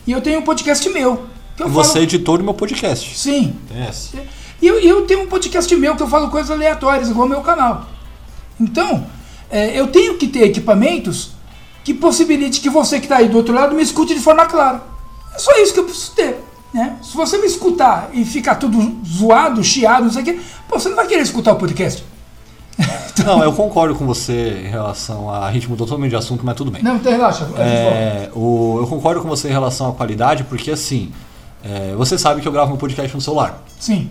e 0.07 0.13
eu 0.13 0.21
tenho 0.21 0.41
um 0.41 0.43
podcast 0.43 0.89
meu. 0.91 1.27
Você 1.57 1.91
é 1.91 1.93
falo... 1.93 2.03
editor 2.03 2.39
do 2.39 2.45
meu 2.45 2.55
podcast. 2.55 3.17
Sim. 3.17 3.57
Tem 3.69 3.83
essa. 3.83 4.17
E 4.61 4.67
eu, 4.67 4.79
eu 4.81 5.03
tenho 5.07 5.23
um 5.23 5.27
podcast 5.27 5.75
meu 5.77 5.97
que 5.97 6.03
eu 6.03 6.09
falo 6.09 6.31
coisas 6.31 6.51
aleatórias, 6.51 7.09
igual 7.09 7.27
o 7.27 7.31
meu 7.31 7.41
canal. 7.41 7.89
Então, 8.59 9.07
é, 9.51 9.79
eu 9.79 9.87
tenho 9.89 10.17
que 10.19 10.29
ter 10.29 10.43
equipamentos 10.43 11.31
que 11.83 11.95
possibilite 11.95 12.61
que 12.61 12.69
você 12.69 12.99
que 12.99 13.07
está 13.07 13.17
aí 13.17 13.29
do 13.29 13.37
outro 13.39 13.55
lado 13.55 13.75
me 13.75 13.83
escute 13.83 14.15
de 14.15 14.21
forma 14.21 14.45
clara. 14.47 14.83
É 15.35 15.39
só 15.39 15.53
isso 15.59 15.73
que 15.73 15.81
eu 15.81 15.85
preciso 15.85 16.13
ter. 16.13 16.45
Né? 16.73 16.99
Se 17.03 17.17
você 17.17 17.39
me 17.39 17.47
escutar 17.47 18.11
e 18.13 18.25
ficar 18.25 18.55
tudo 18.57 19.01
zoado, 19.05 19.65
chiado, 19.65 20.05
não 20.05 20.13
sei 20.13 20.23
o 20.23 20.25
quê, 20.25 20.41
pô, 20.69 20.79
você 20.79 20.89
não 20.89 20.97
vai 20.97 21.07
querer 21.07 21.23
escutar 21.23 21.53
o 21.53 21.57
podcast. 21.57 22.05
Não, 23.25 23.43
eu 23.45 23.53
concordo 23.53 23.95
com 23.95 24.07
você 24.07 24.63
em 24.65 24.69
relação 24.69 25.29
a. 25.31 25.47
A 25.47 25.53
gente 25.53 25.69
mudou 25.69 25.87
totalmente 25.87 26.11
de 26.11 26.17
assunto, 26.17 26.45
mas 26.45 26.55
tudo 26.57 26.71
bem. 26.71 26.83
Não, 26.83 26.97
então 26.97 27.13
relaxa. 27.13 27.47
É, 27.59 28.31
o, 28.35 28.79
eu 28.81 28.87
concordo 28.87 29.21
com 29.21 29.29
você 29.29 29.49
em 29.49 29.53
relação 29.53 29.89
à 29.91 29.93
qualidade, 29.93 30.45
porque 30.45 30.71
assim, 30.71 31.11
é, 31.63 31.95
você 31.97 32.17
sabe 32.19 32.41
que 32.41 32.49
eu 32.49 32.53
gravo 32.53 32.69
meu 32.69 32.79
podcast 32.79 33.15
no 33.15 33.21
celular. 33.21 33.63
Sim. 33.79 34.09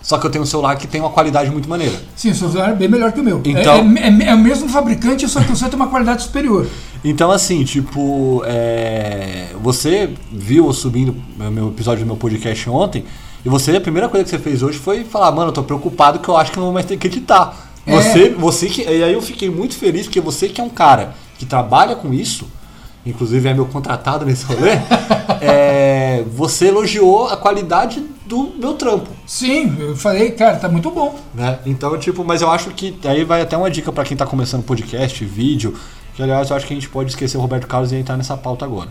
Só 0.00 0.18
que 0.18 0.26
eu 0.26 0.30
tenho 0.30 0.42
um 0.42 0.46
celular 0.46 0.74
que 0.76 0.86
tem 0.88 1.00
uma 1.00 1.10
qualidade 1.10 1.48
muito 1.50 1.68
maneira. 1.68 1.94
Sim, 2.16 2.30
o 2.30 2.34
seu 2.34 2.48
celular 2.50 2.70
é 2.70 2.74
bem 2.74 2.88
melhor 2.88 3.12
que 3.12 3.20
o 3.20 3.22
meu. 3.24 3.40
É- 3.44 3.48
Então- 3.50 3.76
é, 3.96 4.08
é- 4.08 4.30
é 4.30 4.34
o 4.34 4.38
mesmo 4.38 4.68
fabricante, 4.68 5.28
só 5.28 5.40
que 5.40 5.52
o 5.52 5.56
seu 5.56 5.68
tem 5.68 5.78
uma 5.78 5.88
qualidade 5.88 6.22
superior. 6.22 6.66
Então, 7.04 7.30
assim, 7.30 7.62
tipo, 7.64 8.42
é, 8.44 9.46
você 9.62 10.12
viu 10.32 10.66
eu 10.66 10.72
subindo 10.72 11.14
o 11.38 11.50
meu 11.50 11.68
episódio 11.68 12.04
do 12.04 12.06
meu 12.06 12.16
podcast 12.16 12.68
ontem, 12.68 13.04
e 13.44 13.48
você, 13.48 13.76
a 13.76 13.80
primeira 13.80 14.08
coisa 14.08 14.24
que 14.24 14.30
você 14.30 14.38
fez 14.40 14.62
hoje 14.62 14.76
foi 14.78 15.04
falar, 15.04 15.30
mano, 15.30 15.48
eu 15.50 15.52
tô 15.52 15.62
preocupado 15.62 16.18
que 16.18 16.28
eu 16.28 16.36
acho 16.36 16.50
que 16.50 16.56
não 16.58 16.64
vou 16.66 16.72
mais 16.74 16.86
ter 16.86 16.96
que 16.96 17.06
editar. 17.06 17.71
É. 17.86 17.92
Você, 17.92 18.30
você 18.30 18.66
que. 18.68 18.82
E 18.82 19.02
aí 19.02 19.12
eu 19.12 19.22
fiquei 19.22 19.50
muito 19.50 19.76
feliz, 19.76 20.06
porque 20.06 20.20
você 20.20 20.48
que 20.48 20.60
é 20.60 20.64
um 20.64 20.70
cara 20.70 21.14
que 21.38 21.44
trabalha 21.44 21.96
com 21.96 22.12
isso, 22.12 22.46
inclusive 23.04 23.48
é 23.48 23.54
meu 23.54 23.66
contratado 23.66 24.24
nesse 24.24 24.44
rolê, 24.44 24.70
é, 25.40 26.24
você 26.32 26.68
elogiou 26.68 27.28
a 27.28 27.36
qualidade 27.36 28.02
do 28.26 28.54
meu 28.56 28.74
trampo. 28.74 29.10
Sim, 29.26 29.76
eu 29.78 29.96
falei, 29.96 30.30
cara, 30.30 30.56
tá 30.56 30.68
muito 30.68 30.90
bom. 30.90 31.18
Né? 31.34 31.58
Então, 31.66 31.98
tipo, 31.98 32.24
mas 32.24 32.40
eu 32.40 32.50
acho 32.50 32.70
que 32.70 32.96
aí 33.04 33.24
vai 33.24 33.42
até 33.42 33.56
uma 33.56 33.70
dica 33.70 33.90
pra 33.90 34.04
quem 34.04 34.16
tá 34.16 34.24
começando 34.24 34.62
podcast, 34.62 35.24
vídeo, 35.24 35.76
que 36.14 36.22
aliás 36.22 36.50
eu 36.50 36.56
acho 36.56 36.66
que 36.66 36.72
a 36.72 36.76
gente 36.76 36.88
pode 36.88 37.10
esquecer 37.10 37.36
o 37.36 37.40
Roberto 37.40 37.66
Carlos 37.66 37.92
e 37.92 37.96
entrar 37.96 38.16
nessa 38.16 38.36
pauta 38.36 38.64
agora. 38.64 38.88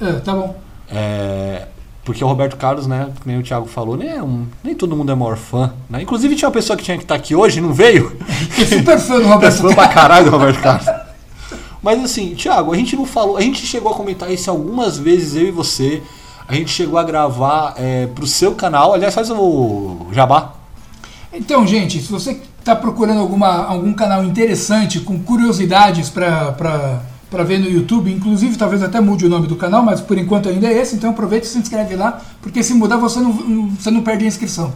É, 0.00 0.12
tá 0.14 0.34
bom. 0.34 0.54
É, 0.90 1.68
porque 2.04 2.22
o 2.24 2.26
Roberto 2.26 2.56
Carlos, 2.56 2.86
né, 2.86 3.10
como 3.22 3.38
o 3.38 3.42
Thiago 3.42 3.66
falou, 3.66 3.96
nem, 3.96 4.08
é 4.08 4.22
um- 4.22 4.46
nem 4.62 4.74
todo 4.74 4.96
mundo 4.96 5.12
é 5.12 5.14
maior 5.14 5.36
fã. 5.36 5.72
Né? 5.88 6.02
Inclusive 6.02 6.34
tinha 6.34 6.48
uma 6.48 6.52
pessoa 6.52 6.76
que 6.76 6.82
tinha 6.82 6.96
que 6.96 7.04
estar 7.04 7.14
aqui 7.14 7.34
hoje 7.34 7.58
e 7.58 7.60
não 7.60 7.72
veio. 7.72 8.16
Super 8.68 8.98
fã 8.98 9.16
do 9.18 9.22
É 9.22 9.26
Roberto 9.26 9.62
fã 9.62 9.74
pra 9.74 9.88
caralho 9.88 10.24
do 10.26 10.30
Roberto 10.36 10.60
Carlos. 10.60 10.86
Mas 11.82 12.02
assim, 12.04 12.34
Thiago, 12.34 12.72
a 12.72 12.76
gente 12.76 12.94
não 12.96 13.04
falou, 13.04 13.36
a 13.36 13.40
gente 13.40 13.64
chegou 13.66 13.92
a 13.92 13.94
comentar 13.94 14.30
isso 14.30 14.50
algumas 14.50 14.98
vezes, 14.98 15.34
eu 15.34 15.48
e 15.48 15.50
você. 15.50 16.02
A 16.48 16.54
gente 16.54 16.70
chegou 16.70 16.98
a 16.98 17.02
gravar 17.04 17.74
é, 17.76 18.06
pro 18.08 18.26
seu 18.26 18.54
canal. 18.54 18.94
Aliás, 18.94 19.14
faz 19.14 19.30
o 19.30 20.06
jabá. 20.12 20.54
Então, 21.32 21.66
gente, 21.66 22.00
se 22.00 22.12
você 22.12 22.40
está 22.58 22.76
procurando 22.76 23.20
alguma, 23.20 23.64
algum 23.66 23.92
canal 23.94 24.22
interessante, 24.24 25.00
com 25.00 25.18
curiosidades 25.18 26.10
para 26.10 27.00
ver 27.42 27.58
no 27.58 27.70
YouTube, 27.70 28.12
inclusive 28.12 28.56
talvez 28.58 28.82
até 28.82 29.00
mude 29.00 29.24
o 29.24 29.28
nome 29.28 29.46
do 29.46 29.56
canal, 29.56 29.82
mas 29.82 30.02
por 30.02 30.18
enquanto 30.18 30.50
ainda 30.50 30.66
é 30.66 30.78
esse, 30.78 30.94
então 30.94 31.10
aproveita 31.10 31.46
e 31.46 31.48
se 31.48 31.58
inscreve 31.58 31.96
lá, 31.96 32.20
porque 32.42 32.62
se 32.62 32.74
mudar 32.74 32.98
você 32.98 33.18
não, 33.18 33.32
você 33.68 33.90
não 33.90 34.02
perde 34.02 34.26
a 34.26 34.28
inscrição. 34.28 34.74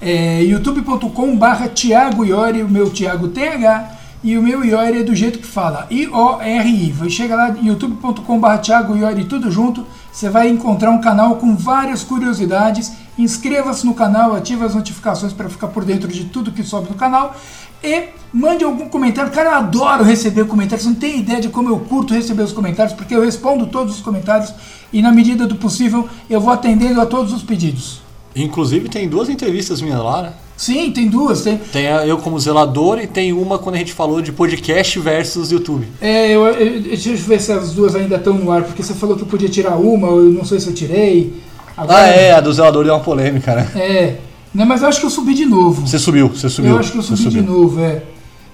É, 0.00 0.42
youtube.com 0.42 1.36
barra 1.36 1.68
Thiago 1.68 2.24
Iori, 2.24 2.62
o 2.62 2.68
meu 2.68 2.90
Thiago 2.90 3.28
TH, 3.28 3.98
e 4.24 4.36
o 4.36 4.42
meu 4.42 4.64
Iori 4.64 5.00
é 5.00 5.02
do 5.04 5.14
jeito 5.14 5.38
que 5.38 5.46
fala, 5.46 5.86
I-O-R-I. 5.90 7.10
Chega 7.10 7.36
lá, 7.36 7.54
youtube.com 7.62 8.40
barra 8.40 8.58
Thiago 8.58 8.96
Iori, 8.96 9.26
tudo 9.26 9.50
junto, 9.50 9.86
você 10.10 10.30
vai 10.30 10.48
encontrar 10.48 10.90
um 10.90 11.00
canal 11.00 11.36
com 11.36 11.54
várias 11.56 12.02
curiosidades. 12.02 12.92
Inscreva-se 13.18 13.84
no 13.84 13.94
canal, 13.94 14.34
ative 14.34 14.64
as 14.64 14.74
notificações 14.74 15.32
para 15.32 15.48
ficar 15.48 15.68
por 15.68 15.84
dentro 15.84 16.08
de 16.08 16.24
tudo 16.24 16.52
que 16.52 16.62
sobe 16.62 16.88
no 16.88 16.94
canal. 16.94 17.36
E 17.84 18.04
mande 18.32 18.64
algum 18.64 18.88
comentário. 18.88 19.30
Cara, 19.30 19.50
eu 19.50 19.54
adoro 19.56 20.02
receber 20.04 20.46
comentários. 20.46 20.82
Você 20.84 20.88
não 20.90 20.96
tem 20.96 21.18
ideia 21.20 21.40
de 21.40 21.48
como 21.48 21.68
eu 21.68 21.78
curto 21.80 22.14
receber 22.14 22.42
os 22.42 22.52
comentários, 22.52 22.94
porque 22.96 23.14
eu 23.14 23.20
respondo 23.22 23.66
todos 23.66 23.96
os 23.96 24.00
comentários 24.00 24.52
e, 24.92 25.02
na 25.02 25.12
medida 25.12 25.46
do 25.46 25.56
possível, 25.56 26.08
eu 26.30 26.40
vou 26.40 26.52
atendendo 26.52 27.00
a 27.00 27.06
todos 27.06 27.32
os 27.32 27.42
pedidos. 27.42 28.00
Inclusive 28.34 28.88
tem 28.88 29.08
duas 29.08 29.28
entrevistas 29.28 29.80
minhas 29.80 30.00
lá, 30.02 30.22
né? 30.22 30.32
Sim, 30.56 30.90
tem 30.92 31.08
duas. 31.08 31.42
Tem, 31.42 31.58
Tem 31.58 31.84
eu 31.86 32.16
como 32.18 32.38
zelador 32.38 32.98
e 33.00 33.06
tem 33.06 33.32
uma 33.32 33.58
quando 33.58 33.74
a 33.74 33.78
gente 33.78 33.92
falou 33.92 34.22
de 34.22 34.32
podcast 34.32 34.98
versus 35.00 35.50
YouTube. 35.52 35.86
É, 36.00 36.30
eu, 36.30 36.44
eu- 36.46 36.80
deixa 36.80 37.10
eu 37.10 37.16
ver 37.16 37.40
se 37.40 37.52
as 37.52 37.72
duas 37.72 37.94
ainda 37.94 38.16
estão 38.16 38.34
no 38.34 38.50
ar, 38.50 38.62
porque 38.62 38.82
você 38.82 38.94
falou 38.94 39.16
que 39.16 39.22
eu 39.22 39.26
podia 39.26 39.48
tirar 39.48 39.76
uma, 39.76 40.08
eu 40.08 40.30
não 40.32 40.44
sei 40.44 40.58
se 40.58 40.68
eu 40.68 40.74
tirei. 40.74 41.34
Agora- 41.76 42.04
Ah, 42.04 42.08
é, 42.08 42.32
a 42.32 42.40
do 42.40 42.52
zelador 42.52 42.84
deu 42.84 42.94
uma 42.94 43.00
polêmica, 43.02 43.54
né? 43.54 43.68
É, 43.76 44.16
né, 44.54 44.64
mas 44.64 44.82
eu 44.82 44.88
acho 44.88 45.00
que 45.00 45.06
eu 45.06 45.10
subi 45.10 45.34
de 45.34 45.44
novo. 45.44 45.86
Você 45.86 45.98
subiu, 45.98 46.28
você 46.28 46.48
subiu. 46.48 46.72
eu 46.72 46.78
acho 46.78 46.92
que 46.92 46.98
eu 46.98 47.02
subi 47.02 47.28
de 47.28 47.42
novo, 47.42 47.80
é. 47.80 48.02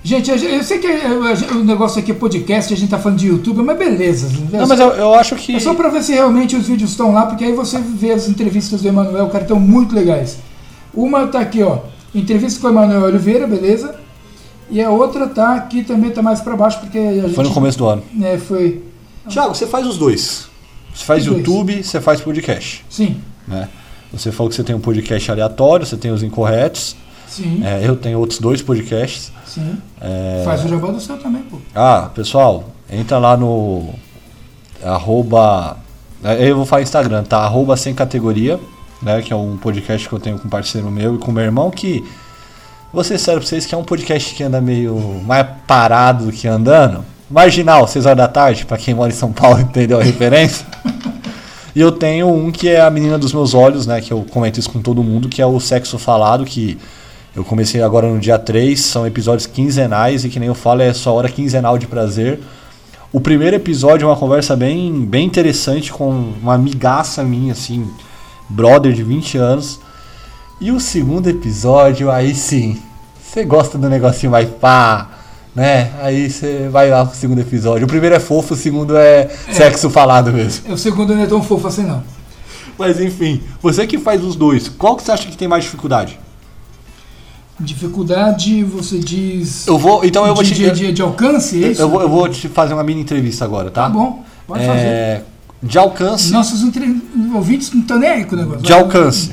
Gente, 0.02 0.30
eu, 0.30 0.62
sei 0.64 0.78
que 0.78 0.86
é- 0.86 1.04
é- 1.04 1.52
o 1.54 1.62
negócio 1.62 2.00
aqui 2.00 2.10
é 2.10 2.14
podcast, 2.14 2.72
a 2.72 2.76
gente 2.76 2.88
tá 2.88 2.98
falando 2.98 3.18
de 3.18 3.26
YouTube, 3.26 3.62
mas 3.62 3.76
beleza. 3.78 4.30
Não, 4.50 4.66
mas 4.66 4.80
eu, 4.80 4.88
eu 4.92 5.14
acho 5.14 5.36
que. 5.36 5.54
É 5.54 5.60
só 5.60 5.74
pra 5.74 5.90
ver 5.90 6.02
se 6.02 6.12
realmente 6.12 6.56
os 6.56 6.66
vídeos 6.66 6.90
estão 6.92 7.12
lá, 7.12 7.26
porque 7.26 7.44
aí 7.44 7.52
você 7.52 7.78
vê 7.78 8.12
as 8.12 8.26
entrevistas 8.26 8.80
do 8.80 8.88
Emanuel, 8.88 9.28
cara, 9.28 9.44
estão 9.44 9.60
muito 9.60 9.94
legais. 9.94 10.38
Uma 10.94 11.26
tá 11.26 11.40
aqui, 11.40 11.62
ó, 11.62 11.80
entrevista 12.14 12.58
com 12.60 12.68
o 12.68 12.70
Emanuel 12.70 13.02
Oliveira, 13.02 13.46
beleza? 13.46 13.94
E 14.70 14.80
a 14.82 14.88
outra 14.88 15.26
tá 15.26 15.54
aqui 15.54 15.82
também, 15.82 16.10
tá 16.10 16.22
mais 16.22 16.40
pra 16.40 16.56
baixo, 16.56 16.78
porque 16.80 16.96
a 16.98 17.12
gente... 17.22 17.34
Foi 17.34 17.44
no 17.44 17.52
começo 17.52 17.76
do 17.76 17.86
ano. 17.86 18.02
É, 18.22 18.38
foi... 18.38 18.82
Tiago, 19.28 19.54
você 19.54 19.66
faz 19.66 19.86
os 19.86 19.98
dois. 19.98 20.48
Você 20.94 21.04
faz 21.04 21.22
Os 21.22 21.28
dois. 21.28 21.38
YouTube, 21.46 21.82
você 21.82 22.00
faz 22.00 22.20
podcast. 22.20 22.84
Sim, 22.88 23.16
Né? 23.46 23.68
Você 24.12 24.32
falou 24.32 24.48
que 24.50 24.56
você 24.56 24.64
tem 24.64 24.74
um 24.74 24.80
podcast 24.80 25.30
aleatório, 25.30 25.86
você 25.86 25.96
tem 25.96 26.10
os 26.10 26.22
incorretos. 26.22 26.96
sim, 27.28 27.62
É, 27.64 27.86
eu 27.86 27.94
tenho 27.96 28.18
outros 28.18 28.38
dois 28.40 28.60
podcasts. 28.62 29.32
sim. 29.46 29.78
É, 30.00 30.42
Faz 30.44 30.64
o 30.64 30.68
jabá 30.68 30.88
do 30.90 31.00
seu 31.00 31.16
também, 31.18 31.42
pô. 31.42 31.58
Ah, 31.74 32.10
pessoal, 32.14 32.70
entra 32.90 33.18
lá 33.18 33.36
no 33.36 33.90
arroba. 34.84 35.76
é, 36.24 36.48
Eu 36.48 36.56
vou 36.56 36.66
falar 36.66 36.82
Instagram, 36.82 37.22
tá? 37.24 37.38
Arroba 37.38 37.76
sem 37.76 37.94
categoria, 37.94 38.58
né? 39.02 39.22
Que 39.22 39.32
é 39.32 39.36
um 39.36 39.56
podcast 39.56 40.08
que 40.08 40.14
eu 40.14 40.18
tenho 40.20 40.38
com 40.38 40.46
um 40.48 40.50
parceiro 40.50 40.90
meu 40.90 41.14
e 41.14 41.18
com 41.18 41.30
meu 41.32 41.44
irmão 41.44 41.70
que. 41.70 42.04
Vou 42.92 43.04
ser 43.04 43.18
sério 43.18 43.40
pra 43.40 43.48
vocês 43.48 43.64
que 43.66 43.74
é 43.74 43.78
um 43.78 43.84
podcast 43.84 44.34
que 44.34 44.42
anda 44.42 44.60
meio 44.60 44.96
mais 45.24 45.46
parado 45.66 46.26
do 46.26 46.32
que 46.32 46.48
andando. 46.48 47.04
Marginal, 47.30 47.86
6 47.86 48.04
horas 48.06 48.18
da 48.18 48.26
tarde, 48.26 48.66
pra 48.66 48.76
quem 48.76 48.92
mora 48.94 49.12
em 49.12 49.14
São 49.14 49.30
Paulo 49.32 49.60
entendeu 49.62 50.00
a 50.00 50.02
referência. 50.02 50.66
E 51.74 51.80
eu 51.80 51.92
tenho 51.92 52.28
um 52.28 52.50
que 52.50 52.68
é 52.68 52.80
a 52.80 52.90
menina 52.90 53.18
dos 53.18 53.32
meus 53.32 53.54
olhos, 53.54 53.86
né? 53.86 54.00
Que 54.00 54.12
eu 54.12 54.24
comento 54.30 54.58
isso 54.58 54.70
com 54.70 54.80
todo 54.80 55.02
mundo, 55.02 55.28
que 55.28 55.40
é 55.40 55.46
o 55.46 55.60
Sexo 55.60 55.98
Falado, 55.98 56.44
que 56.44 56.78
eu 57.34 57.44
comecei 57.44 57.80
agora 57.80 58.08
no 58.08 58.18
dia 58.18 58.38
3, 58.38 58.78
são 58.78 59.06
episódios 59.06 59.46
quinzenais 59.46 60.24
e 60.24 60.28
que 60.28 60.40
nem 60.40 60.48
eu 60.48 60.54
falo, 60.54 60.82
é 60.82 60.92
sua 60.92 61.12
hora 61.12 61.28
quinzenal 61.28 61.78
de 61.78 61.86
prazer. 61.86 62.40
O 63.12 63.20
primeiro 63.20 63.56
episódio 63.56 64.04
é 64.04 64.08
uma 64.08 64.16
conversa 64.16 64.56
bem, 64.56 65.04
bem 65.04 65.26
interessante 65.26 65.92
com 65.92 66.10
uma 66.42 66.54
amigaça 66.54 67.22
minha, 67.22 67.52
assim, 67.52 67.88
brother 68.48 68.92
de 68.92 69.02
20 69.02 69.38
anos. 69.38 69.80
E 70.60 70.72
o 70.72 70.80
segundo 70.80 71.28
episódio, 71.28 72.10
aí 72.10 72.34
sim, 72.34 72.80
você 73.20 73.44
gosta 73.44 73.78
do 73.78 73.88
negocinho 73.88 74.32
mais 74.32 74.48
pá, 74.48 75.19
né? 75.54 75.90
Aí 76.00 76.30
você 76.30 76.68
vai 76.70 76.90
lá 76.90 77.04
pro 77.04 77.16
segundo 77.16 77.40
episódio. 77.40 77.84
O 77.84 77.88
primeiro 77.88 78.14
é 78.14 78.20
fofo, 78.20 78.54
o 78.54 78.56
segundo 78.56 78.96
é, 78.96 79.28
sexo 79.50 79.90
falado 79.90 80.32
mesmo. 80.32 80.72
O 80.72 80.78
segundo 80.78 81.14
não 81.14 81.22
é 81.22 81.26
tão 81.26 81.42
fofo 81.42 81.66
assim, 81.66 81.82
não. 81.84 82.02
Mas 82.78 83.00
enfim, 83.00 83.42
você 83.60 83.86
que 83.86 83.98
faz 83.98 84.24
os 84.24 84.34
dois, 84.36 84.68
qual 84.68 84.96
que 84.96 85.02
você 85.02 85.12
acha 85.12 85.28
que 85.28 85.36
tem 85.36 85.48
mais 85.48 85.64
dificuldade? 85.64 86.18
Dificuldade, 87.58 88.64
você 88.64 88.98
diz... 88.98 89.66
Eu 89.66 89.76
vou, 89.76 90.02
então 90.02 90.26
eu 90.26 90.34
vou 90.34 90.42
de, 90.42 90.54
te 90.54 90.54
de, 90.54 90.70
de, 90.70 90.92
de 90.92 91.02
alcance, 91.02 91.62
é 91.62 91.68
isso? 91.68 91.82
eu 91.82 91.90
vou, 91.90 92.00
eu 92.00 92.08
vou 92.08 92.26
te 92.26 92.48
fazer 92.48 92.72
uma 92.72 92.82
mini 92.82 93.02
entrevista 93.02 93.44
agora, 93.44 93.70
tá? 93.70 93.82
Tá 93.82 93.88
bom, 93.90 94.24
pode 94.46 94.64
fazer. 94.64 94.80
É, 94.80 95.22
de 95.62 95.76
alcance, 95.76 96.32
Nossos 96.32 96.62
entre- 96.62 97.02
ouvintes 97.34 97.70
não 97.72 97.82
estão 97.82 97.98
nem 97.98 98.08
aí 98.08 98.24
com 98.24 98.34
o 98.34 98.38
negócio. 98.38 98.62
de 98.62 98.72
alcance. 98.72 99.32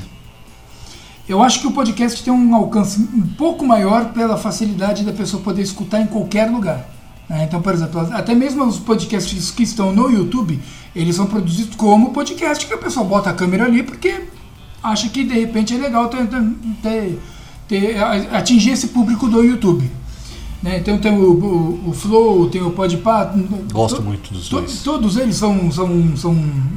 Eu 1.28 1.44
acho 1.44 1.60
que 1.60 1.68
o 1.68 1.72
podcast 1.72 2.24
tem 2.24 2.32
um 2.34 2.56
alcance 2.56 3.00
um 3.02 3.22
pouco 3.38 3.66
maior 3.66 4.14
pela 4.14 4.38
facilidade 4.38 5.04
da 5.04 5.12
pessoa 5.12 5.44
poder 5.44 5.62
escutar 5.62 6.00
em 6.02 6.08
qualquer 6.08 6.50
lugar. 6.50 6.90
né? 7.30 7.44
Então, 7.44 7.62
por 7.62 7.74
exemplo, 7.74 8.00
até 8.14 8.34
mesmo 8.34 8.64
os 8.66 8.78
podcasts 8.80 9.52
que 9.52 9.64
estão 9.64 9.92
no 9.94 10.10
YouTube, 10.10 10.60
eles 10.96 11.16
são 11.16 11.26
produzidos 11.26 11.76
como 11.76 12.12
podcast, 12.12 12.66
que 12.66 12.74
a 12.74 12.78
pessoa 12.78 13.06
bota 13.06 13.30
a 13.30 13.34
câmera 13.34 13.66
ali 13.66 13.84
porque 13.84 14.22
acha 14.82 15.10
que 15.10 15.24
de 15.26 15.34
repente 15.34 15.74
é 15.74 15.78
legal 15.78 16.08
ter, 16.08 16.26
ter- 16.82 17.20
ter- 17.68 17.98
atingir 18.34 18.72
esse 18.72 18.88
público 18.88 19.28
do 19.28 19.44
YouTube. 19.44 19.90
Né? 20.64 20.78
Então 20.80 20.98
tem 20.98 21.12
o, 21.12 21.32
o, 21.34 21.90
o 21.90 21.94
Flow, 21.94 22.50
tem 22.50 22.62
o 22.64 22.72
Podpah. 22.72 23.34
Gosto 23.72 23.98
to, 23.98 24.02
muito 24.04 24.34
dos 24.34 24.48
to, 24.48 24.56
dois. 24.62 24.82
Todos 24.82 25.18
eles 25.18 25.36
são, 25.36 25.70
são, 25.72 26.16
são 26.16 26.36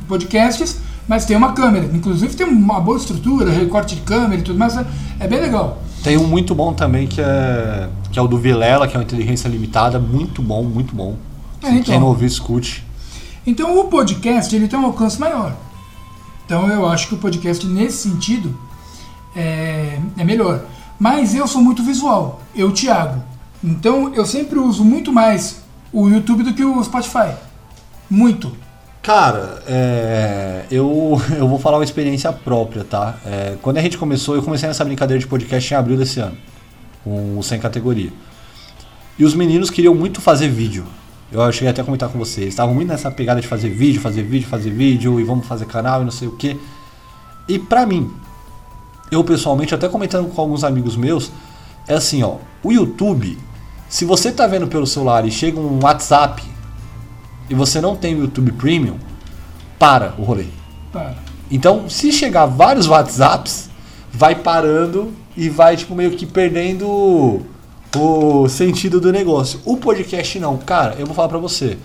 podcasts, 0.08 0.78
mas 1.08 1.24
tem 1.24 1.36
uma 1.36 1.52
câmera. 1.52 1.90
Inclusive 1.92 2.34
tem 2.34 2.46
uma 2.46 2.80
boa 2.80 2.96
estrutura, 2.96 3.50
recorte 3.50 3.96
de 3.96 4.02
câmera 4.02 4.40
e 4.40 4.44
tudo 4.44 4.58
mais. 4.58 4.76
É, 4.76 4.84
é 5.20 5.28
bem 5.28 5.40
legal. 5.40 5.82
Tem 6.02 6.16
um 6.16 6.26
muito 6.26 6.54
bom 6.54 6.72
também 6.72 7.06
que 7.06 7.20
é, 7.20 7.88
que 8.10 8.18
é 8.18 8.22
o 8.22 8.26
do 8.26 8.38
Vilela, 8.38 8.88
que 8.88 8.96
é 8.96 8.98
uma 8.98 9.04
inteligência 9.04 9.48
limitada. 9.48 9.98
Muito 9.98 10.40
bom, 10.40 10.62
muito 10.62 10.94
bom. 10.94 11.16
É, 11.62 11.70
então. 11.70 11.82
Quem 11.82 12.00
não 12.00 12.06
ouviu, 12.06 12.26
escute. 12.26 12.84
Então 13.46 13.78
o 13.78 13.84
podcast 13.84 14.54
ele 14.54 14.68
tem 14.68 14.78
um 14.78 14.86
alcance 14.86 15.18
maior. 15.18 15.54
Então 16.46 16.68
eu 16.68 16.88
acho 16.88 17.08
que 17.08 17.14
o 17.14 17.18
podcast 17.18 17.66
nesse 17.66 18.08
sentido 18.08 18.56
é, 19.36 19.98
é 20.16 20.24
melhor. 20.24 20.64
Mas 20.98 21.34
eu 21.34 21.46
sou 21.46 21.62
muito 21.62 21.82
visual, 21.82 22.40
eu, 22.54 22.72
Thiago. 22.72 23.22
Então 23.62 24.12
eu 24.14 24.26
sempre 24.26 24.58
uso 24.58 24.84
muito 24.84 25.12
mais 25.12 25.62
o 25.92 26.08
YouTube 26.08 26.42
do 26.42 26.54
que 26.54 26.64
o 26.64 26.82
Spotify. 26.82 27.34
Muito. 28.08 28.52
Cara, 29.02 29.62
é, 29.66 30.66
eu, 30.70 31.20
eu 31.36 31.48
vou 31.48 31.58
falar 31.58 31.78
uma 31.78 31.84
experiência 31.84 32.30
própria, 32.32 32.84
tá? 32.84 33.18
É, 33.24 33.56
quando 33.62 33.78
a 33.78 33.80
gente 33.80 33.96
começou, 33.96 34.34
eu 34.34 34.42
comecei 34.42 34.68
nessa 34.68 34.84
brincadeira 34.84 35.18
de 35.18 35.26
podcast 35.26 35.72
em 35.72 35.76
abril 35.76 35.96
desse 35.96 36.20
ano, 36.20 36.36
com 37.02 37.38
o 37.38 37.42
Sem 37.42 37.58
Categoria. 37.58 38.12
E 39.18 39.24
os 39.24 39.34
meninos 39.34 39.70
queriam 39.70 39.94
muito 39.94 40.20
fazer 40.20 40.48
vídeo. 40.48 40.84
Eu 41.32 41.50
cheguei 41.50 41.68
até 41.68 41.80
a 41.80 41.84
comentar 41.84 42.10
com 42.10 42.18
vocês. 42.18 42.48
Estavam 42.48 42.74
muito 42.74 42.88
nessa 42.88 43.10
pegada 43.10 43.40
de 43.40 43.46
fazer 43.46 43.70
vídeo, 43.70 44.00
fazer 44.00 44.22
vídeo, 44.22 44.48
fazer 44.48 44.70
vídeo, 44.70 45.18
e 45.18 45.24
vamos 45.24 45.46
fazer 45.46 45.64
canal 45.64 46.02
e 46.02 46.04
não 46.04 46.10
sei 46.10 46.28
o 46.28 46.32
que. 46.32 46.60
E 47.48 47.58
pra 47.58 47.86
mim, 47.86 48.12
eu 49.10 49.24
pessoalmente, 49.24 49.74
até 49.74 49.88
comentando 49.88 50.28
com 50.28 50.40
alguns 50.40 50.62
amigos 50.62 50.94
meus, 50.96 51.32
é 51.88 51.94
assim, 51.94 52.22
ó. 52.22 52.36
O 52.62 52.70
YouTube, 52.70 53.38
se 53.88 54.04
você 54.04 54.30
tá 54.30 54.46
vendo 54.46 54.66
pelo 54.66 54.86
celular 54.86 55.24
e 55.24 55.30
chega 55.30 55.58
um 55.58 55.80
WhatsApp 55.82 56.42
e 57.50 57.54
você 57.54 57.80
não 57.80 57.96
tem 57.96 58.14
o 58.14 58.20
YouTube 58.20 58.52
Premium, 58.52 58.96
para 59.78 60.14
o 60.16 60.22
rolê. 60.22 60.46
Para. 60.92 61.16
Então, 61.50 61.90
se 61.90 62.12
chegar 62.12 62.46
vários 62.46 62.86
WhatsApps, 62.86 63.68
vai 64.12 64.36
parando 64.36 65.12
e 65.36 65.48
vai 65.48 65.76
tipo 65.76 65.94
meio 65.94 66.12
que 66.12 66.24
perdendo 66.24 67.42
o 67.96 68.48
sentido 68.48 69.00
do 69.00 69.10
negócio. 69.10 69.60
O 69.64 69.76
podcast 69.76 70.38
não, 70.38 70.56
cara, 70.58 70.94
eu 70.98 71.06
vou 71.06 71.14
falar 71.14 71.28
pra 71.28 71.38
você. 71.38 71.76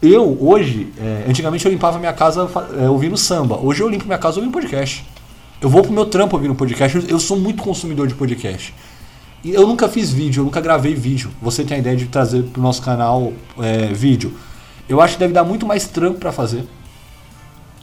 Eu, 0.00 0.38
hoje, 0.40 0.90
é, 0.98 1.26
antigamente 1.28 1.66
eu 1.66 1.70
limpava 1.70 1.98
minha 1.98 2.12
casa 2.14 2.48
é, 2.80 2.88
ouvindo 2.88 3.18
samba. 3.18 3.58
Hoje 3.58 3.82
eu 3.82 3.88
limpo 3.88 4.06
minha 4.06 4.16
casa 4.16 4.38
ouvindo 4.38 4.52
podcast. 4.52 5.04
Eu 5.60 5.68
vou 5.68 5.82
pro 5.82 5.92
meu 5.92 6.06
trampo 6.06 6.36
ouvindo 6.36 6.54
podcast. 6.54 7.04
Eu 7.06 7.20
sou 7.20 7.38
muito 7.38 7.62
consumidor 7.62 8.06
de 8.06 8.14
podcast. 8.14 8.74
E 9.44 9.52
eu 9.52 9.66
nunca 9.66 9.88
fiz 9.88 10.10
vídeo, 10.10 10.40
eu 10.40 10.44
nunca 10.44 10.60
gravei 10.60 10.94
vídeo. 10.94 11.30
Você 11.42 11.64
tem 11.64 11.76
a 11.76 11.80
ideia 11.80 11.96
de 11.96 12.06
trazer 12.06 12.44
pro 12.44 12.62
nosso 12.62 12.80
canal 12.80 13.30
é, 13.58 13.88
vídeo. 13.88 14.32
Eu 14.90 15.00
acho 15.00 15.14
que 15.14 15.20
deve 15.20 15.32
dar 15.32 15.44
muito 15.44 15.64
mais 15.64 15.86
trampo 15.86 16.18
para 16.18 16.32
fazer. 16.32 16.66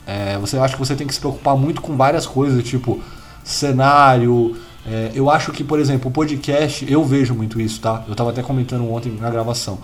É, 0.06 0.38
você 0.38 0.58
acha 0.58 0.74
que 0.74 0.80
você 0.80 0.96
tem 0.96 1.08
que 1.08 1.14
se 1.14 1.20
preocupar 1.20 1.58
muito 1.58 1.82
com 1.82 1.98
várias 1.98 2.26
coisas, 2.26 2.64
tipo 2.64 3.02
cenário, 3.44 4.56
é, 4.90 5.12
eu 5.14 5.30
acho 5.30 5.52
que, 5.52 5.64
por 5.66 5.80
exemplo, 5.80 6.10
o 6.10 6.12
podcast, 6.14 6.90
eu 6.90 7.04
vejo 7.04 7.36
muito 7.36 7.60
isso, 7.60 7.82
tá? 7.82 8.06
Eu 8.08 8.16
tava 8.16 8.30
até 8.30 8.42
comentando 8.42 8.90
ontem 8.90 9.12
na 9.20 9.30
gravação. 9.30 9.80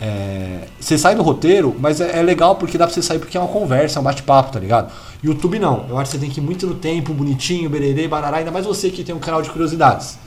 É, 0.00 0.68
você 0.80 0.96
sai 0.96 1.14
do 1.14 1.22
roteiro, 1.22 1.76
mas 1.78 2.00
é, 2.00 2.18
é, 2.18 2.22
legal 2.22 2.56
porque 2.56 2.78
dá 2.78 2.86
pra 2.86 2.94
você 2.94 3.02
sair 3.02 3.18
porque 3.18 3.36
é 3.36 3.40
uma 3.40 3.48
conversa, 3.48 3.98
é 3.98 4.00
um 4.00 4.04
bate-papo, 4.04 4.52
tá 4.52 4.58
ligado? 4.58 4.90
YouTube 5.22 5.58
não. 5.58 5.84
Eu 5.88 5.98
acho 5.98 6.12
que 6.12 6.16
você 6.16 6.20
tem 6.20 6.30
que 6.30 6.40
ir 6.40 6.42
muito 6.42 6.66
no 6.66 6.76
tempo, 6.76 7.12
bonitinho, 7.12 7.68
bererê, 7.68 8.08
barará, 8.08 8.38
ainda 8.38 8.50
mais 8.50 8.64
você 8.64 8.90
que 8.90 9.04
tem 9.04 9.14
um 9.14 9.18
canal 9.18 9.42
de 9.42 9.50
curiosidades. 9.50 10.18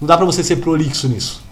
Não 0.00 0.08
dá 0.08 0.16
pra 0.16 0.26
você 0.26 0.42
ser 0.42 0.56
prolixo 0.56 1.06
nisso. 1.06 1.42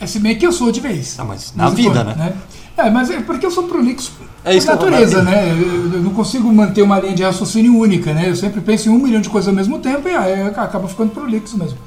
É 0.00 0.06
se 0.06 0.18
bem 0.18 0.36
que 0.36 0.44
eu 0.44 0.52
sou 0.52 0.72
de 0.72 0.80
vez. 0.80 1.16
Ah, 1.20 1.24
mas 1.24 1.54
na 1.54 1.68
vida, 1.68 2.04
for, 2.04 2.04
né? 2.06 2.14
né? 2.16 2.36
É, 2.76 2.90
mas 2.90 3.10
é 3.10 3.20
porque 3.20 3.46
eu 3.46 3.50
sou 3.50 3.64
prolixo 3.64 4.12
é 4.44 4.54
isso 4.54 4.66
por 4.66 4.90
natureza, 4.90 5.22
né? 5.22 5.50
Eu 5.94 6.02
não 6.02 6.12
consigo 6.12 6.52
manter 6.52 6.82
uma 6.82 7.00
linha 7.00 7.14
de 7.14 7.22
raciocínio 7.22 7.78
única, 7.78 8.12
né? 8.12 8.28
Eu 8.28 8.36
sempre 8.36 8.60
penso 8.60 8.90
em 8.90 8.92
um 8.92 8.98
milhão 8.98 9.22
de 9.22 9.30
coisas 9.30 9.48
ao 9.48 9.54
mesmo 9.54 9.78
tempo 9.78 10.06
e 10.06 10.14
aí 10.14 10.42
acaba 10.42 10.86
ficando 10.86 11.12
prolixo 11.12 11.56
mesmo. 11.56 11.78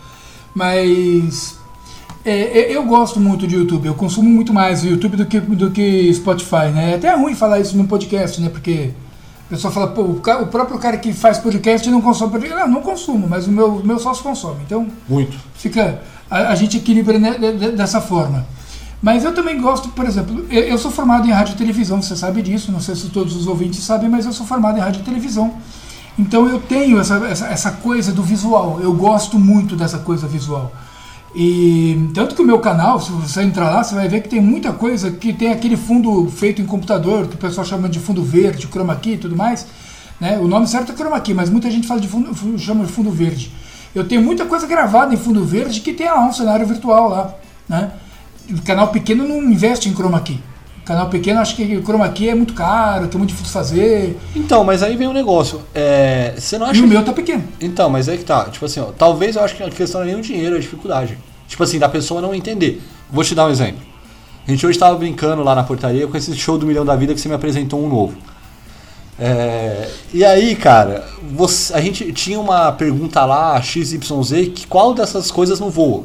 Mas 0.56 1.60
é, 2.26 2.62
é, 2.62 2.76
eu 2.76 2.84
gosto 2.84 3.20
muito 3.20 3.46
de 3.46 3.56
YouTube, 3.56 3.86
eu 3.86 3.94
consumo 3.94 4.28
muito 4.28 4.52
mais 4.52 4.84
o 4.84 4.88
YouTube 4.88 5.18
do 5.18 5.26
que, 5.28 5.40
do 5.40 5.70
que 5.70 6.12
Spotify, 6.16 6.72
né? 6.74 6.94
É 6.94 6.96
até 6.96 7.16
ruim 7.16 7.36
falar 7.36 7.60
isso 7.60 7.78
no 7.78 7.86
podcast, 7.86 8.42
né? 8.42 8.50
Porque 8.50 8.90
o 9.46 9.50
pessoal 9.52 9.72
fala, 9.72 9.88
pô, 9.90 10.02
o, 10.02 10.14
o 10.16 10.48
próprio 10.48 10.80
cara 10.80 10.98
que 10.98 11.14
faz 11.14 11.38
podcast 11.38 11.88
não 11.92 12.02
consome 12.02 12.32
podcast. 12.32 12.60
Não, 12.60 12.68
não 12.68 12.82
consumo, 12.82 13.28
mas 13.28 13.46
o 13.46 13.52
meu, 13.52 13.84
meu 13.86 14.00
sócio 14.00 14.24
consome. 14.24 14.62
Então, 14.66 14.88
muito. 15.08 15.38
Fica, 15.54 16.02
a, 16.28 16.50
a 16.50 16.56
gente 16.56 16.78
equilibra 16.78 17.20
né, 17.20 17.38
dessa 17.76 18.02
forma. 18.02 18.48
Mas 19.02 19.24
eu 19.24 19.34
também 19.34 19.62
gosto, 19.62 19.90
por 19.90 20.06
exemplo, 20.06 20.46
eu, 20.50 20.64
eu, 20.64 20.78
sou 20.78 20.90
formado 20.90 21.28
em 21.28 21.32
rádio 21.32 21.54
e 21.54 21.58
televisão, 21.58 22.02
você 22.02 22.16
sabe 22.16 22.42
disso, 22.42 22.72
não 22.72 22.80
sei 22.80 22.96
se 22.96 23.10
todos 23.10 23.36
os 23.36 23.46
ouvintes 23.46 23.84
sabem, 23.84 24.10
mas 24.10 24.26
eu 24.26 24.34
sou 24.34 24.46
formado 24.46 24.78
em 24.78 24.82
rádio 24.82 25.02
e 25.02 25.04
televisão. 25.04 25.54
Então 26.18 26.48
eu 26.50 26.60
tenho 26.60 27.00
essa, 27.00 27.16
essa, 27.28 27.48
essa 27.48 27.72
coisa 27.72 28.12
do 28.12 28.24
visual, 28.24 28.80
eu 28.82 28.94
gosto 28.94 29.38
muito 29.38 29.76
dessa 29.76 30.00
coisa 30.00 30.28
visual. 30.28 30.72
E 31.36 32.10
tanto 32.16 32.34
que 32.34 32.42
o 32.42 32.46
meu 32.46 32.60
canal, 32.60 33.00
se 33.00 33.12
você 33.12 33.44
entrar 33.44 33.70
lá, 33.70 33.84
você 33.84 33.94
vai 33.94 34.08
ver 34.08 34.22
que 34.22 34.30
tem 34.30 34.42
muita 34.42 34.74
coisa 34.74 35.12
que 35.12 35.32
tem 35.32 35.52
aquele 35.52 35.78
fundo 35.78 36.28
feito 36.32 36.60
em 36.60 36.66
computador, 36.66 37.28
que 37.28 37.36
o 37.36 37.38
pessoal 37.38 37.66
chama 37.66 37.88
de 37.88 38.00
fundo 38.00 38.24
verde, 38.24 38.68
chroma 38.68 38.96
key 38.96 39.14
e 39.14 39.18
tudo 39.18 39.36
mais. 39.36 39.68
Né? 40.20 40.40
O 40.40 40.48
nome 40.48 40.66
certo 40.66 40.92
é 40.92 40.96
chroma 40.96 41.20
key, 41.20 41.36
mas 41.36 41.52
muita 41.52 41.70
gente 41.70 41.86
fala 41.86 42.00
de 42.00 42.08
fundo, 42.08 42.34
chama 42.58 42.86
de 42.86 42.92
fundo 42.92 43.12
verde. 43.12 43.52
Eu 43.94 44.08
tenho 44.08 44.22
muita 44.24 44.46
coisa 44.46 44.66
gravada 44.66 45.14
em 45.14 45.18
fundo 45.18 45.46
verde 45.46 45.82
que 45.82 45.94
tem 45.94 46.08
lá 46.08 46.26
um 46.26 46.34
cenário 46.34 46.66
virtual 46.66 47.10
lá, 47.10 47.36
né? 47.70 47.92
O 48.50 48.62
canal 48.62 48.90
pequeno 48.90 49.28
não 49.28 49.44
investe 49.44 49.90
em 49.90 49.94
chroma 49.94 50.20
key. 50.22 50.40
O 50.82 50.86
canal 50.88 51.10
pequeno 51.10 51.40
acho 51.40 51.56
que 51.56 51.76
o 51.76 51.84
chroma 51.84 52.08
key 52.10 52.30
é 52.30 52.36
muito 52.36 52.54
caro, 52.54 53.08
que 53.08 53.16
é 53.16 53.18
muito 53.18 53.32
difícil 53.32 53.52
fazer. 53.52 54.18
Então, 54.36 54.64
mas 54.64 54.82
aí 54.82 54.96
vem 54.96 55.08
um 55.08 55.14
negócio. 55.14 55.62
É, 55.76 56.34
você 56.38 56.58
não 56.58 56.66
acha 56.66 56.80
e 56.80 56.80
o 56.80 56.84
que... 56.84 56.90
meu 56.90 57.04
tá 57.04 57.12
pequeno. 57.12 57.44
Então, 57.60 57.90
mas 57.90 58.08
aí 58.08 58.18
que 58.18 58.24
tá. 58.24 58.46
Tipo 58.46 58.66
assim, 58.66 58.80
ó, 58.80 58.86
talvez 58.86 59.36
eu 59.36 59.44
acho 59.44 59.56
que 59.56 59.64
a 59.64 59.70
questão 59.70 60.02
não 60.02 60.08
é 60.08 60.12
nem 60.12 60.20
o 60.20 60.24
dinheiro, 60.24 60.56
é 60.56 60.58
a 60.58 60.62
dificuldade. 60.62 61.18
Tipo 61.48 61.64
assim, 61.64 61.78
da 61.78 61.90
pessoa 61.90 62.22
não 62.22 62.34
entender. 62.34 62.82
Vou 63.12 63.24
te 63.24 63.36
dar 63.36 63.48
um 63.48 63.50
exemplo. 63.50 63.82
A 64.48 64.52
gente 64.52 64.66
hoje 64.66 64.78
estava 64.78 64.98
brincando 64.98 65.44
lá 65.44 65.54
na 65.54 65.64
portaria 65.64 66.08
com 66.08 66.16
esse 66.16 66.34
show 66.36 66.58
do 66.58 66.66
Milhão 66.66 66.86
da 66.86 66.96
Vida 66.96 67.14
que 67.14 67.20
você 67.20 67.28
me 67.28 67.36
apresentou 67.36 67.84
um 67.84 67.90
novo. 67.90 68.18
É, 69.20 69.90
e 70.14 70.24
aí, 70.24 70.56
cara, 70.56 71.06
você, 71.34 71.74
a 71.74 71.82
gente 71.82 72.14
tinha 72.14 72.40
uma 72.40 72.72
pergunta 72.72 73.26
lá, 73.26 73.60
XYZ, 73.62 74.00
que 74.56 74.68
qual 74.68 74.94
dessas 74.94 75.32
coisas 75.32 75.60
não 75.60 75.70
voa? 75.70 76.04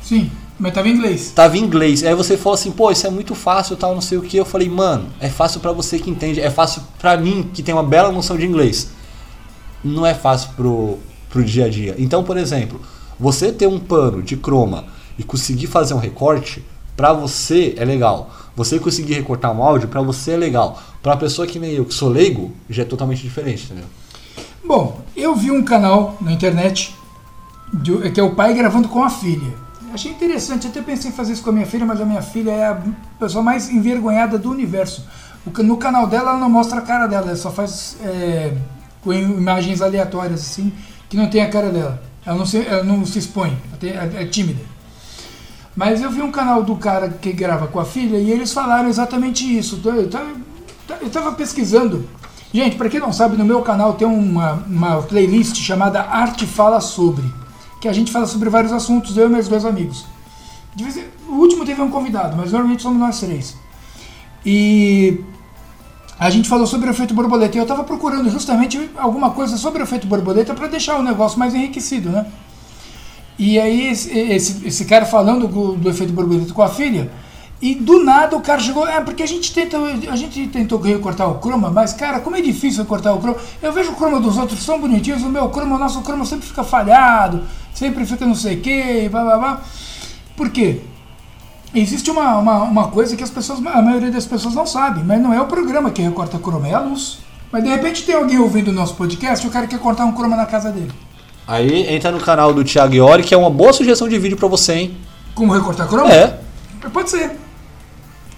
Sim. 0.00 0.30
Mas 0.58 0.72
tava 0.72 0.88
em 0.88 0.92
inglês. 0.92 1.32
Tava 1.34 1.58
em 1.58 1.60
inglês. 1.60 2.02
Aí 2.02 2.14
você 2.14 2.36
falou 2.36 2.54
assim, 2.54 2.70
pô, 2.70 2.90
isso 2.90 3.06
é 3.06 3.10
muito 3.10 3.34
fácil, 3.34 3.76
tal, 3.76 3.94
não 3.94 4.00
sei 4.00 4.16
o 4.16 4.22
que. 4.22 4.36
Eu 4.36 4.44
falei, 4.44 4.68
mano, 4.68 5.08
é 5.20 5.28
fácil 5.28 5.60
para 5.60 5.72
você 5.72 5.98
que 5.98 6.10
entende, 6.10 6.40
é 6.40 6.50
fácil 6.50 6.82
para 6.98 7.16
mim 7.16 7.50
que 7.52 7.62
tem 7.62 7.74
uma 7.74 7.82
bela 7.82 8.10
noção 8.10 8.36
de 8.36 8.46
inglês. 8.46 8.90
Não 9.84 10.06
é 10.06 10.14
fácil 10.14 10.50
pro, 10.56 10.98
pro 11.28 11.44
dia 11.44 11.66
a 11.66 11.68
dia. 11.68 11.94
Então, 11.98 12.24
por 12.24 12.36
exemplo, 12.38 12.80
você 13.20 13.52
ter 13.52 13.66
um 13.66 13.78
pano 13.78 14.22
de 14.22 14.36
croma 14.36 14.86
e 15.18 15.22
conseguir 15.22 15.66
fazer 15.66 15.94
um 15.94 15.98
recorte, 15.98 16.64
para 16.96 17.12
você 17.12 17.74
é 17.76 17.84
legal. 17.84 18.30
Você 18.56 18.78
conseguir 18.78 19.14
recortar 19.14 19.52
um 19.52 19.62
áudio, 19.62 19.88
para 19.88 20.00
você 20.00 20.32
é 20.32 20.36
legal. 20.36 20.82
Pra 21.02 21.12
uma 21.12 21.18
pessoa 21.18 21.46
que 21.46 21.58
nem 21.58 21.72
eu, 21.72 21.84
que 21.84 21.92
sou 21.92 22.08
leigo, 22.08 22.52
já 22.70 22.82
é 22.82 22.86
totalmente 22.86 23.22
diferente, 23.22 23.64
entendeu? 23.64 23.84
Bom, 24.64 25.00
eu 25.14 25.36
vi 25.36 25.50
um 25.50 25.62
canal 25.62 26.16
na 26.20 26.32
internet 26.32 26.94
de, 27.72 28.10
que 28.10 28.18
é 28.18 28.22
o 28.22 28.34
pai 28.34 28.54
gravando 28.54 28.88
com 28.88 29.02
a 29.02 29.10
filha. 29.10 29.65
Achei 29.96 30.12
interessante, 30.12 30.66
até 30.66 30.82
pensei 30.82 31.10
em 31.10 31.14
fazer 31.14 31.32
isso 31.32 31.42
com 31.42 31.48
a 31.48 31.52
minha 31.54 31.64
filha, 31.64 31.86
mas 31.86 31.98
a 31.98 32.04
minha 32.04 32.20
filha 32.20 32.50
é 32.50 32.66
a 32.66 32.78
pessoa 33.18 33.42
mais 33.42 33.70
envergonhada 33.70 34.36
do 34.36 34.50
universo. 34.50 35.06
No 35.64 35.78
canal 35.78 36.06
dela, 36.06 36.32
ela 36.32 36.38
não 36.38 36.50
mostra 36.50 36.80
a 36.80 36.82
cara 36.82 37.06
dela, 37.06 37.28
ela 37.28 37.36
só 37.36 37.50
faz 37.50 37.96
é, 38.04 38.52
com 39.00 39.10
imagens 39.10 39.80
aleatórias, 39.80 40.42
assim, 40.42 40.70
que 41.08 41.16
não 41.16 41.30
tem 41.30 41.40
a 41.40 41.48
cara 41.48 41.70
dela. 41.70 42.02
Ela 42.26 42.36
não 42.36 42.44
se, 42.44 42.58
ela 42.58 42.84
não 42.84 43.06
se 43.06 43.18
expõe, 43.18 43.56
é, 43.82 44.26
tímida. 44.26 44.60
Mas 45.74 46.02
eu 46.02 46.10
vi 46.10 46.20
um 46.20 46.30
canal 46.30 46.62
do 46.62 46.76
cara 46.76 47.08
que 47.08 47.32
grava 47.32 47.66
com 47.66 47.80
a 47.80 47.84
filha 47.86 48.18
e 48.18 48.30
eles 48.30 48.52
falaram 48.52 48.90
exatamente 48.90 49.44
isso. 49.44 49.80
Eu 49.82 51.06
estava 51.06 51.32
pesquisando. 51.32 52.06
Gente, 52.52 52.76
para 52.76 52.90
quem 52.90 53.00
não 53.00 53.14
sabe, 53.14 53.38
no 53.38 53.46
meu 53.46 53.62
canal 53.62 53.94
tem 53.94 54.06
uma, 54.06 54.62
uma 54.68 55.00
playlist 55.00 55.56
chamada 55.56 56.02
Arte 56.02 56.44
Fala 56.44 56.82
Sobre 56.82 57.24
que 57.80 57.88
a 57.88 57.92
gente 57.92 58.10
fala 58.12 58.26
sobre 58.26 58.48
vários 58.48 58.72
assuntos, 58.72 59.16
eu 59.16 59.26
e 59.26 59.30
meus 59.30 59.48
dois 59.48 59.64
amigos. 59.64 60.04
Vez, 60.76 60.98
o 61.28 61.32
último 61.32 61.64
teve 61.64 61.80
um 61.80 61.90
convidado, 61.90 62.36
mas 62.36 62.52
normalmente 62.52 62.82
somos 62.82 62.98
nós 62.98 63.18
três. 63.18 63.56
E 64.44 65.20
a 66.18 66.30
gente 66.30 66.48
falou 66.48 66.66
sobre 66.66 66.88
o 66.88 66.90
efeito 66.90 67.14
borboleta. 67.14 67.56
E 67.56 67.58
eu 67.60 67.64
estava 67.64 67.84
procurando 67.84 68.30
justamente 68.30 68.90
alguma 68.96 69.30
coisa 69.30 69.56
sobre 69.56 69.82
o 69.82 69.84
efeito 69.84 70.06
borboleta 70.06 70.54
para 70.54 70.66
deixar 70.66 70.98
o 70.98 71.02
negócio 71.02 71.38
mais 71.38 71.54
enriquecido, 71.54 72.10
né? 72.10 72.26
E 73.38 73.58
aí 73.58 73.88
esse, 73.88 74.18
esse, 74.18 74.66
esse 74.66 74.84
cara 74.86 75.04
falando 75.04 75.46
do, 75.46 75.72
do, 75.72 75.90
efeito 75.90 76.12
borboleta 76.12 76.54
com 76.54 76.62
a 76.62 76.68
filha, 76.68 77.10
e 77.60 77.74
do 77.74 78.02
nada 78.02 78.36
o 78.36 78.40
cara 78.40 78.60
chegou, 78.60 78.86
é 78.88 79.00
porque 79.00 79.22
a 79.22 79.26
gente 79.26 79.52
tenta, 79.52 79.78
a 79.78 80.16
gente 80.16 80.46
tentou 80.48 80.78
recortar 80.78 81.30
o 81.30 81.38
croma, 81.38 81.70
mas 81.70 81.92
cara, 81.92 82.20
como 82.20 82.36
é 82.36 82.40
difícil 82.40 82.82
recortar 82.82 83.14
o 83.14 83.20
croma. 83.20 83.36
Eu 83.62 83.72
vejo 83.72 83.92
o 83.92 83.94
croma 83.94 84.20
dos 84.20 84.38
outros 84.38 84.64
tão 84.64 84.80
bonitinhos, 84.80 85.22
o 85.22 85.28
meu 85.28 85.48
croma, 85.50 85.76
o 85.76 85.78
nosso 85.78 86.00
croma 86.00 86.24
sempre 86.24 86.46
fica 86.46 86.64
falhado 86.64 87.42
sempre 87.76 88.04
fica 88.06 88.26
não 88.26 88.34
sei 88.34 88.56
o 88.56 88.60
que, 88.60 89.08
blá 89.08 89.22
blá 89.22 89.38
blá. 89.38 89.62
Por 90.36 90.50
quê? 90.50 90.80
Existe 91.74 92.10
uma, 92.10 92.38
uma, 92.38 92.62
uma 92.62 92.88
coisa 92.88 93.14
que 93.14 93.22
as 93.22 93.30
pessoas, 93.30 93.58
a 93.64 93.82
maioria 93.82 94.10
das 94.10 94.26
pessoas 94.26 94.54
não 94.54 94.66
sabe, 94.66 95.04
mas 95.04 95.20
não 95.20 95.32
é 95.32 95.40
o 95.40 95.46
programa 95.46 95.90
que 95.90 96.00
recorta 96.00 96.38
croma, 96.38 96.66
é 96.66 96.74
a 96.74 96.80
luz. 96.80 97.18
Mas 97.52 97.62
de 97.62 97.68
repente 97.68 98.04
tem 98.04 98.14
alguém 98.14 98.38
ouvindo 98.38 98.68
o 98.68 98.72
nosso 98.72 98.94
podcast 98.94 99.44
e 99.44 99.48
o 99.48 99.52
cara 99.52 99.66
quer 99.66 99.78
cortar 99.78 100.04
um 100.06 100.12
croma 100.12 100.36
na 100.36 100.46
casa 100.46 100.72
dele. 100.72 100.90
Aí 101.46 101.94
entra 101.94 102.10
no 102.10 102.18
canal 102.18 102.52
do 102.52 102.64
Thiago 102.64 102.94
Iori, 102.94 103.22
que 103.22 103.34
é 103.34 103.36
uma 103.36 103.50
boa 103.50 103.72
sugestão 103.72 104.08
de 104.08 104.18
vídeo 104.18 104.36
pra 104.36 104.48
você, 104.48 104.72
hein? 104.72 104.96
Como 105.34 105.52
recortar 105.52 105.86
croma? 105.86 106.10
É. 106.10 106.38
Pode 106.92 107.10
ser. 107.10 107.36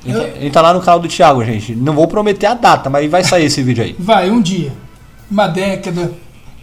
Entra, 0.04 0.44
entra 0.44 0.62
lá 0.62 0.74
no 0.74 0.80
canal 0.80 1.00
do 1.00 1.08
Thiago, 1.08 1.44
gente. 1.44 1.74
Não 1.74 1.94
vou 1.94 2.06
prometer 2.06 2.46
a 2.46 2.54
data, 2.54 2.90
mas 2.90 3.10
vai 3.10 3.24
sair 3.24 3.44
esse 3.44 3.62
vídeo 3.62 3.84
aí. 3.84 3.96
Vai, 3.98 4.30
um 4.30 4.40
dia, 4.40 4.72
uma 5.30 5.46
década, 5.46 6.12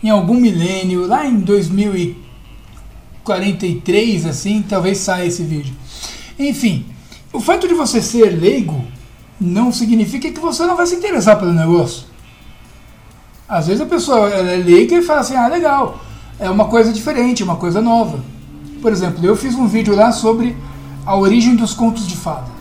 em 0.04 0.10
algum 0.10 0.36
milênio, 0.36 1.08
lá 1.08 1.26
em 1.26 1.40
2043, 3.26 4.26
assim, 4.28 4.62
talvez 4.62 5.00
saia 5.00 5.26
esse 5.26 5.44
vídeo. 5.44 5.74
Enfim, 6.38 6.86
o 7.34 7.40
fato 7.42 7.68
de 7.68 7.74
você 7.74 8.02
ser 8.02 8.30
leigo 8.30 8.86
não 9.42 9.72
significa 9.72 10.30
que 10.30 10.40
você 10.40 10.66
não 10.66 10.78
vai 10.78 10.86
se 10.86 10.96
interessar 10.96 11.38
pelo 11.38 11.52
negócio. 11.52 12.06
Às 13.50 13.68
vezes 13.68 13.82
a 13.82 13.86
pessoa 13.86 14.30
é 14.30 14.58
leiga 14.58 14.96
e 14.96 15.02
fala 15.02 15.22
assim, 15.22 15.36
ah, 15.36 15.48
legal, 15.48 16.00
é 16.40 16.50
uma 16.50 16.66
coisa 16.66 16.94
diferente, 16.94 17.44
uma 17.44 17.56
coisa 17.56 17.82
nova. 17.82 18.20
Por 18.82 18.92
exemplo, 18.92 19.26
eu 19.26 19.36
fiz 19.36 19.56
um 19.56 19.68
vídeo 19.68 19.96
lá 19.96 20.12
sobre 20.12 20.56
a 21.06 21.18
origem 21.18 21.56
dos 21.56 21.74
contos 21.74 22.08
de 22.08 22.16
fada. 22.16 22.54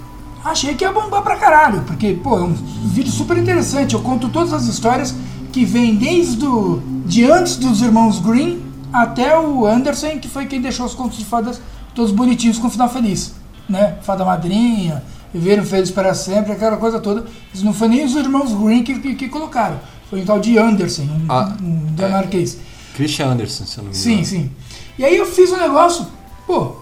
Achei 0.44 0.74
que 0.74 0.84
ia 0.84 0.92
bombar 0.92 1.22
pra 1.22 1.36
caralho, 1.36 1.82
porque, 1.82 2.12
pô, 2.14 2.38
é 2.38 2.42
um 2.42 2.52
vídeo 2.84 3.10
super 3.10 3.36
interessante. 3.38 3.94
Eu 3.94 4.00
conto 4.00 4.28
todas 4.28 4.52
as 4.52 4.66
histórias 4.66 5.14
que 5.50 5.64
vêm 5.64 5.94
desde 5.94 6.36
do, 6.36 6.82
de 7.06 7.24
antes 7.24 7.56
dos 7.56 7.80
irmãos 7.80 8.18
Green 8.20 8.60
até 9.02 9.38
o 9.38 9.66
Anderson, 9.66 10.18
que 10.20 10.28
foi 10.28 10.46
quem 10.46 10.60
deixou 10.60 10.86
os 10.86 10.94
contos 10.94 11.18
de 11.18 11.24
fadas 11.24 11.60
todos 11.94 12.12
bonitinhos 12.12 12.58
com 12.58 12.70
final 12.70 12.88
feliz. 12.88 13.34
Né? 13.68 13.96
Fada 14.02 14.24
madrinha, 14.24 15.02
viveram 15.32 15.64
felizes 15.64 15.92
para 15.92 16.14
sempre, 16.14 16.52
aquela 16.52 16.76
coisa 16.76 17.00
toda. 17.00 17.24
Isso 17.52 17.64
não 17.64 17.72
foi 17.74 17.88
nem 17.88 18.04
os 18.04 18.14
irmãos 18.14 18.52
Green 18.52 18.82
que, 18.84 18.98
que, 19.00 19.14
que 19.14 19.28
colocaram. 19.28 19.78
Foi 20.08 20.20
um 20.20 20.24
tal 20.24 20.38
de 20.38 20.56
Anderson, 20.58 21.02
um, 21.02 21.26
Ah, 21.28 21.52
um 21.62 21.86
dinamarquês. 21.94 22.58
Christian 22.94 23.28
Anderson, 23.32 23.64
se 23.64 23.78
eu 23.78 23.84
não 23.84 23.90
me 23.90 23.96
Sim, 23.96 24.10
engano. 24.12 24.26
sim. 24.26 24.50
E 24.98 25.04
aí 25.04 25.16
eu 25.16 25.26
fiz 25.26 25.50
um 25.50 25.56
negócio, 25.56 26.06
pô, 26.46 26.76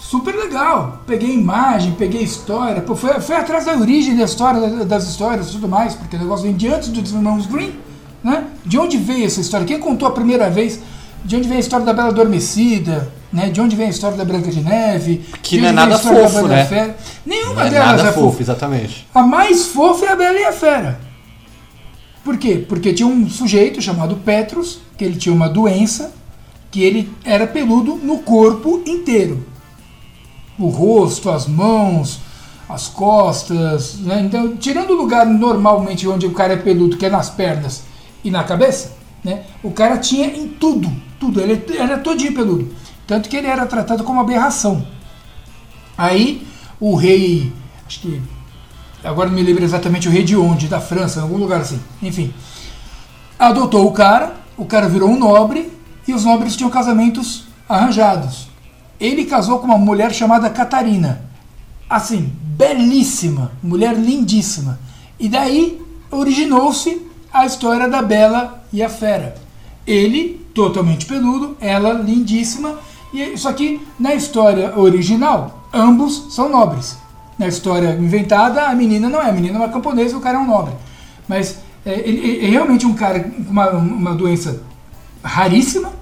super 0.00 0.34
legal. 0.34 1.02
Peguei 1.06 1.32
imagem, 1.32 1.92
peguei 1.92 2.22
história, 2.22 2.80
pô, 2.82 2.96
foi, 2.96 3.20
foi 3.20 3.36
atrás 3.36 3.66
da 3.66 3.74
origem 3.76 4.16
da 4.16 4.24
história, 4.24 4.60
da- 4.68 4.84
das 4.84 5.08
histórias 5.08 5.48
e 5.48 5.52
tudo 5.52 5.68
mais, 5.68 5.94
porque 5.94 6.16
o 6.16 6.18
negócio 6.18 6.44
vem 6.46 6.56
de 6.56 6.66
antes 6.68 6.88
dos 6.88 7.12
irmãos 7.12 7.46
Green, 7.46 7.74
né? 8.24 8.46
De 8.66 8.78
onde 8.78 8.96
veio 8.96 9.24
essa 9.26 9.40
história? 9.40 9.66
Quem 9.66 9.78
contou 9.78 10.08
a 10.08 10.12
primeira 10.12 10.50
vez? 10.50 10.80
De 11.24 11.36
onde 11.36 11.48
vem 11.48 11.58
a 11.58 11.60
história 11.60 11.84
da 11.84 11.92
Bela 11.92 12.08
Adormecida? 12.08 13.12
Né? 13.32 13.50
De 13.50 13.60
onde 13.60 13.76
vem 13.76 13.86
a 13.86 13.90
história 13.90 14.16
da 14.16 14.24
Branca 14.24 14.50
de 14.50 14.60
Neve? 14.60 15.24
Que 15.42 15.60
não 15.60 15.68
é 15.68 15.72
nada 15.72 15.98
fofo, 15.98 16.46
né? 16.48 16.64
Fera? 16.64 16.96
Nenhuma 17.24 17.54
Não 17.54 17.62
é 17.62 17.70
delas 17.70 18.00
é 18.00 18.12
fofo, 18.12 18.30
fofa. 18.30 18.42
exatamente. 18.42 19.06
A 19.14 19.22
mais 19.22 19.66
fofa 19.66 20.06
é 20.06 20.08
a 20.08 20.16
Bela 20.16 20.38
e 20.38 20.44
a 20.44 20.52
Fera. 20.52 21.00
Por 22.24 22.36
quê? 22.36 22.64
Porque 22.68 22.92
tinha 22.92 23.06
um 23.06 23.28
sujeito 23.28 23.80
chamado 23.80 24.16
Petrus, 24.16 24.80
que 24.96 25.04
ele 25.04 25.16
tinha 25.16 25.34
uma 25.34 25.48
doença, 25.48 26.12
que 26.70 26.82
ele 26.82 27.12
era 27.24 27.46
peludo 27.46 27.96
no 27.96 28.18
corpo 28.18 28.82
inteiro. 28.86 29.46
O 30.58 30.68
rosto, 30.68 31.30
as 31.30 31.46
mãos, 31.46 32.20
as 32.68 32.88
costas. 32.88 33.96
Né? 34.00 34.20
Então, 34.20 34.56
tirando 34.56 34.90
o 34.90 34.96
lugar 34.96 35.26
normalmente 35.26 36.06
onde 36.08 36.26
o 36.26 36.32
cara 36.32 36.54
é 36.54 36.56
peludo, 36.56 36.96
que 36.96 37.06
é 37.06 37.10
nas 37.10 37.30
pernas 37.30 37.82
e 38.22 38.30
na 38.30 38.44
cabeça, 38.44 38.96
né? 39.24 39.42
o 39.62 39.70
cara 39.70 39.96
tinha 39.98 40.26
em 40.26 40.48
tudo. 40.48 40.90
Tudo. 41.20 41.40
Ele 41.40 41.62
era 41.78 41.98
todinho 41.98 42.34
peludo. 42.34 42.74
Tanto 43.06 43.28
que 43.28 43.36
ele 43.36 43.46
era 43.46 43.66
tratado 43.66 44.02
como 44.02 44.20
aberração. 44.20 44.86
Aí 45.96 46.46
o 46.80 46.96
rei, 46.96 47.52
acho 47.86 48.00
que 48.00 48.22
agora 49.04 49.28
não 49.28 49.36
me 49.36 49.42
lembro 49.42 49.62
exatamente 49.62 50.08
o 50.08 50.10
rei 50.10 50.24
de 50.24 50.36
onde, 50.36 50.66
da 50.66 50.80
França, 50.80 51.20
em 51.20 51.22
algum 51.22 51.36
lugar 51.36 51.60
assim. 51.60 51.78
Enfim, 52.02 52.32
adotou 53.38 53.86
o 53.86 53.92
cara, 53.92 54.34
o 54.56 54.64
cara 54.64 54.88
virou 54.88 55.10
um 55.10 55.18
nobre 55.18 55.70
e 56.08 56.14
os 56.14 56.24
nobres 56.24 56.56
tinham 56.56 56.70
casamentos 56.70 57.44
arranjados. 57.68 58.48
Ele 58.98 59.24
casou 59.24 59.58
com 59.58 59.66
uma 59.66 59.78
mulher 59.78 60.12
chamada 60.12 60.48
Catarina. 60.48 61.22
Assim, 61.88 62.32
belíssima, 62.42 63.52
mulher 63.62 63.94
lindíssima. 63.94 64.78
E 65.18 65.28
daí 65.28 65.80
originou-se 66.10 67.06
a 67.32 67.44
história 67.44 67.88
da 67.88 68.02
Bela 68.02 68.64
e 68.72 68.82
a 68.82 68.88
Fera. 68.88 69.34
Ele, 69.86 70.46
totalmente 70.60 71.06
peludo, 71.06 71.56
ela 71.58 71.92
lindíssima. 71.94 72.78
E 73.14 73.36
só 73.38 73.52
que 73.52 73.80
na 73.98 74.14
história 74.14 74.78
original, 74.78 75.66
ambos 75.72 76.26
são 76.30 76.50
nobres. 76.50 76.98
Na 77.38 77.48
história 77.48 77.96
inventada, 77.98 78.66
a 78.66 78.74
menina 78.74 79.08
não 79.08 79.22
é. 79.22 79.30
A 79.30 79.32
menina 79.32 79.54
é 79.54 79.58
uma 79.58 79.68
camponesa 79.70 80.16
o 80.16 80.20
cara 80.20 80.36
é 80.36 80.40
um 80.40 80.46
nobre. 80.46 80.74
Mas 81.26 81.60
é, 81.84 81.98
ele 82.06 82.44
é 82.44 82.50
realmente 82.50 82.86
um 82.86 82.92
cara 82.92 83.20
com 83.20 83.50
uma, 83.50 83.70
uma 83.70 84.14
doença 84.14 84.62
raríssima. 85.24 85.92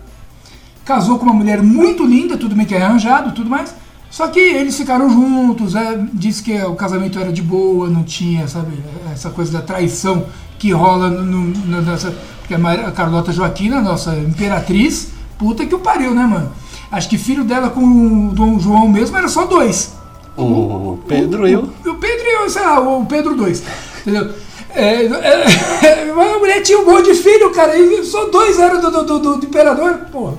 Casou 0.84 1.18
com 1.18 1.24
uma 1.24 1.34
mulher 1.34 1.62
muito 1.62 2.04
linda, 2.04 2.36
tudo 2.36 2.56
bem 2.56 2.66
que 2.66 2.74
é 2.74 2.82
arranjado, 2.82 3.32
tudo 3.32 3.48
mais. 3.48 3.72
Só 4.11 4.26
que 4.26 4.40
eles 4.40 4.76
ficaram 4.76 5.09
juntos, 5.09 5.76
é, 5.76 6.04
disse 6.12 6.42
que 6.42 6.61
o 6.62 6.74
casamento 6.74 7.18
era 7.18 7.32
de 7.32 7.42
boa, 7.42 7.88
não 7.88 8.02
tinha, 8.02 8.48
sabe, 8.48 8.82
essa 9.12 9.30
coisa 9.30 9.52
da 9.52 9.61
traição 9.61 10.26
que 10.59 10.72
rola 10.72 11.09
no, 11.11 11.22
no, 11.24 11.82
nessa. 11.82 12.12
Porque 12.40 12.54
a, 12.54 12.59
Maria- 12.59 12.86
a 12.86 12.92
Carlota 12.92 13.32
Joaquina, 13.32 13.80
nossa 13.80 14.14
imperatriz, 14.16 15.09
puta 15.38 15.64
que 15.66 15.74
o 15.74 15.78
pariu, 15.80 16.14
né, 16.14 16.24
mano? 16.24 16.50
Acho 16.90 17.09
que 17.09 17.18
filho 17.18 17.44
dela 17.44 17.68
com 17.70 17.80
o 18.28 18.32
Dom 18.32 18.59
João 18.59 18.88
mesmo 18.88 19.16
era 19.16 19.28
só 19.28 19.44
dois. 19.46 19.94
O 20.36 20.98
Pedro 21.06 21.46
e 21.48 21.56
o. 21.56 21.62
O 21.84 21.94
Pedro 21.96 22.26
e 22.26 22.44
o, 22.46 22.50
sei 22.50 22.62
lá, 22.62 22.80
o 22.80 23.04
Pedro 23.06 23.34
2. 23.36 23.62
Entendeu? 24.02 24.32
É, 24.70 25.04
é, 25.04 26.11
a 26.34 26.38
mulher 26.38 26.62
tinha 26.62 26.78
um 26.78 26.84
monte 26.86 27.06
de 27.12 27.14
filho, 27.14 27.52
cara, 27.52 27.76
e 27.76 28.04
só 28.04 28.26
dois 28.30 28.59
eram 28.59 28.80
do, 28.80 28.90
do, 28.90 29.18
do, 29.18 29.36
do 29.38 29.46
imperador, 29.46 29.94
porra. 30.12 30.34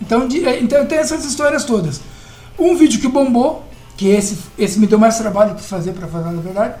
Então, 0.00 0.26
de- 0.26 0.44
é, 0.46 0.60
então 0.60 0.84
tem 0.86 0.98
essas 0.98 1.24
histórias 1.24 1.64
todas. 1.64 2.00
Um 2.58 2.74
vídeo 2.76 3.00
que 3.00 3.08
bombou, 3.08 3.64
que 3.96 4.08
esse, 4.08 4.38
esse 4.58 4.78
me 4.78 4.86
deu 4.86 4.98
mais 4.98 5.18
trabalho 5.18 5.50
pra 5.54 5.62
fazer, 5.62 5.92
pra 5.92 6.06
falar 6.08 6.28
a 6.30 6.32
verdade, 6.32 6.74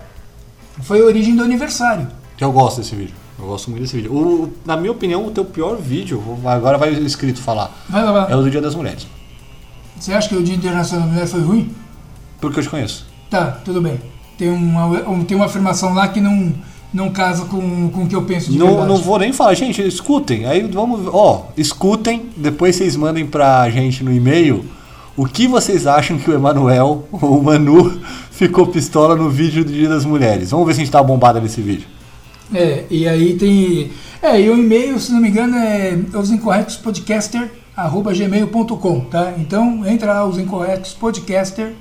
foi 0.82 1.00
a 1.00 1.04
origem 1.04 1.36
do 1.36 1.42
aniversário. 1.42 2.08
Que 2.36 2.44
eu 2.44 2.52
gosto 2.52 2.78
desse 2.78 2.94
vídeo. 2.94 3.14
Eu 3.38 3.46
gosto 3.46 3.70
muito 3.70 3.82
desse 3.82 3.96
vídeo. 3.96 4.12
O- 4.12 4.52
na 4.64 4.76
minha 4.76 4.92
opinião, 4.92 5.26
o 5.26 5.30
teu 5.30 5.44
pior 5.44 5.76
vídeo, 5.76 6.22
agora 6.44 6.76
vai 6.78 6.90
o 6.94 7.06
escrito 7.06 7.40
falar, 7.40 7.70
Vai 7.88 8.02
lá, 8.04 8.12
vai 8.12 8.22
lá. 8.22 8.30
é 8.30 8.36
o 8.36 8.42
do 8.42 8.50
Dia 8.50 8.60
das 8.60 8.74
Mulheres. 8.74 9.06
Você 9.98 10.12
acha 10.12 10.28
que 10.28 10.36
o 10.36 10.42
Dia 10.42 10.54
Internacional 10.54 11.06
da 11.06 11.12
Mulher 11.12 11.26
foi 11.26 11.40
ruim? 11.40 11.70
Porque 12.40 12.58
eu 12.58 12.62
te 12.62 12.68
conheço. 12.68 13.06
Tá, 13.30 13.46
tudo 13.64 13.80
bem. 13.80 13.98
Tem 14.38 14.48
uma, 14.50 14.86
um- 15.08 15.24
tem 15.24 15.36
uma 15.36 15.46
afirmação 15.46 15.94
lá 15.94 16.08
que 16.08 16.20
não, 16.20 16.52
não 16.92 17.10
casa 17.10 17.46
com, 17.46 17.88
com 17.90 18.04
o 18.04 18.06
que 18.06 18.14
eu 18.14 18.22
penso 18.22 18.50
de 18.50 18.58
Não, 18.58 18.68
verdade. 18.68 18.88
não 18.88 18.96
vou 18.98 19.18
nem 19.18 19.32
falar, 19.32 19.54
gente, 19.54 19.80
escutem. 19.86 20.44
Aí 20.46 20.62
vamos, 20.62 21.06
ó, 21.12 21.46
escutem, 21.56 22.26
depois 22.36 22.76
vocês 22.76 22.96
mandem 22.96 23.26
pra 23.26 23.68
gente 23.70 24.04
no 24.04 24.12
e-mail 24.12 24.64
o 25.16 25.24
que 25.26 25.48
vocês 25.48 25.86
acham 25.86 26.18
que 26.18 26.30
o 26.30 26.34
Emanuel 26.34 27.06
ou 27.10 27.38
o 27.40 27.42
Manu 27.42 27.98
ficou 28.30 28.66
pistola 28.66 29.16
no 29.16 29.30
vídeo 29.30 29.64
do 29.64 29.72
Dia 29.72 29.88
das 29.88 30.04
Mulheres. 30.04 30.50
Vamos 30.50 30.66
ver 30.66 30.74
se 30.74 30.80
a 30.80 30.84
gente 30.84 30.92
tá 30.92 31.02
bombada 31.02 31.40
nesse 31.40 31.62
vídeo. 31.62 31.86
É, 32.54 32.84
e 32.90 33.08
aí 33.08 33.34
tem. 33.34 33.90
É, 34.22 34.40
e 34.40 34.48
o 34.48 34.56
e-mail, 34.56 34.98
se 35.00 35.10
não 35.12 35.20
me 35.20 35.28
engano, 35.28 35.56
é 35.56 35.98
osincorretospodcaster.gmail.com, 36.14 39.00
tá? 39.00 39.34
Então 39.38 39.84
entra 39.86 40.12
lá, 40.14 40.24
os 40.24 40.38
incorretos 40.38 40.94
podcaster. 40.94 41.72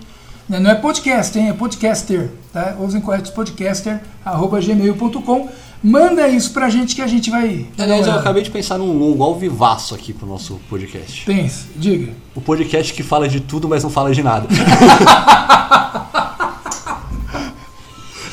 né? 0.49 0.59
Não 0.59 0.70
é 0.72 0.76
podcast, 0.76 1.38
hein? 1.39 1.47
É 1.49 1.53
podcaster, 1.53 2.30
tá? 2.51 2.76
Os 2.80 2.93
incorretos 2.95 3.30
podcaster.gmail.com. 3.32 5.49
Manda 5.84 6.28
isso 6.28 6.51
pra 6.51 6.68
gente 6.70 6.95
que 6.95 7.01
a 7.01 7.07
gente 7.07 7.30
vai. 7.30 7.68
Aliás, 7.78 8.07
eu 8.07 8.13
acabei 8.13 8.41
de 8.41 8.49
pensar 8.49 8.80
num 8.80 8.97
logo 8.97 9.24
ao 9.24 9.38
vivaço 9.38 9.93
aqui 9.93 10.11
pro 10.13 10.26
nosso 10.26 10.59
podcast. 10.68 11.24
Pensa, 11.26 11.66
diga. 11.76 12.11
O 12.34 12.41
podcast 12.41 12.91
que 12.91 13.03
fala 13.03 13.30
de 13.30 13.39
tudo, 13.39 13.70
mas 13.70 13.84
não 13.84 13.91
fala 13.91 14.11
de 14.11 14.24
nada. 14.24 14.47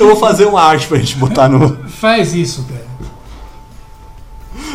eu 0.03 0.09
vou 0.09 0.17
fazer 0.17 0.45
uma 0.47 0.63
arte 0.63 0.87
pra 0.87 0.99
gente 0.99 1.17
botar 1.17 1.49
no. 1.49 1.89
Faz 1.89 2.35
isso, 2.35 2.65
cara. 2.65 2.93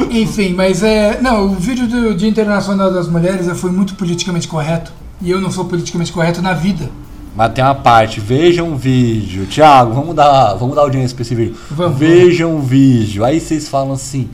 Enfim, 0.09 0.53
mas 0.53 0.83
é. 0.83 1.19
Não, 1.21 1.47
o 1.47 1.55
vídeo 1.55 1.87
do 1.87 2.15
Dia 2.15 2.29
Internacional 2.29 2.91
das 2.91 3.07
Mulheres 3.07 3.47
foi 3.59 3.71
muito 3.71 3.95
politicamente 3.95 4.47
correto. 4.47 4.91
E 5.21 5.31
eu 5.31 5.41
não 5.41 5.51
sou 5.51 5.65
politicamente 5.65 6.11
correto 6.11 6.41
na 6.41 6.53
vida. 6.53 6.89
Mas 7.35 7.53
tem 7.53 7.63
uma 7.63 7.75
parte, 7.75 8.19
vejam 8.19 8.69
um 8.69 8.75
vídeo. 8.75 9.45
Tiago, 9.45 9.93
vamos 9.93 10.15
dar, 10.15 10.55
vamos 10.55 10.75
dar 10.75 10.81
audiência 10.81 11.15
pra 11.15 11.21
esse 11.21 11.35
vídeo. 11.35 11.55
Vamos, 11.69 11.97
vejam 11.97 12.55
um 12.55 12.61
vídeo. 12.61 13.23
Aí 13.23 13.39
vocês 13.39 13.67
falam 13.67 13.93
assim, 13.93 14.29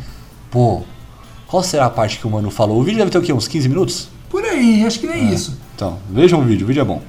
pô, 0.50 0.84
qual 1.48 1.62
será 1.64 1.86
a 1.86 1.90
parte 1.90 2.18
que 2.18 2.26
o 2.26 2.30
mano 2.30 2.50
falou? 2.50 2.80
O 2.80 2.84
vídeo 2.84 3.00
deve 3.00 3.12
ter 3.12 3.18
o 3.18 3.22
quê? 3.22 3.34
Uns 3.34 3.48
15 3.48 3.68
minutos? 3.68 4.08
Por 4.30 4.44
aí, 4.44 4.86
acho 4.86 5.00
que 5.00 5.08
nem 5.08 5.34
isso. 5.34 5.58
Então, 5.76 6.00
vejam 6.10 6.40
o 6.40 6.44
vídeo, 6.44 6.64
o 6.64 6.68
vídeo 6.68 6.82
é 6.82 6.86
bom. 6.86 7.02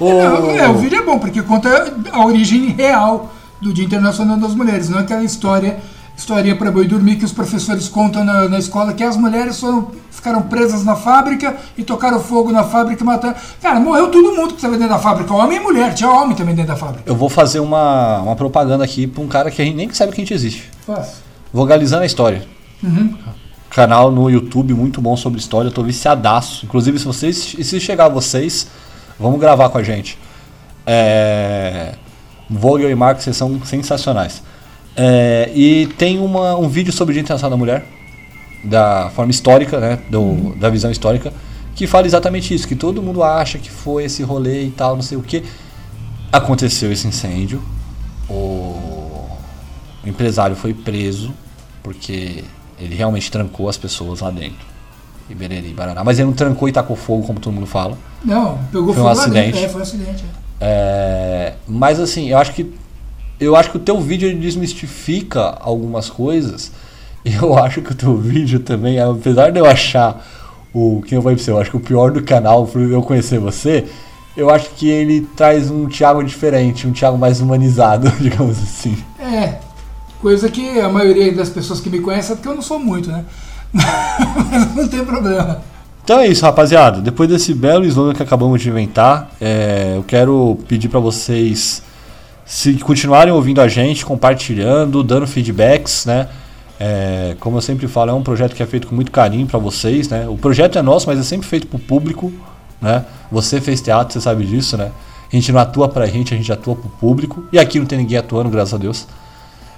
É, 0.00 0.58
é, 0.58 0.68
o 0.68 0.74
vídeo 0.74 0.98
é 0.98 1.02
bom, 1.02 1.18
porque 1.18 1.42
conta 1.42 1.94
a 2.10 2.24
origem 2.24 2.68
real 2.70 3.30
do 3.60 3.72
Dia 3.72 3.84
Internacional 3.84 4.36
das 4.38 4.54
Mulheres, 4.54 4.88
não 4.88 4.98
é 4.98 5.02
aquela 5.02 5.22
história 5.22 5.78
historinha 6.20 6.54
para 6.54 6.70
boi 6.70 6.86
dormir 6.86 7.16
que 7.16 7.24
os 7.24 7.32
professores 7.32 7.88
contam 7.88 8.24
na, 8.24 8.48
na 8.48 8.58
escola 8.58 8.92
que 8.92 9.02
as 9.02 9.16
mulheres 9.16 9.58
foram, 9.58 9.90
ficaram 10.10 10.42
presas 10.42 10.84
na 10.84 10.94
fábrica 10.94 11.56
e 11.76 11.82
tocaram 11.82 12.20
fogo 12.20 12.52
na 12.52 12.62
fábrica 12.62 13.02
e 13.02 13.06
mataram. 13.06 13.34
Cara, 13.60 13.80
morreu 13.80 14.08
todo 14.08 14.34
mundo 14.36 14.48
que 14.48 14.56
estava 14.56 14.76
dentro 14.76 14.94
da 14.94 14.98
fábrica, 14.98 15.32
homem 15.32 15.58
e 15.58 15.60
mulher, 15.60 15.94
tinha 15.94 16.10
homem 16.10 16.36
também 16.36 16.54
dentro 16.54 16.72
da 16.72 16.76
fábrica. 16.76 17.04
Eu 17.06 17.16
vou 17.16 17.28
fazer 17.28 17.60
uma, 17.60 18.20
uma 18.20 18.36
propaganda 18.36 18.84
aqui 18.84 19.06
pra 19.06 19.22
um 19.22 19.28
cara 19.28 19.50
que 19.50 19.62
a 19.62 19.64
gente 19.64 19.76
nem 19.76 19.90
sabe 19.92 20.12
que 20.12 20.20
a 20.20 20.24
gente 20.24 20.34
existe. 20.34 20.70
Fácil. 20.86 21.22
Vogalizando 21.52 22.02
a 22.02 22.06
história. 22.06 22.46
Uhum. 22.82 23.14
Canal 23.70 24.10
no 24.10 24.28
YouTube 24.28 24.74
muito 24.74 25.00
bom 25.00 25.16
sobre 25.16 25.38
história, 25.38 25.68
eu 25.68 25.72
tô 25.72 25.82
viciadaço. 25.82 26.66
Inclusive, 26.66 26.98
se 26.98 27.04
vocês. 27.04 27.54
E 27.56 27.64
se 27.64 27.80
chegar 27.80 28.06
a 28.06 28.08
vocês, 28.08 28.66
vamos 29.20 29.38
gravar 29.38 29.68
com 29.68 29.78
a 29.78 29.82
gente. 29.82 30.18
É. 30.86 31.94
Vogel 32.48 32.90
e 32.90 32.94
Marcos, 32.96 33.22
vocês 33.22 33.36
são 33.36 33.62
sensacionais. 33.64 34.42
É, 34.96 35.50
e 35.54 35.86
tem 35.96 36.18
uma, 36.18 36.56
um 36.56 36.68
vídeo 36.68 36.92
sobre 36.92 37.12
o 37.12 37.14
Dia 37.14 37.22
Internacional 37.22 37.50
da 37.50 37.56
Mulher, 37.56 37.84
da 38.64 39.10
forma 39.14 39.30
histórica, 39.30 39.78
né? 39.78 39.98
Do, 40.10 40.56
Da 40.56 40.68
visão 40.68 40.90
histórica, 40.90 41.32
que 41.76 41.86
fala 41.86 42.06
exatamente 42.06 42.52
isso, 42.52 42.66
que 42.66 42.74
todo 42.74 43.00
mundo 43.00 43.22
acha 43.22 43.58
que 43.58 43.70
foi 43.70 44.04
esse 44.04 44.22
rolê 44.22 44.64
e 44.64 44.70
tal, 44.70 44.96
não 44.96 45.02
sei 45.02 45.16
o 45.16 45.22
que. 45.22 45.44
Aconteceu 46.32 46.90
esse 46.90 47.06
incêndio. 47.06 47.62
O 48.28 49.28
empresário 50.04 50.56
foi 50.56 50.74
preso 50.74 51.32
porque 51.82 52.44
ele 52.78 52.94
realmente 52.94 53.30
trancou 53.30 53.68
as 53.68 53.76
pessoas 53.76 54.20
lá 54.20 54.30
dentro. 54.30 54.66
E 55.30 55.34
bereri, 55.34 55.68
barará. 55.72 56.02
Mas 56.02 56.18
ele 56.18 56.26
não 56.26 56.34
trancou 56.34 56.68
e 56.68 56.72
tacou 56.72 56.96
fogo, 56.96 57.24
como 57.26 57.38
todo 57.38 57.52
mundo 57.52 57.66
fala. 57.66 57.96
Não, 58.24 58.58
pegou 58.72 58.92
Foi 58.92 59.02
um 59.02 59.14
fogo 59.14 59.30
dentro. 59.30 59.38
acidente. 59.38 59.64
É, 59.64 59.68
foi 59.68 59.80
um 59.80 59.82
acidente. 59.82 60.24
é. 60.36 60.40
É, 60.62 61.54
mas 61.66 61.98
assim, 62.00 62.28
eu 62.30 62.38
acho 62.38 62.52
que 62.52 62.70
eu 63.38 63.56
acho 63.56 63.70
que 63.70 63.78
o 63.78 63.80
teu 63.80 63.98
vídeo 64.00 64.28
ele 64.28 64.38
desmistifica 64.38 65.56
algumas 65.60 66.08
coisas. 66.10 66.72
E 67.22 67.34
eu 67.34 67.54
acho 67.58 67.82
que 67.82 67.92
o 67.92 67.94
teu 67.94 68.16
vídeo 68.16 68.60
também, 68.60 68.98
apesar 68.98 69.50
de 69.52 69.58
eu 69.58 69.66
achar 69.66 70.26
o 70.72 71.02
que 71.02 71.14
eu 71.14 71.20
falei 71.20 71.36
pra 71.36 71.44
você, 71.44 71.50
eu 71.50 71.58
acho 71.60 71.70
que 71.70 71.76
o 71.76 71.80
pior 71.80 72.10
do 72.10 72.22
canal, 72.22 72.66
por 72.66 72.80
eu 72.80 73.02
conhecer 73.02 73.38
você, 73.38 73.84
eu 74.34 74.48
acho 74.48 74.70
que 74.70 74.88
ele 74.88 75.28
traz 75.36 75.70
um 75.70 75.86
Thiago 75.86 76.24
diferente, 76.24 76.86
um 76.86 76.92
Thiago 76.92 77.18
mais 77.18 77.42
humanizado, 77.42 78.10
digamos 78.18 78.56
assim. 78.58 78.96
É, 79.18 79.56
coisa 80.18 80.48
que 80.48 80.80
a 80.80 80.88
maioria 80.88 81.30
das 81.34 81.50
pessoas 81.50 81.78
que 81.78 81.90
me 81.90 82.00
conhecem 82.00 82.28
sabe 82.30 82.40
que 82.40 82.48
eu 82.48 82.54
não 82.54 82.62
sou 82.62 82.78
muito, 82.78 83.10
né? 83.10 83.22
Mas 83.72 84.74
não 84.74 84.88
tem 84.88 85.04
problema. 85.04 85.62
Então 86.02 86.18
é 86.18 86.26
isso, 86.26 86.44
rapaziada. 86.44 87.00
Depois 87.00 87.28
desse 87.28 87.54
belo 87.54 87.84
slogan 87.84 88.14
que 88.14 88.22
acabamos 88.22 88.60
de 88.60 88.68
inventar, 88.68 89.30
é, 89.40 89.94
eu 89.96 90.02
quero 90.02 90.58
pedir 90.66 90.88
pra 90.88 90.98
vocês 90.98 91.82
se 92.44 92.74
continuarem 92.74 93.32
ouvindo 93.32 93.60
a 93.60 93.68
gente, 93.68 94.04
compartilhando, 94.04 95.04
dando 95.04 95.26
feedbacks, 95.26 96.04
né? 96.06 96.26
É, 96.80 97.36
como 97.38 97.58
eu 97.58 97.60
sempre 97.60 97.86
falo, 97.86 98.10
é 98.10 98.14
um 98.14 98.22
projeto 98.22 98.54
que 98.56 98.62
é 98.62 98.66
feito 98.66 98.88
com 98.88 98.94
muito 98.94 99.12
carinho 99.12 99.46
pra 99.46 99.58
vocês, 99.58 100.08
né? 100.08 100.26
O 100.28 100.36
projeto 100.36 100.78
é 100.78 100.82
nosso, 100.82 101.06
mas 101.06 101.20
é 101.20 101.22
sempre 101.22 101.46
feito 101.46 101.66
pro 101.66 101.78
público, 101.78 102.32
né? 102.80 103.04
Você 103.30 103.60
fez 103.60 103.80
teatro, 103.80 104.12
você 104.12 104.20
sabe 104.20 104.44
disso, 104.44 104.76
né? 104.76 104.90
A 105.32 105.36
gente 105.36 105.52
não 105.52 105.60
atua 105.60 105.88
pra 105.88 106.06
gente, 106.06 106.34
a 106.34 106.36
gente 106.36 106.50
atua 106.52 106.74
pro 106.74 106.88
público. 106.88 107.44
E 107.52 107.58
aqui 107.58 107.78
não 107.78 107.86
tem 107.86 107.98
ninguém 107.98 108.18
atuando, 108.18 108.50
graças 108.50 108.74
a 108.74 108.78
Deus. 108.78 109.06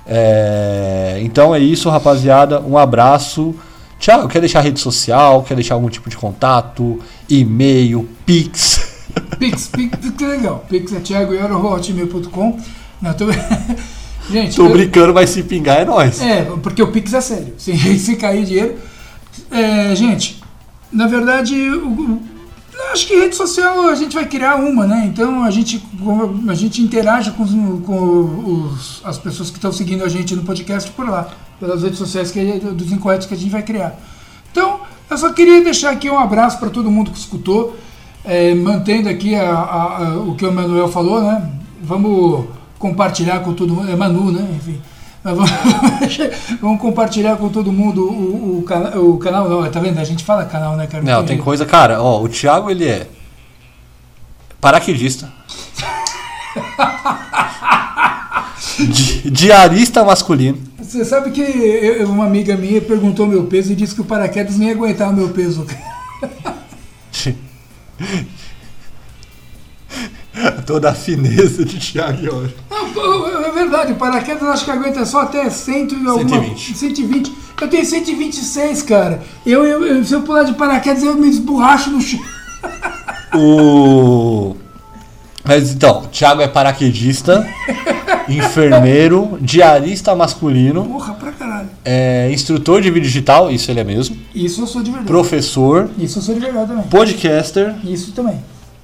É, 0.07 1.18
então 1.22 1.55
é 1.55 1.59
isso, 1.59 1.90
rapaziada. 1.90 2.61
Um 2.61 2.78
abraço. 2.78 3.55
Tchau. 4.03 4.27
Quer 4.27 4.41
deixar 4.41 4.61
rede 4.63 4.81
social? 4.81 5.45
Quer 5.45 5.55
deixar 5.55 5.75
algum 5.75 5.89
tipo 5.89 6.11
de 6.11 6.17
contato? 6.17 6.99
E-mail, 7.31 8.09
Pix? 8.27 9.07
Pix, 9.39 9.69
Pix, 9.69 9.97
é 10.21 10.27
legal. 10.27 10.67
Pix 10.69 10.93
é 10.93 10.99
thiagoeuro.hotmail.com. 10.99 12.59
Não, 13.01 13.15
tô... 13.15 13.27
Gente, 14.31 14.57
Tô 14.57 14.67
eu- 14.67 14.71
brincando, 14.73 15.15
mas 15.15 15.31
se 15.31 15.43
pingar 15.45 15.81
é 15.81 15.85
nóis. 15.85 16.21
É, 16.21 16.43
porque 16.63 16.83
o 16.83 16.89
Pix 16.91 17.13
é 17.15 17.21
sério. 17.21 17.55
Se, 17.59 17.99
se 17.99 18.17
cair 18.17 18.45
dinheiro. 18.45 18.77
É, 19.51 19.95
gente, 19.97 20.43
na 20.93 21.07
verdade, 21.07 21.55
o- 21.71 22.21
acho 22.93 23.07
que 23.07 23.14
rede 23.14 23.35
social 23.37 23.89
a 23.89 23.95
gente 23.95 24.14
vai 24.14 24.26
criar 24.26 24.57
uma, 24.57 24.87
né? 24.87 25.05
Então 25.07 25.45
a 25.45 25.51
gente, 25.51 25.83
a 26.49 26.55
gente 26.55 26.83
interage 26.83 27.30
com, 27.33 27.43
os- 27.43 27.85
com 27.87 28.66
os- 28.72 29.01
as 29.05 29.18
pessoas 29.18 29.51
que 29.51 29.57
estão 29.59 29.72
seguindo 29.72 30.05
a 30.05 30.09
gente 30.09 30.35
no 30.35 30.43
podcast 30.43 30.91
por 30.91 31.09
lá, 31.09 31.28
pelas 31.61 31.83
redes 31.83 31.99
sociais 31.99 32.30
que, 32.30 32.43
dos 32.59 32.91
incorretos 32.93 33.26
que 33.26 33.35
a 33.35 33.37
gente 33.37 33.51
vai 33.51 33.62
criar. 33.62 33.99
Então, 34.51 34.80
eu 35.09 35.16
só 35.18 35.33
queria 35.33 35.62
deixar 35.62 35.91
aqui 35.91 36.11
um 36.11 36.18
abraço 36.18 36.59
para 36.59 36.70
todo 36.70 36.91
mundo 36.91 37.11
que 37.11 37.18
escutou, 37.18 37.76
é, 38.24 38.55
mantendo 38.55 39.09
aqui 39.09 39.35
a- 39.35 39.51
a- 39.53 40.07
a- 40.09 40.16
o 40.18 40.35
que 40.35 40.45
o 40.45 40.53
Manuel 40.53 40.89
falou, 40.89 41.22
né? 41.22 41.51
Vamos 41.83 42.47
compartilhar 42.78 43.41
com 43.41 43.53
todo 43.55 43.74
mundo. 43.74 43.91
É 43.91 43.97
Manu, 43.97 44.30
né? 44.33 44.47
Enfim. 44.57 44.80
Vamos, 46.61 46.81
compartilhar 46.81 47.37
com 47.37 47.49
todo 47.49 47.70
mundo 47.73 48.03
o, 48.11 48.59
o, 48.59 48.62
cana- 48.64 48.99
o 48.99 49.18
canal, 49.18 49.49
não, 49.49 49.70
tá 49.70 49.79
vendo? 49.79 49.99
A 49.99 50.05
gente 50.05 50.25
fala 50.25 50.45
canal, 50.47 50.77
né, 50.77 50.87
cara? 50.89 51.05
Não, 51.05 51.20
tem 51.20 51.29
jeito. 51.37 51.45
coisa, 51.45 51.64
cara, 51.64 52.03
ó, 52.03 52.20
o 52.20 52.29
Thiago 52.29 52.68
ele 52.70 52.87
é 52.89 53.07
paraquedista. 54.61 55.33
Di- 58.79 59.31
diarista 59.31 60.03
masculino. 60.05 60.59
Você 60.81 61.05
sabe 61.05 61.31
que 61.31 61.41
eu- 61.41 62.09
uma 62.09 62.25
amiga 62.27 62.57
minha 62.57 62.81
perguntou 62.81 63.27
meu 63.27 63.45
peso 63.45 63.73
e 63.73 63.77
disse 63.77 63.95
que 63.95 64.01
o 64.01 64.05
paraquedas 64.05 64.57
nem 64.57 64.68
ia 64.68 64.75
aguentar 64.75 65.11
o 65.11 65.12
meu 65.12 65.29
peso. 65.31 65.66
Toda 70.66 70.91
a 70.91 70.95
fineza 70.95 71.64
de 71.64 71.78
Thiago 71.78 72.35
hoje. 72.35 72.55
Não, 72.70 72.91
pô, 72.93 73.26
é 73.28 73.51
verdade, 73.53 73.93
o 73.93 73.97
paraquedas 73.97 74.43
acho 74.45 74.64
que 74.64 74.70
aguenta 74.70 75.05
só 75.05 75.22
até 75.22 75.49
100 75.51 75.89
e 75.93 76.07
alguma, 76.09 76.28
120. 76.28 76.74
120. 76.78 77.33
Eu 77.61 77.68
tenho 77.68 77.85
126, 77.85 78.83
cara. 78.83 79.22
Eu, 79.47 79.64
eu, 79.64 79.85
eu- 79.87 80.05
se 80.05 80.14
eu 80.14 80.22
pular 80.22 80.43
de 80.45 80.55
paraquedas, 80.55 81.03
eu 81.03 81.14
me 81.14 81.28
esborracho 81.28 81.91
no 81.91 82.01
chão. 82.01 82.20
O. 83.35 84.57
Mas 85.45 85.72
então, 85.72 86.03
Thiago 86.12 86.41
é 86.43 86.47
paraquedista, 86.49 87.47
enfermeiro, 88.28 89.39
diarista 89.41 90.14
masculino, 90.14 90.85
Porra, 90.85 91.14
pra 91.14 91.33
caralho. 91.33 91.68
é 91.85 92.30
instrutor 92.33 92.80
de 92.80 92.91
vídeo 92.91 93.07
digital, 93.09 93.51
isso 93.51 93.70
ele 93.70 93.80
é 93.80 93.85
mesmo, 93.85 94.16
Isso 94.35 94.61
eu 94.61 94.66
sou 94.66 94.83
de 94.83 94.91
verdade. 94.91 95.09
professor, 95.09 95.91
Isso 95.99 96.18
eu 96.18 96.22
sou 96.22 96.35
de 96.35 96.41
verdade 96.43 96.68
também. 96.68 96.85
podcaster 96.85 97.74
Isso 97.85 98.12
também. 98.12 98.39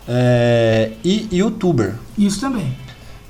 É, 0.09 0.93
e 1.05 1.29
youtuber. 1.31 1.95
Isso 2.17 2.41
também. 2.41 2.75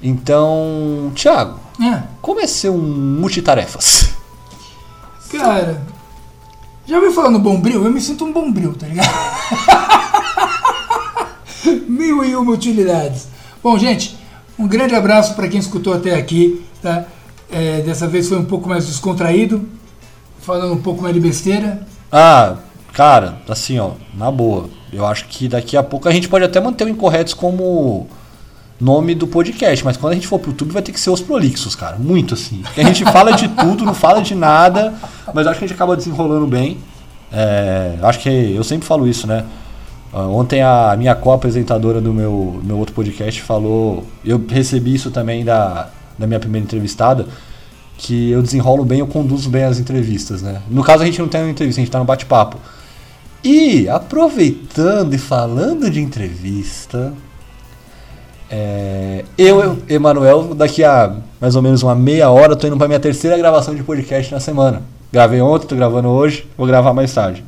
Então, 0.03 1.11
Thiago, 1.15 1.59
É. 1.83 2.03
como 2.23 2.41
é 2.41 2.47
ser 2.47 2.71
um 2.71 2.79
multitarefas? 2.79 4.11
Cara, 5.31 5.83
já 6.87 6.97
ouviu 6.97 7.13
falar 7.13 7.31
no 7.31 7.39
Bombril? 7.41 7.85
Eu 7.85 7.91
me 7.91 8.01
sinto 8.01 8.25
um 8.25 8.33
Bombril, 8.33 8.75
tá 8.75 8.87
ligado? 8.87 9.09
Mil 11.89 12.25
e 12.25 12.35
uma 12.37 12.53
utilidades. 12.53 13.29
Bom, 13.63 13.77
gente, 13.79 14.17
um 14.59 14.67
grande 14.67 14.95
abraço 14.95 15.35
para 15.35 15.49
quem 15.49 15.59
escutou 15.61 15.93
até 15.93 16.15
aqui, 16.15 16.65
tá? 16.81 17.05
É, 17.51 17.81
dessa 17.81 18.07
vez 18.07 18.29
foi 18.29 18.39
um 18.39 18.45
pouco 18.45 18.69
mais 18.69 18.87
descontraído, 18.87 19.69
falando 20.41 20.73
um 20.75 20.81
pouco 20.83 21.03
mais 21.03 21.15
de 21.15 21.21
besteira. 21.21 21.87
Ah, 22.11 22.57
cara, 22.99 23.37
assim, 23.49 23.79
ó, 23.79 23.93
na 24.13 24.29
boa. 24.29 24.69
Eu 24.93 25.07
acho 25.07 25.27
que 25.27 25.47
daqui 25.47 25.77
a 25.77 25.85
pouco 25.85 26.09
a 26.09 26.13
gente 26.13 26.29
pode 26.29 26.45
até 26.45 26.61
manter 26.61 26.83
o 26.83 26.89
Incorretos 26.89 27.33
como 27.33 28.09
nome 28.81 29.15
do 29.15 29.29
podcast, 29.29 29.85
mas 29.85 29.97
quando 29.97 30.15
a 30.15 30.15
gente 30.17 30.27
for 30.27 30.41
pro 30.41 30.51
YouTube 30.51 30.73
vai 30.73 30.83
ter 30.83 30.91
que 30.91 30.99
ser 30.99 31.11
os 31.11 31.21
prolixos, 31.21 31.77
cara. 31.77 31.97
Muito 31.97 32.35
assim. 32.35 32.61
Porque 32.65 32.81
a 32.81 32.85
gente 32.85 33.05
fala 33.13 33.35
de 33.35 33.47
tudo, 33.51 33.85
não 33.85 33.95
fala 33.95 34.21
de 34.21 34.35
nada, 34.35 34.93
mas 35.33 35.47
acho 35.47 35.61
que 35.61 35.65
a 35.65 35.69
gente 35.69 35.77
acaba 35.77 35.97
desenrolando 35.97 36.45
bem. 36.49 36.79
É, 37.33 37.95
acho 38.03 38.19
que 38.19 38.29
eu 38.29 38.65
sempre 38.65 38.85
falo 38.85 39.07
isso, 39.07 39.29
né? 39.29 39.45
Ah, 40.13 40.23
Ontem 40.23 40.61
a 40.61 40.97
minha 40.99 41.15
co-apresentadora 41.15 42.01
do 42.01 42.13
meu, 42.13 42.61
meu 42.65 42.79
outro 42.79 42.97
podcast 42.97 43.41
falou. 43.43 44.05
Eu 44.25 44.45
recebi 44.49 44.93
isso 44.93 45.13
também 45.13 45.45
da, 45.45 45.89
da 46.19 46.27
minha 46.27 46.41
primeira 46.41 46.65
entrevistada. 46.65 47.27
Que 47.97 48.33
eu 48.33 48.43
desenrolo 48.43 48.85
bem, 48.85 48.99
eu 48.99 49.07
conduzo 49.07 49.49
bem 49.49 49.63
as 49.63 49.79
entrevistas, 49.79 50.43
né? 50.43 50.63
No 50.69 50.83
caso 50.83 51.05
a 51.05 51.07
gente 51.07 51.21
não 51.21 51.29
tem 51.29 51.43
uma 51.43 51.51
entrevista, 51.51 51.81
a 51.81 51.85
gente 51.85 51.93
tá 51.93 52.01
no 52.01 52.05
bate-papo. 52.05 52.59
E 53.43 53.89
aproveitando 53.89 55.15
e 55.15 55.19
falando 55.19 55.89
de 55.89 56.01
entrevista, 56.01 57.13
é, 58.51 59.25
eu, 59.37 59.79
Emanuel, 59.89 60.55
daqui 60.55 60.83
a 60.83 61.15
mais 61.41 61.55
ou 61.55 61.63
menos 61.63 61.83
uma 61.83 61.95
meia 61.95 62.31
hora, 62.31 62.57
tô 62.57 62.67
indo 62.67 62.77
pra 62.77 62.89
minha 62.89 62.99
terceira 62.99 63.37
gravação 63.37 63.75
de 63.75 63.83
podcast 63.83 64.33
na 64.33 64.41
semana. 64.41 64.83
Gravei 65.13 65.41
ontem, 65.41 65.67
tô 65.67 65.77
gravando 65.77 66.09
hoje, 66.09 66.47
vou 66.57 66.67
gravar 66.67 66.93
mais 66.93 67.13
tarde. 67.13 67.45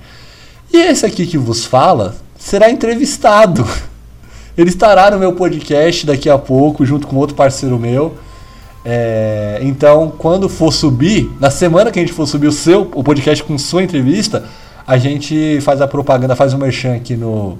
E 0.72 0.76
esse 0.76 1.04
aqui 1.04 1.26
que 1.26 1.36
vos 1.36 1.64
fala 1.64 2.14
será 2.38 2.70
entrevistado. 2.70 3.66
Ele 4.56 4.70
estará 4.70 5.10
no 5.10 5.18
meu 5.18 5.32
podcast 5.32 6.06
daqui 6.06 6.28
a 6.30 6.38
pouco, 6.38 6.84
junto 6.86 7.06
com 7.06 7.16
outro 7.16 7.34
parceiro 7.34 7.78
meu. 7.78 8.14
É, 8.84 9.58
então, 9.62 10.12
quando 10.16 10.48
for 10.48 10.72
subir, 10.72 11.30
na 11.40 11.50
semana 11.50 11.90
que 11.90 11.98
a 11.98 12.02
gente 12.02 12.14
for 12.14 12.26
subir 12.26 12.46
o 12.46 12.52
seu, 12.52 12.90
o 12.94 13.02
podcast 13.02 13.42
com 13.44 13.58
sua 13.58 13.82
entrevista, 13.82 14.44
a 14.90 14.98
gente 14.98 15.60
faz 15.60 15.80
a 15.80 15.86
propaganda, 15.86 16.34
faz 16.34 16.52
o 16.52 16.58
merchan 16.58 16.96
aqui 16.96 17.16
no, 17.16 17.56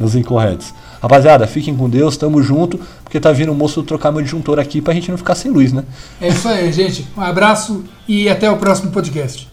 nos 0.00 0.16
Incorretos. 0.16 0.74
Rapaziada, 1.00 1.46
fiquem 1.46 1.76
com 1.76 1.88
Deus, 1.88 2.16
tamo 2.16 2.42
junto, 2.42 2.76
porque 3.04 3.20
tá 3.20 3.30
vindo 3.30 3.52
o 3.52 3.54
moço 3.54 3.84
trocar 3.84 4.10
meu 4.10 4.20
disjuntor 4.20 4.58
aqui 4.58 4.80
pra 4.80 4.92
gente 4.92 5.08
não 5.08 5.16
ficar 5.16 5.36
sem 5.36 5.48
luz, 5.48 5.72
né? 5.72 5.84
É 6.20 6.26
isso 6.26 6.48
aí, 6.48 6.72
gente. 6.72 7.06
Um 7.16 7.20
abraço 7.20 7.84
e 8.08 8.28
até 8.28 8.50
o 8.50 8.56
próximo 8.56 8.90
podcast. 8.90 9.48